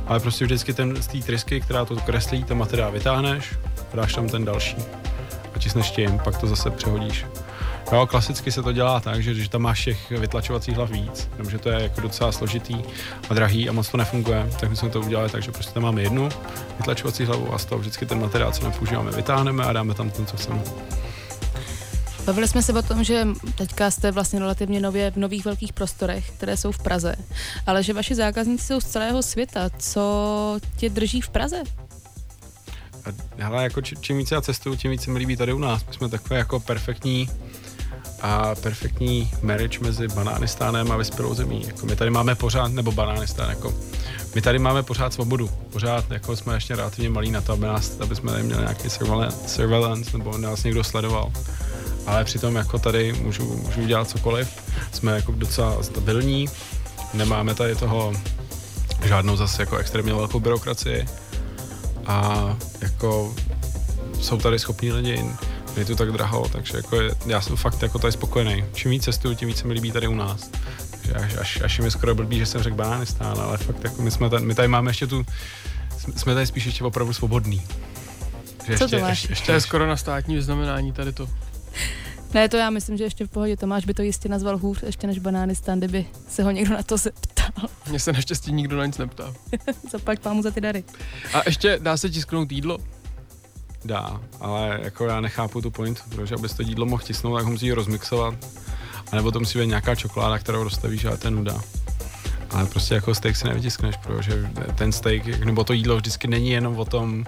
Ale 0.06 0.20
prostě 0.20 0.44
vždycky 0.44 0.74
ten 0.74 1.02
z 1.02 1.06
té 1.06 1.18
trysky, 1.18 1.60
která 1.60 1.84
to 1.84 1.96
kreslí, 1.96 2.44
ten 2.44 2.58
materiál 2.58 2.92
vytáhneš, 2.92 3.54
dáš 3.94 4.14
tam 4.14 4.28
ten 4.28 4.44
další 4.44 4.76
a 5.54 5.58
tiskneš 5.58 5.90
tím, 5.90 6.20
pak 6.24 6.38
to 6.38 6.46
zase 6.46 6.70
přehodíš. 6.70 7.26
Jo, 7.92 8.06
klasicky 8.06 8.52
se 8.52 8.62
to 8.62 8.72
dělá 8.72 9.00
tak, 9.00 9.22
že 9.22 9.34
když 9.34 9.48
tam 9.48 9.62
máš 9.62 9.84
těch 9.84 10.10
vytlačovacích 10.10 10.76
hlav 10.76 10.90
víc, 10.90 11.28
jenomže 11.32 11.58
to 11.58 11.68
je 11.68 11.82
jako 11.82 12.00
docela 12.00 12.32
složitý 12.32 12.76
a 13.30 13.34
drahý 13.34 13.68
a 13.68 13.72
moc 13.72 13.88
to 13.88 13.96
nefunguje, 13.96 14.50
tak 14.60 14.70
my 14.70 14.76
jsme 14.76 14.90
to 14.90 15.00
udělali 15.00 15.30
tak, 15.30 15.42
že 15.42 15.52
prostě 15.52 15.72
tam 15.72 15.82
máme 15.82 16.02
jednu 16.02 16.28
vytlačovací 16.76 17.24
hlavu 17.24 17.54
a 17.54 17.58
z 17.58 17.64
toho 17.64 17.78
vždycky 17.78 18.06
ten 18.06 18.20
materiál, 18.20 18.52
co 18.52 18.64
nepoužíváme, 18.64 19.10
vytáhneme 19.10 19.64
a 19.64 19.72
dáme 19.72 19.94
tam 19.94 20.10
ten, 20.10 20.26
co 20.26 20.36
chceme. 20.36 20.62
Bavili 22.24 22.48
jsme 22.48 22.62
se 22.62 22.72
o 22.72 22.82
tom, 22.82 23.04
že 23.04 23.28
teďka 23.54 23.90
jste 23.90 24.12
vlastně 24.12 24.38
relativně 24.38 24.80
nově 24.80 25.10
v 25.10 25.16
nových 25.16 25.44
velkých 25.44 25.72
prostorech, 25.72 26.30
které 26.30 26.56
jsou 26.56 26.72
v 26.72 26.78
Praze, 26.78 27.16
ale 27.66 27.82
že 27.82 27.92
vaši 27.92 28.14
zákazníci 28.14 28.66
jsou 28.66 28.80
z 28.80 28.84
celého 28.84 29.22
světa. 29.22 29.70
Co 29.78 30.58
tě 30.76 30.90
drží 30.90 31.20
v 31.20 31.28
Praze? 31.28 31.62
Hele, 33.36 33.62
jako 33.62 33.80
čím 33.80 34.18
více 34.18 34.34
já 34.34 34.40
cestuju, 34.40 34.76
tím 34.76 34.90
více 34.90 35.10
mi 35.10 35.18
líbí 35.18 35.36
tady 35.36 35.52
u 35.52 35.58
nás. 35.58 35.86
My 35.86 35.94
jsme 35.94 36.08
takové 36.08 36.38
jako 36.38 36.60
perfektní 36.60 37.30
a 38.22 38.54
perfektní 38.54 39.30
marriage 39.42 39.78
mezi 39.80 40.08
Banánistánem 40.08 40.92
a 40.92 40.96
vyspělou 40.96 41.34
zemí. 41.34 41.64
Jako 41.66 41.86
my 41.86 41.96
tady 41.96 42.10
máme 42.10 42.34
pořád, 42.34 42.72
nebo 42.72 42.92
Banánistán, 42.92 43.50
jako 43.50 43.74
my 44.34 44.42
tady 44.42 44.58
máme 44.58 44.82
pořád 44.82 45.12
svobodu. 45.12 45.50
Pořád 45.72 46.10
jako 46.10 46.36
jsme 46.36 46.54
ještě 46.54 46.76
relativně 46.76 47.10
malí 47.10 47.30
na 47.30 47.40
to, 47.40 47.52
aby, 47.52 47.66
nás, 47.66 48.00
aby 48.00 48.16
jsme 48.16 48.30
tady 48.30 48.42
měli 48.42 48.60
nějaký 48.60 48.90
surveillance, 48.90 49.48
surveillance 49.48 50.18
nebo 50.18 50.38
nás 50.38 50.64
někdo 50.64 50.84
sledoval. 50.84 51.32
Ale 52.06 52.24
přitom 52.24 52.56
jako 52.56 52.78
tady 52.78 53.12
můžu, 53.12 53.56
můžu 53.56 53.86
dělat 53.86 54.08
cokoliv. 54.08 54.48
Jsme 54.92 55.12
jako 55.12 55.32
docela 55.32 55.82
stabilní, 55.82 56.48
nemáme 57.14 57.54
tady 57.54 57.74
toho 57.74 58.12
žádnou 59.04 59.36
zase 59.36 59.62
jako 59.62 59.76
extrémně 59.76 60.14
velkou 60.14 60.40
byrokracii 60.40 61.06
a 62.06 62.56
jako 62.80 63.34
jsou 64.20 64.38
tady 64.38 64.58
schopní 64.58 64.92
lidi, 64.92 65.24
není 65.76 65.86
to 65.86 65.96
tak 65.96 66.12
draho, 66.12 66.48
takže 66.48 66.76
jako 66.76 67.00
je, 67.00 67.10
já 67.26 67.40
jsem 67.40 67.56
fakt 67.56 67.82
jako 67.82 67.98
tady 67.98 68.12
spokojený. 68.12 68.64
Čím 68.72 68.90
víc 68.90 69.04
cestuju, 69.04 69.34
tím 69.34 69.48
víc 69.48 69.58
se 69.58 69.66
mi 69.66 69.74
líbí 69.74 69.92
tady 69.92 70.08
u 70.08 70.14
nás. 70.14 70.50
Takže 70.90 71.12
až, 71.14 71.36
až, 71.36 71.60
až 71.64 71.78
je 71.78 71.84
mi 71.84 71.90
skoro 71.90 72.14
blbý, 72.14 72.38
že 72.38 72.46
jsem 72.46 72.62
řekl 72.62 72.76
Banánistán, 72.76 73.40
ale 73.40 73.58
fakt 73.58 73.84
jako 73.84 74.02
my, 74.02 74.10
jsme 74.10 74.30
tady, 74.30 74.44
my 74.46 74.54
tady 74.54 74.68
máme 74.68 74.90
ještě 74.90 75.06
tu, 75.06 75.26
jsme 76.16 76.34
tady 76.34 76.46
spíš 76.46 76.64
ještě 76.64 76.84
opravdu 76.84 77.12
svobodný. 77.12 77.62
Že 78.66 78.78
Co 78.78 78.88
to 78.88 78.94
ještě, 78.96 78.98
máš? 79.00 79.10
ještě, 79.10 79.32
ještě, 79.32 79.46
To 79.46 79.52
je 79.52 79.60
skoro 79.60 79.86
na 79.86 79.96
státní 79.96 80.34
vyznamenání 80.34 80.92
tady 80.92 81.12
to. 81.12 81.28
Ne, 82.34 82.48
to 82.48 82.56
já 82.56 82.70
myslím, 82.70 82.96
že 82.96 83.04
ještě 83.04 83.26
v 83.26 83.28
pohodě. 83.30 83.56
Tomáš 83.56 83.84
by 83.84 83.94
to 83.94 84.02
jistě 84.02 84.28
nazval 84.28 84.58
hůř 84.58 84.82
ještě 84.82 85.06
než 85.06 85.18
Banánistan, 85.18 85.78
kdyby 85.78 86.06
se 86.28 86.42
ho 86.42 86.50
někdo 86.50 86.74
na 86.74 86.82
to 86.82 86.96
zeptal. 86.96 87.68
Mně 87.88 88.00
se 88.00 88.12
naštěstí 88.12 88.52
nikdo 88.52 88.76
na 88.76 88.86
nic 88.86 88.98
neptá. 88.98 89.34
Zaplať 89.92 90.18
pámu 90.22 90.42
za 90.42 90.50
ty 90.50 90.60
dary. 90.60 90.84
A 91.34 91.42
ještě 91.46 91.78
dá 91.82 91.96
se 91.96 92.10
tisknout 92.10 92.52
jídlo? 92.52 92.78
Dá, 93.86 94.20
ale 94.40 94.80
jako 94.82 95.06
já 95.06 95.20
nechápu 95.20 95.60
tu 95.60 95.70
pointu, 95.70 96.02
protože 96.08 96.34
abys 96.34 96.54
to 96.54 96.62
jídlo 96.62 96.86
mohl 96.86 97.02
tisnout, 97.02 97.36
tak 97.36 97.44
ho 97.44 97.50
musí 97.50 97.72
rozmixovat. 97.72 98.34
A 99.12 99.16
nebo 99.16 99.30
to 99.30 99.38
musí 99.38 99.58
být 99.58 99.66
nějaká 99.66 99.94
čokoláda, 99.94 100.38
kterou 100.38 100.64
rozstavíš, 100.64 101.04
ale 101.04 101.18
je 101.24 101.30
nuda. 101.30 101.54
Ale 102.50 102.66
prostě 102.66 102.94
jako 102.94 103.14
steak 103.14 103.36
si 103.36 103.48
nevytiskneš, 103.48 103.96
protože 103.96 104.50
ten 104.74 104.92
steak, 104.92 105.26
nebo 105.26 105.64
to 105.64 105.72
jídlo 105.72 105.96
vždycky 105.96 106.28
není 106.28 106.50
jenom 106.50 106.78
o 106.78 106.84
tom, 106.84 107.24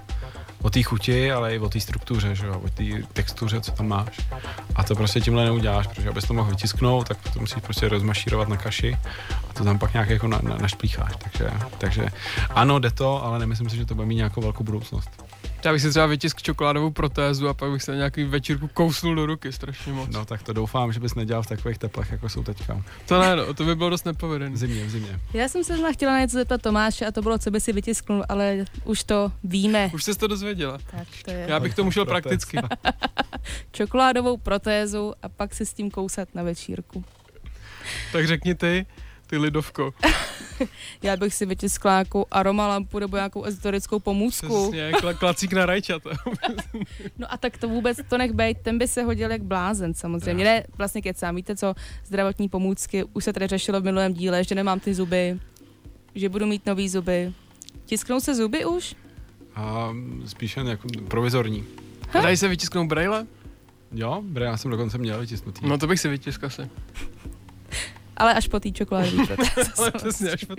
o 0.63 0.71
té 0.71 0.83
chuti, 0.83 1.33
ale 1.33 1.55
i 1.55 1.59
o 1.59 1.69
té 1.69 1.81
struktuře, 1.81 2.35
že 2.35 2.47
jo, 2.47 2.61
o 2.65 2.69
té 2.69 2.85
textuře, 3.13 3.61
co 3.61 3.73
tam 3.73 3.89
máš. 3.89 4.21
A 4.75 4.85
to 4.85 4.95
prostě 4.95 5.21
tímhle 5.21 5.45
neuděláš, 5.45 5.87
protože 5.87 6.09
abys 6.09 6.25
to 6.25 6.35
mohl 6.35 6.51
vytisknout, 6.51 7.09
tak 7.09 7.19
to 7.33 7.41
musíš 7.41 7.63
prostě 7.63 7.89
rozmašírovat 7.89 8.49
na 8.49 8.57
kaši 8.57 8.99
a 9.51 9.53
to 9.53 9.65
tam 9.65 9.79
pak 9.79 9.93
nějak 9.93 10.11
jako 10.11 10.29
na, 10.29 10.41
na, 10.43 10.57
našplícháš. 10.57 11.13
Takže, 11.17 11.51
takže 11.79 12.07
ano, 12.51 12.79
jde 12.79 12.91
to, 12.91 13.25
ale 13.25 13.39
nemyslím 13.39 13.71
si, 13.71 13.77
že 13.77 13.87
to 13.87 13.95
bude 13.95 14.07
mít 14.07 14.17
nějakou 14.17 14.41
velkou 14.41 14.65
budoucnost. 14.65 15.18
Já 15.65 15.73
bych 15.73 15.83
si 15.83 15.91
třeba 15.91 16.07
vytisk 16.07 16.43
čokoládovou 16.43 16.91
protézu 16.91 17.49
a 17.49 17.55
pak 17.55 17.71
bych 17.71 17.83
se 17.83 17.91
na 17.91 17.97
nějaký 17.97 18.25
večírku 18.25 18.69
kousnul 18.69 19.15
do 19.15 19.27
ruky 19.27 19.53
strašně 19.53 19.93
moc. 19.93 20.11
No 20.11 20.25
tak 20.25 20.43
to 20.43 20.53
doufám, 20.53 20.93
že 20.93 21.01
bys 21.01 21.15
nedělal 21.15 21.43
v 21.43 21.47
takových 21.47 21.79
teplech, 21.79 22.13
jako 22.13 22.29
jsou 22.29 22.43
teďka. 22.43 22.85
To 23.07 23.21
ne, 23.21 23.37
no, 23.37 23.55
to 23.55 23.65
by 23.65 23.75
bylo 23.75 23.91
dost 23.91 24.05
nepovedené. 24.05 24.51
V 24.55 24.57
zimě, 24.57 24.85
v 24.85 24.91
zimě. 24.91 25.21
Já 25.35 25.49
jsem 25.49 25.65
se 25.65 25.73
zrovna 25.73 25.93
chtěla 25.93 26.13
na 26.13 26.21
něco 26.21 26.37
zeptat 26.37 26.63
Tomáše 26.63 27.07
a 27.07 27.13
to 27.13 27.23
bylo, 27.23 27.39
co 27.39 27.51
by 27.51 27.61
si 27.61 27.73
vytisknul, 27.73 28.25
ale 28.29 28.65
už 28.85 29.05
to 29.05 29.33
víme. 29.45 29.91
Už 29.95 30.05
jsi 30.05 30.19
to 30.19 30.27
dozvěděla. 30.27 30.79
Tak 30.91 31.09
to 31.25 31.31
je 31.31 31.47
Já 31.49 31.61
bych 31.61 31.75
to 31.75 31.91
šel 31.91 32.05
Protéz. 32.05 32.23
prakticky. 32.23 32.59
čokoládovou 33.73 34.37
protézu 34.37 35.15
a 35.23 35.29
pak 35.29 35.55
si 35.55 35.67
s 35.67 35.73
tím 35.73 35.91
kousat 35.91 36.29
na 36.35 36.43
večírku. 36.43 37.05
Tak 38.13 38.27
řekni 38.27 38.55
ty, 38.55 38.87
ty 39.29 39.39
lidovko. 39.39 39.95
Já 41.03 41.17
bych 41.17 41.35
si 41.35 41.47
vytiskla 41.47 41.93
nějakou 41.93 42.27
aromalampu 42.31 42.99
nebo 42.99 43.17
nějakou 43.17 43.45
ezoterickou 43.45 43.99
pomůcku. 43.99 44.63
Přesně, 44.63 44.93
kla, 45.01 45.15
klacík 45.15 45.53
na 45.53 45.67
rajčata. 45.67 46.11
No 47.19 47.33
a 47.33 47.37
tak 47.37 47.59
to 47.59 47.69
vůbec 47.69 47.99
to 48.09 48.19
nech 48.19 48.33
bejt, 48.33 48.59
ten 48.63 48.79
by 48.79 48.89
se 48.89 49.03
hodil 49.03 49.31
jak 49.31 49.43
blázen 49.43 49.95
samozřejmě. 49.95 50.45
Ne, 50.45 50.65
vlastně 50.79 51.03
kecám, 51.03 51.37
víte 51.37 51.57
co, 51.57 51.75
zdravotní 52.05 52.49
pomůcky, 52.49 53.05
už 53.05 53.25
se 53.25 53.33
tady 53.33 53.47
řešilo 53.47 53.81
v 53.81 53.85
minulém 53.85 54.15
díle, 54.15 54.45
že 54.45 54.55
nemám 54.55 54.81
ty 54.81 54.95
zuby, 54.95 55.39
že 56.15 56.29
budu 56.29 56.47
mít 56.47 56.67
nový 56.67 56.89
zuby. 56.89 57.33
Tisknou 57.87 58.21
se 58.21 58.35
zuby 58.35 58.65
už? 58.65 58.95
A 59.55 59.95
spíš 60.27 60.57
jen 60.57 60.67
jako 60.67 60.89
provizorní. 61.09 61.65
A 62.15 62.21
dají 62.21 62.37
se 62.37 62.49
vytisknout 62.49 62.87
braille? 62.87 63.27
Jo, 63.93 64.23
já 64.41 64.57
jsem 64.57 64.71
dokonce 64.71 64.99
měl 64.99 65.21
vytisknutý. 65.21 65.67
No 65.67 65.79
to 65.79 65.87
bych 65.87 66.01
si 66.01 66.09
vytiskl 66.09 66.47
asi. 66.47 66.63
Ale 68.19 68.35
až 68.35 68.49
po 68.49 68.61
té 68.61 68.69
protéze. 69.27 69.73
Ale 69.79 69.91
přesně, 69.91 70.31
až 70.31 70.45
po 70.45 70.55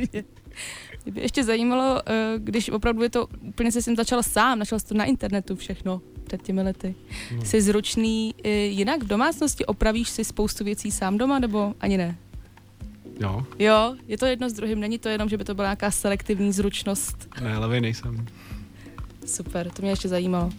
Mě 1.05 1.11
by 1.11 1.21
ještě 1.21 1.43
zajímalo, 1.43 2.01
eh, 2.05 2.33
když 2.37 2.69
opravdu 2.69 3.03
je 3.03 3.09
to, 3.09 3.27
úplně 3.41 3.71
se 3.71 3.81
tím 3.81 3.95
začal 3.95 4.23
sám, 4.23 4.59
našel 4.59 4.79
jsi 4.79 4.85
to 4.85 4.93
na 4.95 5.05
internetu 5.05 5.55
všechno 5.55 6.01
před 6.23 6.41
těmi 6.41 6.61
lety. 6.61 6.95
No. 7.35 7.45
Jsi 7.45 7.61
zručný 7.61 8.35
eh, 8.43 8.49
jinak 8.49 9.03
v 9.03 9.07
domácnosti, 9.07 9.65
opravíš 9.65 10.09
si 10.09 10.23
spoustu 10.23 10.63
věcí 10.63 10.91
sám 10.91 11.17
doma, 11.17 11.39
nebo 11.39 11.73
ani 11.79 11.97
ne? 11.97 12.17
Jo, 13.21 13.45
Jo, 13.59 13.95
je 14.07 14.17
to 14.17 14.25
jedno 14.25 14.49
s 14.49 14.53
druhým, 14.53 14.79
není 14.79 14.99
to 14.99 15.09
jenom, 15.09 15.29
že 15.29 15.37
by 15.37 15.43
to 15.43 15.55
byla 15.55 15.67
nějaká 15.67 15.91
selektivní 15.91 16.53
zručnost. 16.53 17.27
ne, 17.41 17.57
levej 17.57 17.81
nejsem. 17.81 18.25
Super, 19.25 19.69
to 19.71 19.81
mě 19.81 19.91
ještě 19.91 20.07
zajímalo. 20.09 20.49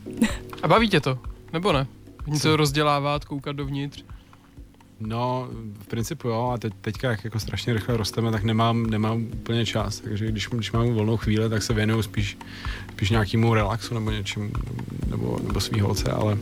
A 0.62 0.68
baví 0.68 0.88
tě 0.88 1.00
to? 1.00 1.18
Nebo 1.52 1.72
ne? 1.72 1.86
Něco 2.26 2.56
rozdělávat, 2.56 3.24
koukat 3.24 3.56
dovnitř. 3.56 4.04
No, 5.00 5.48
v 5.82 5.86
principu 5.86 6.28
jo, 6.28 6.50
a 6.54 6.58
teď, 6.58 6.72
teďka, 6.80 7.10
jak 7.10 7.24
jako 7.24 7.40
strašně 7.40 7.72
rychle 7.72 7.96
rosteme, 7.96 8.30
tak 8.30 8.42
nemám, 8.42 8.86
nemám 8.86 9.26
úplně 9.32 9.66
čas, 9.66 10.00
takže 10.00 10.26
když, 10.26 10.48
když 10.48 10.72
mám 10.72 10.94
volnou 10.94 11.16
chvíli, 11.16 11.48
tak 11.50 11.62
se 11.62 11.74
věnuju 11.74 12.02
spíš, 12.02 12.38
spíš 12.92 13.10
nějakému 13.10 13.54
relaxu 13.54 13.94
nebo 13.94 14.10
něčemu, 14.10 14.50
nebo, 15.06 15.38
nebo 15.46 15.60
svý 15.60 15.80
holce, 15.80 16.10
ale 16.10 16.38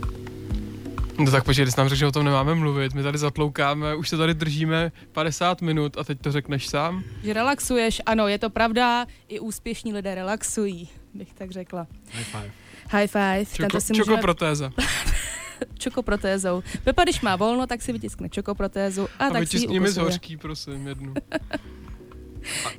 No 1.19 1.31
tak 1.31 1.45
počkej, 1.45 1.65
ty 1.65 1.71
jsi 1.73 1.81
nám 1.81 1.89
řekl, 1.89 1.99
že 1.99 2.07
o 2.07 2.13
tom 2.13 2.25
nemáme 2.25 2.55
mluvit. 2.55 2.95
My 2.95 3.03
tady 3.03 3.19
zatloukáme, 3.19 3.95
už 3.95 4.09
se 4.09 4.17
tady 4.17 4.35
držíme 4.35 4.93
50 5.13 5.63
minut 5.63 5.99
a 5.99 6.05
teď 6.05 6.21
to 6.21 6.33
řekneš 6.33 6.69
sám? 6.69 7.05
Že 7.25 7.33
relaxuješ, 7.33 8.03
ano, 8.07 8.29
je 8.29 8.39
to 8.39 8.51
pravda, 8.51 9.07
i 9.29 9.41
úspěšní 9.41 9.93
lidé 9.93 10.15
relaxují, 10.15 10.89
bych 11.15 11.35
tak 11.35 11.51
řekla. 11.51 11.87
high 12.13 12.25
five. 12.25 12.51
High 12.91 13.07
five, 13.07 13.45
Čoko, 13.45 13.63
tento 13.63 13.81
si 13.81 13.93
můžeme 13.93 14.05
čokoprotéza. 14.05 14.71
čokoprotézou. 15.79 16.63
Pepa, 16.85 17.05
když 17.05 17.21
má 17.21 17.37
volno, 17.37 17.67
tak 17.67 17.83
si 17.83 17.93
vytiskne 17.93 18.29
čokoprotézu 18.29 19.09
a, 19.19 19.27
A 19.27 19.31
tak 19.31 19.49
si 19.49 19.57
ji 19.57 19.89
z 19.89 19.97
hořký, 19.97 20.37
prosím, 20.37 20.87
jednu. 20.87 21.15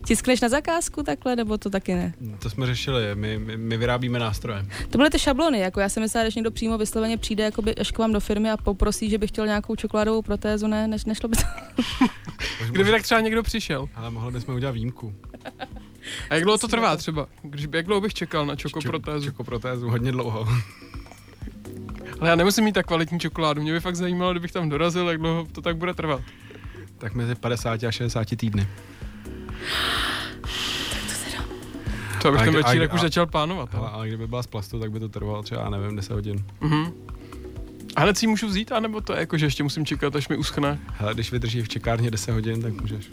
Tiskneš 0.05 0.41
na 0.41 0.49
zakázku 0.49 1.03
takhle, 1.03 1.36
nebo 1.36 1.57
to 1.57 1.69
taky 1.69 1.95
ne? 1.95 2.13
To 2.39 2.49
jsme 2.49 2.65
řešili, 2.65 3.15
my, 3.15 3.39
my, 3.39 3.57
my 3.57 3.77
vyrábíme 3.77 4.19
nástroje. 4.19 4.65
To 4.89 4.97
byly 4.97 5.09
ty 5.09 5.19
šablony, 5.19 5.59
jako 5.59 5.80
já 5.80 5.89
jsem 5.89 6.03
myslela, 6.03 6.30
že 6.30 6.34
někdo 6.36 6.51
přímo 6.51 6.77
vysloveně 6.77 7.17
přijde 7.17 7.43
jakoby 7.43 7.75
až 7.75 7.91
k 7.91 7.97
vám 7.97 8.13
do 8.13 8.19
firmy 8.19 8.51
a 8.51 8.57
poprosí, 8.57 9.09
že 9.09 9.17
by 9.17 9.27
chtěl 9.27 9.45
nějakou 9.45 9.75
čokoládovou 9.75 10.21
protézu, 10.21 10.67
ne, 10.67 10.88
než 10.88 11.05
nešlo 11.05 11.30
by 11.30 11.36
to. 11.36 11.43
Kdyby 12.71 12.91
tak 12.91 13.01
třeba 13.03 13.21
někdo 13.21 13.43
přišel. 13.43 13.89
Ale 13.95 14.11
mohli 14.11 14.32
bychom 14.32 14.55
udělat 14.55 14.71
výjimku. 14.71 15.15
A 16.30 16.36
jak 16.36 16.43
dlouho 16.43 16.57
to 16.57 16.67
trvá 16.67 16.97
třeba? 16.97 17.27
Když, 17.43 17.67
jak 17.73 17.86
dlouho 17.86 18.01
bych 18.01 18.13
čekal 18.13 18.45
na 18.45 18.55
čokoprotézu? 18.55 19.25
Čokoprotézu 19.25 19.89
hodně 19.89 20.11
dlouho. 20.11 20.47
Ale 22.20 22.30
já 22.30 22.36
nemusím 22.36 22.63
mít 22.63 22.72
tak 22.72 22.86
kvalitní 22.86 23.20
čokoládu. 23.20 23.61
Mě 23.61 23.72
by 23.74 23.80
fakt 23.80 23.95
zajímalo, 23.95 24.32
kdybych 24.32 24.51
tam 24.51 24.70
dorazil, 24.70 25.09
jak 25.09 25.20
dlouho 25.20 25.47
to 25.51 25.61
tak 25.61 25.78
bude 25.78 25.93
trvat. 25.93 26.22
tak 26.97 27.13
mezi 27.13 27.36
50 27.36 27.84
a 27.84 27.91
60 27.91 28.28
týdny. 28.36 28.67
To 32.22 32.32
bych 32.32 32.41
A 32.41 32.45
ten 32.45 32.55
a 32.55 32.57
večírek 32.57 32.93
už 32.93 33.01
začal 33.01 33.26
plánovat. 33.28 33.70
Ale, 33.76 33.82
Ale, 33.88 33.91
ale 33.91 34.07
kdyby 34.07 34.28
byla 34.28 34.43
z 34.43 34.47
plastu, 34.47 34.80
tak 34.80 34.91
by 34.91 34.99
to 34.99 35.09
trvalo 35.09 35.43
třeba, 35.43 35.61
já 35.61 35.70
nevím, 35.70 35.95
10 35.95 36.13
hodin. 36.13 36.45
mhm. 36.61 36.91
A 37.95 38.01
hned 38.01 38.17
si 38.17 38.26
ji 38.26 38.30
můžu 38.30 38.47
vzít, 38.47 38.72
anebo 38.72 39.01
to 39.01 39.13
je 39.13 39.20
jako, 39.20 39.38
že 39.38 39.45
ještě 39.45 39.63
musím 39.63 39.86
čekat, 39.86 40.15
až 40.15 40.28
mi 40.30 40.38
uschne? 40.38 40.80
Hele, 40.93 41.13
když 41.13 41.32
vydrží 41.32 41.61
v 41.61 41.70
čekárně 41.70 42.11
10 42.11 42.32
hodin, 42.32 42.61
tak 42.61 42.74
můžeš. 42.82 43.09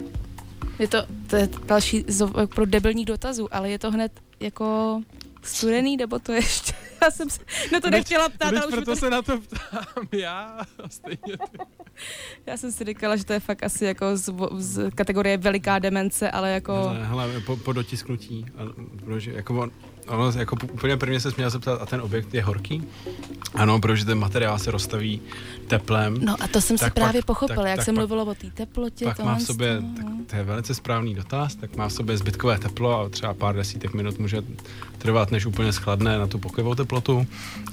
Je 0.79 0.87
to, 0.87 0.97
to 1.27 1.35
je 1.35 1.49
další 1.65 2.03
zo- 2.03 2.47
pro 2.47 2.65
debilních 2.65 3.05
dotazů, 3.05 3.47
ale 3.55 3.69
je 3.69 3.79
to 3.79 3.91
hned 3.91 4.11
jako 4.39 5.01
studený, 5.49 5.97
nebo 5.97 6.19
to 6.19 6.31
je 6.31 6.37
ještě, 6.37 6.73
já 7.01 7.11
jsem 7.11 7.29
se 7.29 7.39
na 7.71 7.79
to 7.79 7.89
nechtěla 7.89 8.29
ptát, 8.29 8.49
Teď 8.49 8.57
ale 8.57 8.67
už 8.67 8.73
proto 8.73 8.91
to, 8.91 8.95
se 8.95 9.09
na 9.09 9.21
to 9.21 9.41
ptám 9.41 10.07
já 10.11 10.59
a 10.83 10.89
stejně 10.89 11.37
ty. 11.51 11.57
já 12.45 12.57
jsem 12.57 12.71
si 12.71 12.83
říkala, 12.83 13.15
že 13.15 13.25
to 13.25 13.33
je 13.33 13.39
fakt 13.39 13.63
asi 13.63 13.85
jako 13.85 14.17
z, 14.17 14.33
z 14.57 14.91
kategorie 14.95 15.37
veliká 15.37 15.79
demence, 15.79 16.31
ale 16.31 16.51
jako... 16.51 16.73
Hele, 16.73 17.05
hele 17.05 17.41
po, 17.45 17.57
po 17.57 17.73
dotisknutí, 17.73 18.45
protože 19.05 19.31
jako 19.31 19.59
on, 19.61 19.71
ono, 20.07 20.31
jako 20.31 20.57
úplně 20.73 20.97
prvně 20.97 21.19
se 21.19 21.31
měl 21.37 21.49
zeptat, 21.49 21.81
a 21.81 21.85
ten 21.85 22.01
objekt 22.01 22.33
je 22.33 22.43
horký? 22.43 22.83
Ano, 23.55 23.79
protože 23.79 24.05
ten 24.05 24.19
materiál 24.19 24.59
se 24.59 24.71
rozstaví 24.71 25.21
teplem. 25.67 26.17
No 26.25 26.35
a 26.43 26.47
to 26.47 26.61
jsem 26.61 26.77
si 26.77 26.83
Tak 26.83 26.93
právě 26.93 27.21
pak- 27.21 27.25
pochopila, 27.25 27.63
tak- 27.63 27.67
jak 27.69 27.75
tak 27.77 27.85
se 27.85 27.91
pak- 27.91 27.97
mluvilo 27.97 28.25
o 28.25 28.35
té 28.35 28.51
teplotě. 28.51 29.05
pak 29.05 29.19
má 29.19 29.35
v 29.35 29.41
sobě, 29.41 29.77
toho, 29.79 29.93
tak 29.95 30.05
no. 30.05 30.17
to 30.27 30.35
je 30.35 30.43
velice 30.43 30.75
správný 30.75 31.15
dotaz, 31.15 31.55
tak 31.55 31.75
má 31.75 31.87
v 31.87 31.93
sobě 31.93 32.17
zbytkové 32.17 32.57
teplo 32.59 32.99
a 33.01 33.09
třeba 33.09 33.33
pár 33.33 33.55
desítek 33.55 33.93
minut 33.93 34.19
může 34.19 34.41
trvat, 34.97 35.31
než 35.31 35.45
úplně 35.45 35.73
schladne 35.73 36.17
na 36.19 36.27
tu 36.27 36.39
pokojovou 36.39 36.75
teplotu. 36.75 37.27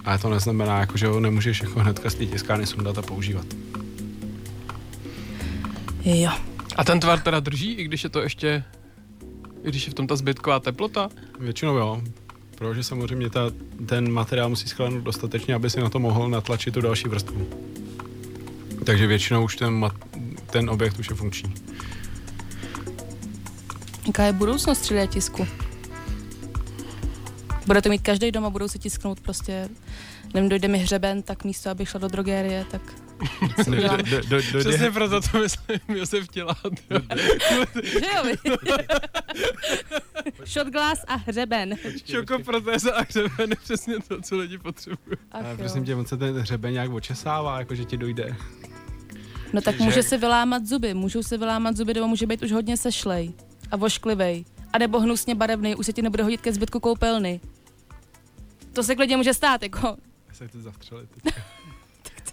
A 0.05 0.19
to 0.19 0.29
neznamená, 0.31 0.81
jako, 0.81 0.97
že 0.99 1.07
ho 1.07 1.21
nemůžeš 1.21 1.63
jako 1.63 1.81
hnedka 1.81 2.11
z 2.11 2.15
té 2.15 2.27
tiskárny 2.27 2.67
sundat 2.67 2.99
a 2.99 3.03
používat. 3.03 3.47
Jo. 6.05 6.31
A 6.77 6.85
ten 6.85 7.01
tvar 7.01 7.21
teda 7.21 7.41
drží, 7.41 7.73
i 7.73 7.85
když 7.85 8.05
je 8.05 8.11
to 8.11 8.21
ještě, 8.23 8.65
i 9.65 9.69
když 9.69 9.87
je 9.87 9.91
v 9.91 9.95
tom 9.95 10.07
ta 10.07 10.17
zbytková 10.17 10.61
teplota? 10.61 11.09
Většinou 11.41 11.77
jo, 11.77 12.03
protože 12.55 12.85
samozřejmě 12.85 13.31
ta, 13.31 13.41
ten 13.87 14.13
materiál 14.13 14.49
musí 14.49 14.69
schladnout 14.69 15.05
dostatečně, 15.05 15.55
aby 15.55 15.71
si 15.71 15.81
na 15.81 15.91
to 15.91 15.99
mohl 15.99 16.29
natlačit 16.29 16.75
tu 16.75 16.81
další 16.81 17.09
vrstvu. 17.09 17.47
Takže 18.85 19.07
většinou 19.07 19.45
už 19.45 19.57
ten, 19.57 19.91
ten 20.51 20.71
objekt 20.71 20.99
už 20.99 21.11
je 21.11 21.17
funkční. 21.17 21.55
Jaká 24.07 24.25
je 24.25 24.33
budoucnost 24.33 24.91
3D 24.91 25.07
tisku? 25.07 25.47
Bude 27.67 27.83
to 27.83 27.89
mít 27.89 28.03
každý 28.03 28.33
doma, 28.33 28.51
budou 28.51 28.69
se 28.69 28.79
tisknout 28.79 29.21
prostě, 29.21 29.69
nevím, 30.35 30.49
dojde 30.49 30.69
mi 30.69 30.79
hřeben, 30.79 31.23
tak 31.23 31.45
místo, 31.45 31.71
abych 31.71 31.89
šla 31.89 32.01
do 32.01 32.09
drogérie, 32.09 32.67
tak 32.71 33.04
Do, 33.67 33.81
do, 33.81 34.21
do, 34.29 34.43
do, 34.53 34.59
Přesně 34.59 34.91
proto 34.91 35.21
to 35.21 35.39
myslím, 35.39 35.79
Josef 35.89 36.29
Tělát. 36.29 36.59
že 37.83 38.07
jo? 38.17 38.25
Shot 40.45 40.69
glass 40.69 41.05
a 41.07 41.15
hřeben. 41.17 41.75
Čokoprotéza 42.05 42.95
a 42.95 43.03
hřeben 43.03 43.51
je 43.51 43.57
přesně 43.57 43.95
to, 44.09 44.23
co 44.23 44.37
lidi 44.37 44.59
potřebují. 44.59 45.17
Ach, 45.33 45.41
ale 45.45 45.51
jo. 45.51 45.57
prosím 45.57 45.85
tě, 45.85 45.95
on 45.95 46.07
se 46.07 46.17
ten 46.17 46.39
hřeben 46.39 46.73
nějak 46.73 46.91
očesává, 46.93 47.59
jako 47.59 47.75
že 47.75 47.85
ti 47.85 47.97
dojde. 47.97 48.37
No 49.53 49.61
tak 49.61 49.77
že- 49.77 49.83
může 49.85 50.03
si 50.03 50.17
vylámat 50.19 50.67
zuby, 50.67 50.95
můžou 50.95 51.23
si 51.23 51.39
vylámat 51.39 51.77
zuby, 51.77 51.95
nebo 51.95 52.09
může 52.09 52.27
být 52.27 52.43
už 52.43 52.53
hodně 52.53 52.77
sešlej 52.77 53.33
a 53.71 53.77
vošklivej. 53.77 54.45
A 54.73 54.79
nebo 54.79 55.01
hnusně 55.01 55.35
barevný, 55.35 55.75
už 55.75 55.87
se 55.87 55.93
ti 55.93 56.03
nebude 56.03 56.23
hodit 56.23 56.41
ke 56.41 56.53
zbytku 56.53 56.81
koupelny. 56.81 57.41
To 58.73 58.83
se 58.83 58.97
klidně 58.97 59.17
může 59.17 59.35
stát, 59.35 59.63
jako. 59.63 59.97
Já 60.29 60.35
se 60.35 60.49
chci 60.49 60.63
zastřelit. 60.63 61.09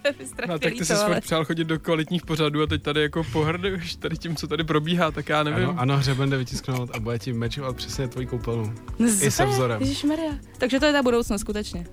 To 0.01 0.07
je 0.07 0.13
mi 0.19 0.25
strašně 0.27 0.53
No, 0.53 0.59
tak 0.59 0.69
ty 0.71 0.73
líto, 0.73 0.85
jsi 0.85 0.93
ale- 0.93 1.21
přál 1.21 1.45
chodit 1.45 1.63
do 1.63 1.79
kvalitních 1.79 2.25
pořadů 2.25 2.61
a 2.63 2.67
teď 2.67 2.81
tady 2.83 3.01
jako 3.01 3.23
pohrduješ 3.23 3.95
tady 3.95 4.17
tím, 4.17 4.35
co 4.35 4.47
tady 4.47 4.63
probíhá, 4.63 5.11
tak 5.11 5.29
já 5.29 5.43
nevím. 5.43 5.69
Ano, 5.69 5.75
ano, 5.79 5.97
hřeben 5.97 6.29
jde 6.29 6.37
vytisknout 6.37 6.95
a 6.95 6.99
bude 6.99 7.19
ti 7.19 7.33
mečovat 7.33 7.75
přesně 7.75 8.07
tvoji 8.07 8.27
koupelnu. 8.27 8.73
I 9.21 9.31
se 9.31 9.45
vzorem. 9.45 9.81
Ježišmarja. 9.81 10.31
Takže 10.57 10.79
to 10.79 10.85
je 10.85 10.91
ta 10.93 11.03
budoucnost, 11.03 11.41
skutečně. 11.41 11.85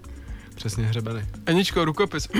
Přesně 0.54 0.84
hřebeny. 0.84 1.26
Aničko, 1.46 1.84
rukopis. 1.84 2.28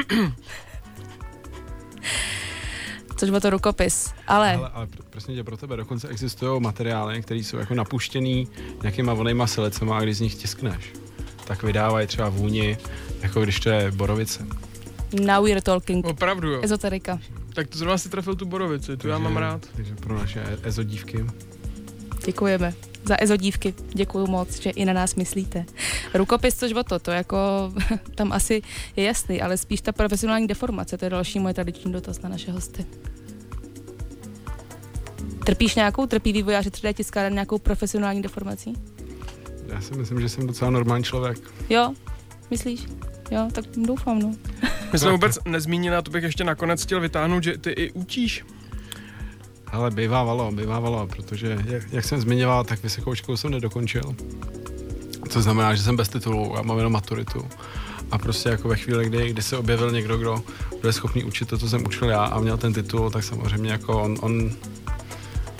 Což 3.16 3.30
byl 3.30 3.40
to 3.40 3.50
rukopis. 3.50 4.12
Ale, 4.26 4.54
Ale, 4.54 4.68
ale 4.74 4.86
pr- 4.86 5.02
prosím 5.10 5.34
tě, 5.34 5.44
pro 5.44 5.56
tebe 5.56 5.76
dokonce 5.76 6.08
existují 6.08 6.60
materiály, 6.62 7.22
které 7.22 7.40
jsou 7.40 7.56
jako 7.56 7.74
napuštěný 7.74 8.48
nějakýma 8.82 9.14
vonejma 9.14 9.46
silicema 9.46 9.98
a 9.98 10.00
když 10.00 10.16
z 10.16 10.20
nich 10.20 10.34
tiskneš, 10.34 10.92
tak 11.44 11.62
vydávají 11.62 12.06
třeba 12.06 12.28
vůni, 12.28 12.78
jako 13.22 13.40
když 13.42 13.60
to 13.60 13.68
je 13.70 13.90
borovice. 13.90 14.46
Now 15.12 15.44
we're 15.44 15.60
talking. 15.62 16.06
Opravdu 16.06 16.50
jo. 16.50 16.60
Ezoterika. 16.62 17.18
Tak 17.54 17.68
to 17.68 17.78
zrovna 17.78 17.98
si 17.98 18.08
trefil 18.08 18.34
tu 18.34 18.46
borovici, 18.46 18.96
tu 18.96 19.08
já 19.08 19.14
Takže- 19.14 19.24
mám 19.28 19.36
rád. 19.36 19.66
Takže 19.76 19.94
pro 19.94 20.18
naše 20.18 20.58
ezodívky. 20.62 21.24
Děkujeme 22.26 22.74
za 23.04 23.16
ezodívky. 23.22 23.74
Děkuju 23.94 24.26
moc, 24.26 24.60
že 24.60 24.70
i 24.70 24.84
na 24.84 24.92
nás 24.92 25.14
myslíte. 25.14 25.64
Rukopis, 26.14 26.54
což 26.58 26.72
o 26.72 26.82
to, 26.84 26.98
to 26.98 27.10
jako 27.10 27.36
tam 28.14 28.32
asi 28.32 28.62
je 28.96 29.04
jasný, 29.04 29.42
ale 29.42 29.56
spíš 29.56 29.80
ta 29.80 29.92
profesionální 29.92 30.46
deformace, 30.46 30.98
to 30.98 31.04
je 31.04 31.10
další 31.10 31.38
moje 31.40 31.54
tradiční 31.54 31.92
dotaz 31.92 32.22
na 32.22 32.28
naše 32.28 32.52
hosty. 32.52 32.86
Trpíš 35.44 35.74
nějakou, 35.74 36.06
trpí 36.06 36.32
vývojáři 36.32 36.70
3D 36.70 36.94
tiskáren 36.94 37.32
nějakou 37.32 37.58
profesionální 37.58 38.22
deformací? 38.22 38.74
Já 39.66 39.80
si 39.80 39.94
myslím, 39.94 40.20
že 40.20 40.28
jsem 40.28 40.46
docela 40.46 40.70
normální 40.70 41.04
člověk. 41.04 41.38
Jo? 41.70 41.92
Myslíš? 42.50 42.86
Jo, 43.30 43.48
tak 43.52 43.64
doufám, 43.76 44.18
no. 44.18 44.34
My 44.92 44.98
jsme 44.98 45.10
vůbec 45.10 45.38
nezmínili, 45.44 45.96
a 45.96 46.02
to 46.02 46.10
bych 46.10 46.22
ještě 46.22 46.44
nakonec 46.44 46.82
chtěl 46.82 47.00
vytáhnout, 47.00 47.44
že 47.44 47.58
ty 47.58 47.70
i 47.70 47.92
učíš. 47.92 48.44
Ale 49.66 49.90
bývávalo, 49.90 50.52
bývávalo, 50.52 51.06
protože 51.06 51.58
jak, 51.64 51.82
jak 51.92 52.04
jsem 52.04 52.20
zmiňoval, 52.20 52.64
tak 52.64 52.82
vysokou 52.82 53.14
školu 53.14 53.36
jsem 53.36 53.50
nedokončil. 53.50 54.14
To 55.32 55.42
znamená, 55.42 55.74
že 55.74 55.82
jsem 55.82 55.96
bez 55.96 56.08
titulu 56.08 56.58
a 56.58 56.62
mám 56.62 56.76
jenom 56.76 56.92
maturitu. 56.92 57.48
A 58.10 58.18
prostě 58.18 58.48
jako 58.48 58.68
ve 58.68 58.76
chvíli, 58.76 59.06
kdy, 59.06 59.30
kdy 59.30 59.42
se 59.42 59.56
objevil 59.56 59.90
někdo, 59.90 60.18
kdo 60.18 60.42
byl 60.80 60.92
schopný 60.92 61.24
učit 61.24 61.48
to, 61.48 61.58
co 61.58 61.68
jsem 61.68 61.86
učil 61.86 62.08
já 62.08 62.24
a 62.24 62.40
měl 62.40 62.56
ten 62.56 62.72
titul, 62.72 63.10
tak 63.10 63.24
samozřejmě 63.24 63.70
jako 63.72 64.02
on, 64.02 64.16
on, 64.20 64.50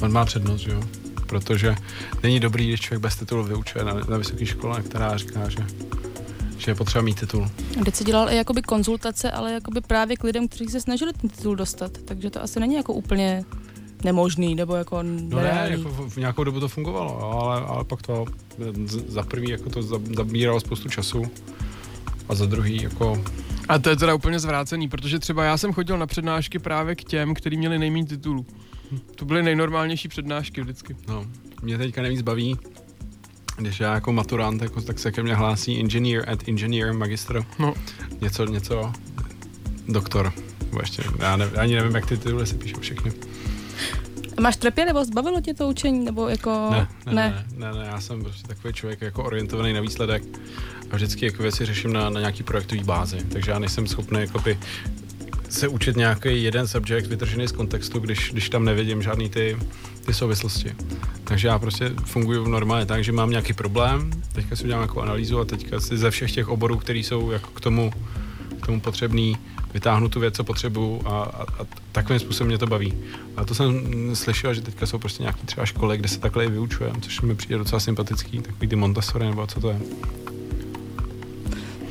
on 0.00 0.12
má 0.12 0.24
přednost, 0.24 0.66
jo. 0.66 0.82
Protože 1.26 1.76
není 2.22 2.40
dobrý, 2.40 2.68
když 2.68 2.80
člověk 2.80 3.02
bez 3.02 3.16
titulu 3.16 3.44
vyučuje 3.44 3.84
na, 3.84 3.94
na 3.94 4.16
vysoké 4.16 4.46
škole, 4.46 4.82
která 4.82 5.16
říká, 5.16 5.48
že, 5.48 5.66
že 6.58 6.70
je 6.70 6.74
potřeba 6.74 7.02
mít 7.02 7.20
titul. 7.20 7.50
Teď 7.84 7.94
si 7.94 8.04
dělal 8.04 8.30
i 8.30 8.36
jakoby 8.36 8.62
konzultace, 8.62 9.30
ale 9.30 9.52
jakoby 9.52 9.80
právě 9.80 10.16
k 10.16 10.24
lidem, 10.24 10.48
kteří 10.48 10.66
se 10.66 10.80
snažili 10.80 11.12
ten 11.12 11.30
titul 11.30 11.56
dostat, 11.56 11.92
takže 12.04 12.30
to 12.30 12.42
asi 12.42 12.60
není 12.60 12.74
jako 12.74 12.92
úplně 12.92 13.44
nemožný, 14.04 14.54
nebo 14.54 14.74
jako 14.74 15.02
No 15.02 15.40
ne, 15.40 15.66
jako 15.70 15.88
v, 15.88 16.10
v 16.14 16.16
nějakou 16.16 16.44
dobu 16.44 16.60
to 16.60 16.68
fungovalo, 16.68 17.18
jo, 17.20 17.38
ale, 17.42 17.60
ale 17.60 17.84
pak 17.84 18.02
to 18.02 18.24
za 19.06 19.22
prvý 19.22 19.50
jako 19.50 19.70
to 19.70 19.82
za- 19.82 20.00
zabíralo 20.16 20.60
spoustu 20.60 20.88
času 20.88 21.22
a 22.28 22.34
za 22.34 22.46
druhý 22.46 22.82
jako 22.82 23.22
A 23.68 23.78
to 23.78 23.90
je 23.90 23.96
teda 23.96 24.14
úplně 24.14 24.38
zvrácený, 24.38 24.88
protože 24.88 25.18
třeba 25.18 25.44
já 25.44 25.56
jsem 25.56 25.72
chodil 25.72 25.98
na 25.98 26.06
přednášky 26.06 26.58
právě 26.58 26.94
k 26.94 27.04
těm, 27.04 27.34
kteří 27.34 27.56
měli 27.56 27.78
nejméně 27.78 28.06
titulů. 28.06 28.46
To 29.14 29.24
byly 29.24 29.42
nejnormálnější 29.42 30.08
přednášky 30.08 30.60
vždycky. 30.60 30.96
No, 31.08 31.26
mě 31.62 31.78
teďka 31.78 32.02
nejvíc 32.02 32.22
baví, 32.22 32.56
když 33.58 33.80
já 33.80 33.94
jako 33.94 34.12
maturant, 34.12 34.62
jako, 34.62 34.80
tak 34.80 34.98
se 34.98 35.12
ke 35.12 35.22
mně 35.22 35.34
hlásí 35.34 35.80
engineer 35.80 36.30
at 36.30 36.48
engineer, 36.48 36.92
magistr, 36.94 37.44
No. 37.58 37.74
něco, 38.20 38.44
něco, 38.44 38.92
doktor. 39.88 40.32
Nebo 40.64 40.78
ještě, 40.80 41.02
já 41.18 41.36
ne, 41.36 41.46
ani 41.46 41.74
nevím, 41.74 41.94
jak 41.94 42.06
ty 42.06 42.16
tituly 42.16 42.46
se 42.46 42.54
píšou 42.54 42.80
všechny. 42.80 43.12
Máš 44.40 44.56
trpělivost, 44.56 45.10
bavilo 45.14 45.40
tě 45.40 45.54
to 45.54 45.68
učení, 45.68 46.04
nebo 46.04 46.28
jako... 46.28 46.68
Ne, 46.70 46.88
ne, 47.06 47.12
ne, 47.14 47.44
ne, 47.56 47.78
ne, 47.78 47.86
já 47.86 48.00
jsem 48.00 48.22
prostě 48.22 48.48
takový 48.48 48.74
člověk 48.74 49.00
jako 49.00 49.24
orientovaný 49.24 49.72
na 49.72 49.80
výsledek 49.80 50.22
a 50.90 50.96
vždycky 50.96 51.26
jako 51.26 51.42
věci 51.42 51.66
řeším 51.66 51.92
na, 51.92 52.10
na 52.10 52.20
nějaký 52.20 52.42
projektový 52.42 52.84
bázi, 52.84 53.18
takže 53.32 53.50
já 53.50 53.58
nejsem 53.58 53.86
schopný 53.86 54.20
jakoby 54.20 54.58
se 55.48 55.68
učit 55.68 55.96
nějaký 55.96 56.42
jeden 56.42 56.68
subjekt 56.68 57.06
vytržený 57.06 57.48
z 57.48 57.52
kontextu, 57.52 57.98
když, 57.98 58.30
když 58.32 58.50
tam 58.50 58.64
nevidím 58.64 59.02
žádný 59.02 59.28
ty, 59.28 59.56
ty 60.06 60.14
souvislosti. 60.14 60.74
Takže 61.24 61.48
já 61.48 61.58
prostě 61.58 61.92
funguji 62.04 62.48
normálně 62.48 62.86
tak, 62.86 63.04
že 63.04 63.12
mám 63.12 63.30
nějaký 63.30 63.52
problém, 63.52 64.10
teďka 64.32 64.56
si 64.56 64.64
udělám 64.64 64.80
nějakou 64.80 65.00
analýzu 65.00 65.40
a 65.40 65.44
teďka 65.44 65.80
si 65.80 65.98
ze 65.98 66.10
všech 66.10 66.32
těch 66.32 66.48
oborů, 66.48 66.78
které 66.78 66.98
jsou 66.98 67.30
jako 67.30 67.50
k 67.50 67.60
tomu, 67.60 67.92
k 68.60 68.66
tomu 68.66 68.80
potřebný, 68.80 69.36
vytáhnu 69.74 70.08
tu 70.08 70.20
věc, 70.20 70.34
co 70.34 70.44
potřebuju 70.44 71.02
a, 71.04 71.10
a, 71.10 71.42
a 71.42 71.66
takovým 71.92 72.20
způsobem 72.20 72.48
mě 72.48 72.58
to 72.58 72.66
baví. 72.66 72.94
A 73.36 73.44
to 73.44 73.54
jsem 73.54 73.82
slyšel, 74.14 74.54
že 74.54 74.60
teďka 74.60 74.86
jsou 74.86 74.98
prostě 74.98 75.22
nějaké 75.22 75.46
třeba 75.46 75.66
školy, 75.66 75.98
kde 75.98 76.08
se 76.08 76.20
takhle 76.20 76.44
i 76.44 76.50
vyučuje, 76.50 76.92
což 77.00 77.20
mi 77.20 77.34
přijde 77.34 77.58
docela 77.58 77.80
sympatický, 77.80 78.40
takový 78.40 78.68
ty 78.68 78.76
Montessori 78.76 79.26
nebo 79.26 79.46
co 79.46 79.60
to 79.60 79.70
je. 79.70 79.80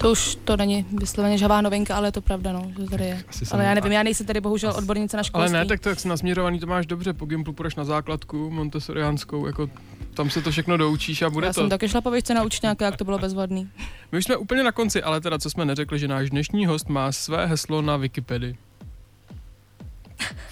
To 0.02 0.12
už 0.12 0.36
to 0.36 0.58
není 0.58 0.86
vysloveně 0.98 1.38
žavá 1.38 1.62
novinka, 1.62 1.96
ale 1.96 2.08
je 2.08 2.12
to 2.12 2.22
pravda, 2.22 2.52
no, 2.54 2.72
že 2.80 2.86
tady 2.90 3.04
je. 3.06 3.24
Asi 3.30 3.46
Ale 3.52 3.64
já 3.66 3.74
nevím, 3.74 3.92
já 3.92 4.04
nejsem 4.04 4.26
tady 4.26 4.42
bohužel 4.42 4.74
odbornice 4.78 5.18
na 5.18 5.20
Ale 5.20 5.24
školství. 5.24 5.54
ne, 5.54 5.66
tak 5.66 5.80
to 5.80 5.90
jak 5.90 6.00
jsi 6.00 6.08
nasměrovaný, 6.08 6.60
to 6.60 6.68
máš 6.68 6.86
dobře, 6.86 7.14
po 7.14 7.26
Gimplu 7.26 7.54
půjdeš 7.54 7.76
na 7.76 7.84
základku 7.84 8.50
montessoriánskou, 8.50 9.48
jako 9.48 9.70
tam 10.14 10.30
se 10.30 10.42
to 10.42 10.52
všechno 10.52 10.78
doučíš 10.78 11.22
a 11.22 11.30
bude 11.30 11.48
já 11.48 11.54
to. 11.54 11.60
jsem 11.62 11.70
taky 11.70 11.90
šla 11.90 12.02
po 12.02 12.12
výšce 12.12 12.34
na 12.34 12.44
učňáka, 12.44 12.86
jak 12.86 12.98
to 12.98 13.06
bylo 13.06 13.20
bezvadný. 13.20 13.70
My 14.12 14.18
už 14.18 14.24
jsme 14.26 14.38
úplně 14.38 14.64
na 14.64 14.72
konci, 14.72 15.04
ale 15.04 15.22
teda 15.22 15.40
co 15.40 15.50
jsme 15.50 15.66
neřekli, 15.66 16.00
že 16.00 16.08
náš 16.08 16.30
dnešní 16.30 16.66
host 16.66 16.90
má 16.90 17.12
své 17.12 17.46
heslo 17.46 17.82
na 17.82 17.98
Wikipedii. 17.98 18.58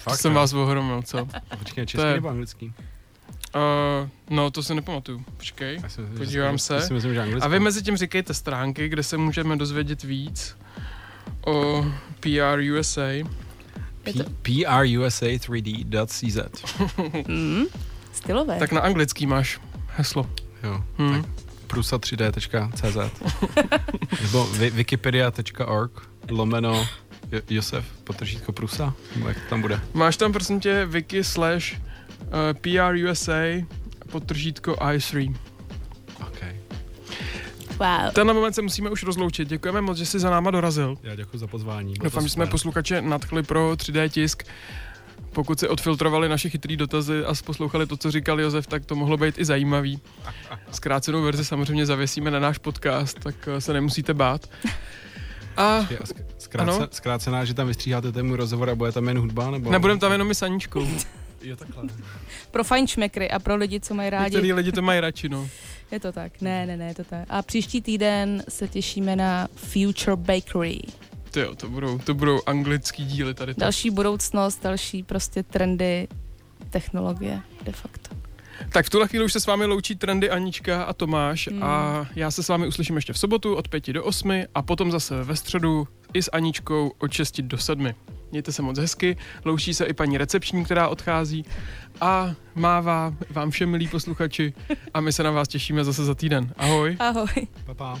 To 0.04 0.10
jsem 0.16 0.32
jo? 0.32 0.36
vás 0.36 0.52
ohromil, 0.52 1.02
co? 1.02 1.28
Počkej, 1.58 1.84
To 1.86 1.90
český 1.90 2.06
je- 2.06 2.14
nebo 2.14 2.28
anglický? 2.28 2.72
Uh, 3.56 4.08
no, 4.30 4.50
to 4.50 4.62
si 4.62 4.74
nepamatuju. 4.74 5.24
Počkej. 5.36 5.78
Si 5.88 6.00
myslím, 6.00 6.18
Podívám 6.18 6.58
se. 6.58 6.80
si 6.80 6.92
myslím, 6.94 7.14
že. 7.14 7.22
A 7.40 7.48
vy 7.48 7.60
mezi 7.60 7.82
tím 7.82 7.96
říkejte 7.96 8.34
stránky, 8.34 8.88
kde 8.88 9.02
se 9.02 9.16
můžeme 9.16 9.56
dozvědět 9.56 10.02
víc 10.02 10.56
o 11.46 11.84
PR 12.20 12.60
USA. 12.78 13.02
Je 13.06 13.24
to... 14.16 14.24
prusa3d.cz 14.42 16.38
Mm, 17.28 17.64
stylové. 18.12 18.58
Tak 18.58 18.72
na 18.72 18.80
anglický 18.80 19.26
máš 19.26 19.60
heslo. 19.88 20.30
Jo, 20.62 20.84
Hmm. 20.98 21.22
tak 21.22 21.30
prusa3d.cz 21.66 22.96
nebo 24.22 24.44
wi- 24.46 24.70
wikipedia.org 24.70 25.92
lomeno 26.30 26.86
Jo- 27.32 27.40
Josef, 27.50 27.84
potržítko 28.04 28.52
Prusa, 28.52 28.94
nebo 29.14 29.28
jak 29.28 29.36
to 29.40 29.48
tam 29.50 29.60
bude? 29.60 29.80
Máš 29.94 30.16
tam 30.16 30.32
prosím 30.32 30.60
tě 30.60 30.86
wiki 30.86 31.24
slash 31.24 31.74
PR 32.60 32.94
USA 33.10 33.66
podtržítko 34.10 34.72
i3. 34.72 35.34
OK. 36.20 36.40
Wow. 37.78 38.12
Tenhle 38.12 38.34
moment 38.34 38.52
se 38.52 38.62
musíme 38.62 38.90
už 38.90 39.02
rozloučit. 39.02 39.48
Děkujeme 39.48 39.80
moc, 39.80 39.98
že 39.98 40.06
jsi 40.06 40.18
za 40.18 40.30
náma 40.30 40.50
dorazil. 40.50 40.96
Já 41.02 41.14
děkuji 41.14 41.38
za 41.38 41.46
pozvání. 41.46 41.94
Doufám, 42.02 42.22
že 42.22 42.28
jsme 42.28 42.46
posluchače 42.46 43.02
nadchli 43.02 43.42
pro 43.42 43.72
3D 43.72 44.08
tisk. 44.08 44.42
Pokud 45.32 45.60
si 45.60 45.68
odfiltrovali 45.68 46.28
naše 46.28 46.48
chytrý 46.48 46.76
dotazy 46.76 47.24
a 47.24 47.32
poslouchali 47.44 47.86
to, 47.86 47.96
co 47.96 48.10
říkal 48.10 48.40
Josef, 48.40 48.66
tak 48.66 48.84
to 48.84 48.94
mohlo 48.94 49.16
být 49.16 49.38
i 49.38 49.44
zajímavý. 49.44 50.00
Zkrácenou 50.72 51.22
verzi 51.22 51.44
samozřejmě 51.44 51.86
zavěsíme 51.86 52.30
na 52.30 52.40
náš 52.40 52.58
podcast, 52.58 53.20
tak 53.20 53.34
eh, 53.48 53.60
se 53.60 53.72
nemusíte 53.72 54.14
bát. 54.14 54.50
A 55.56 55.86
Ano. 56.58 56.88
zkrácená, 56.90 57.44
že 57.44 57.54
tam 57.54 57.66
vystříháte 57.66 58.12
ten 58.12 58.26
můj 58.26 58.36
rozhovor 58.36 58.70
a 58.70 58.74
bude 58.74 58.92
tam 58.92 59.08
jen 59.08 59.18
hudba? 59.18 59.50
Nebo... 59.50 59.70
nebudem 59.70 59.98
tam 59.98 60.12
jenom 60.12 60.28
my 60.28 60.34
s 60.34 60.42
Aničkou. 60.42 60.86
Jo, 61.48 61.56
takhle. 61.56 61.84
Pro 62.50 62.64
fajnšmekry 62.64 63.30
a 63.30 63.38
pro 63.38 63.56
lidi, 63.56 63.80
co 63.80 63.94
mají 63.94 64.10
rádi. 64.10 64.24
Některý 64.24 64.52
lidi 64.52 64.72
to 64.72 64.82
mají 64.82 65.00
radši, 65.00 65.28
no. 65.28 65.48
Je 65.90 66.00
to 66.00 66.12
tak. 66.12 66.40
Ne, 66.40 66.66
ne, 66.66 66.76
ne, 66.76 66.86
je 66.88 66.94
to 66.94 67.04
tak. 67.04 67.26
A 67.28 67.42
příští 67.42 67.82
týden 67.82 68.44
se 68.48 68.68
těšíme 68.68 69.16
na 69.16 69.48
Future 69.54 70.16
Bakery. 70.16 70.80
Ty 71.30 71.40
jo, 71.40 71.54
to 71.54 71.68
budou, 71.68 71.98
to 71.98 72.14
budou 72.14 72.40
anglický 72.46 73.04
díly 73.04 73.34
tady. 73.34 73.54
To. 73.54 73.60
Další 73.60 73.90
budoucnost, 73.90 74.62
další 74.62 75.02
prostě 75.02 75.42
trendy, 75.42 76.08
technologie 76.70 77.40
de 77.62 77.72
facto. 77.72 78.16
Tak 78.72 78.86
v 78.86 78.90
tuhle 78.90 79.08
chvíli 79.08 79.24
už 79.24 79.32
se 79.32 79.40
s 79.40 79.46
vámi 79.46 79.64
loučí 79.66 79.96
trendy 79.96 80.30
Anička 80.30 80.82
a 80.82 80.92
Tomáš 80.92 81.48
Hmm. 81.48 81.62
a 81.62 82.06
já 82.16 82.30
se 82.30 82.42
s 82.42 82.48
vámi 82.48 82.66
uslyším 82.66 82.96
ještě 82.96 83.12
v 83.12 83.18
sobotu 83.18 83.54
od 83.54 83.68
5 83.68 83.92
do 83.92 84.04
8 84.04 84.44
a 84.54 84.62
potom 84.62 84.90
zase 84.90 85.22
ve 85.24 85.36
středu 85.36 85.88
i 86.14 86.22
s 86.22 86.30
Aničkou 86.32 86.92
od 86.98 87.12
6 87.12 87.40
do 87.42 87.58
7. 87.58 87.94
Mějte 88.30 88.52
se 88.52 88.62
moc 88.62 88.78
hezky, 88.78 89.16
loučí 89.44 89.74
se 89.74 89.84
i 89.84 89.92
paní 89.92 90.18
recepční, 90.18 90.64
která 90.64 90.88
odchází 90.88 91.44
a 92.00 92.34
mává 92.54 93.14
vám 93.30 93.50
všem 93.50 93.70
milí 93.70 93.88
posluchači 93.88 94.52
a 94.94 95.00
my 95.00 95.12
se 95.12 95.22
na 95.22 95.30
vás 95.30 95.48
těšíme 95.48 95.84
zase 95.84 96.04
za 96.04 96.14
týden. 96.14 96.52
Ahoj. 96.56 96.96
Ahoj. 97.00 97.46
Pa, 97.66 97.74
pa. 97.74 98.00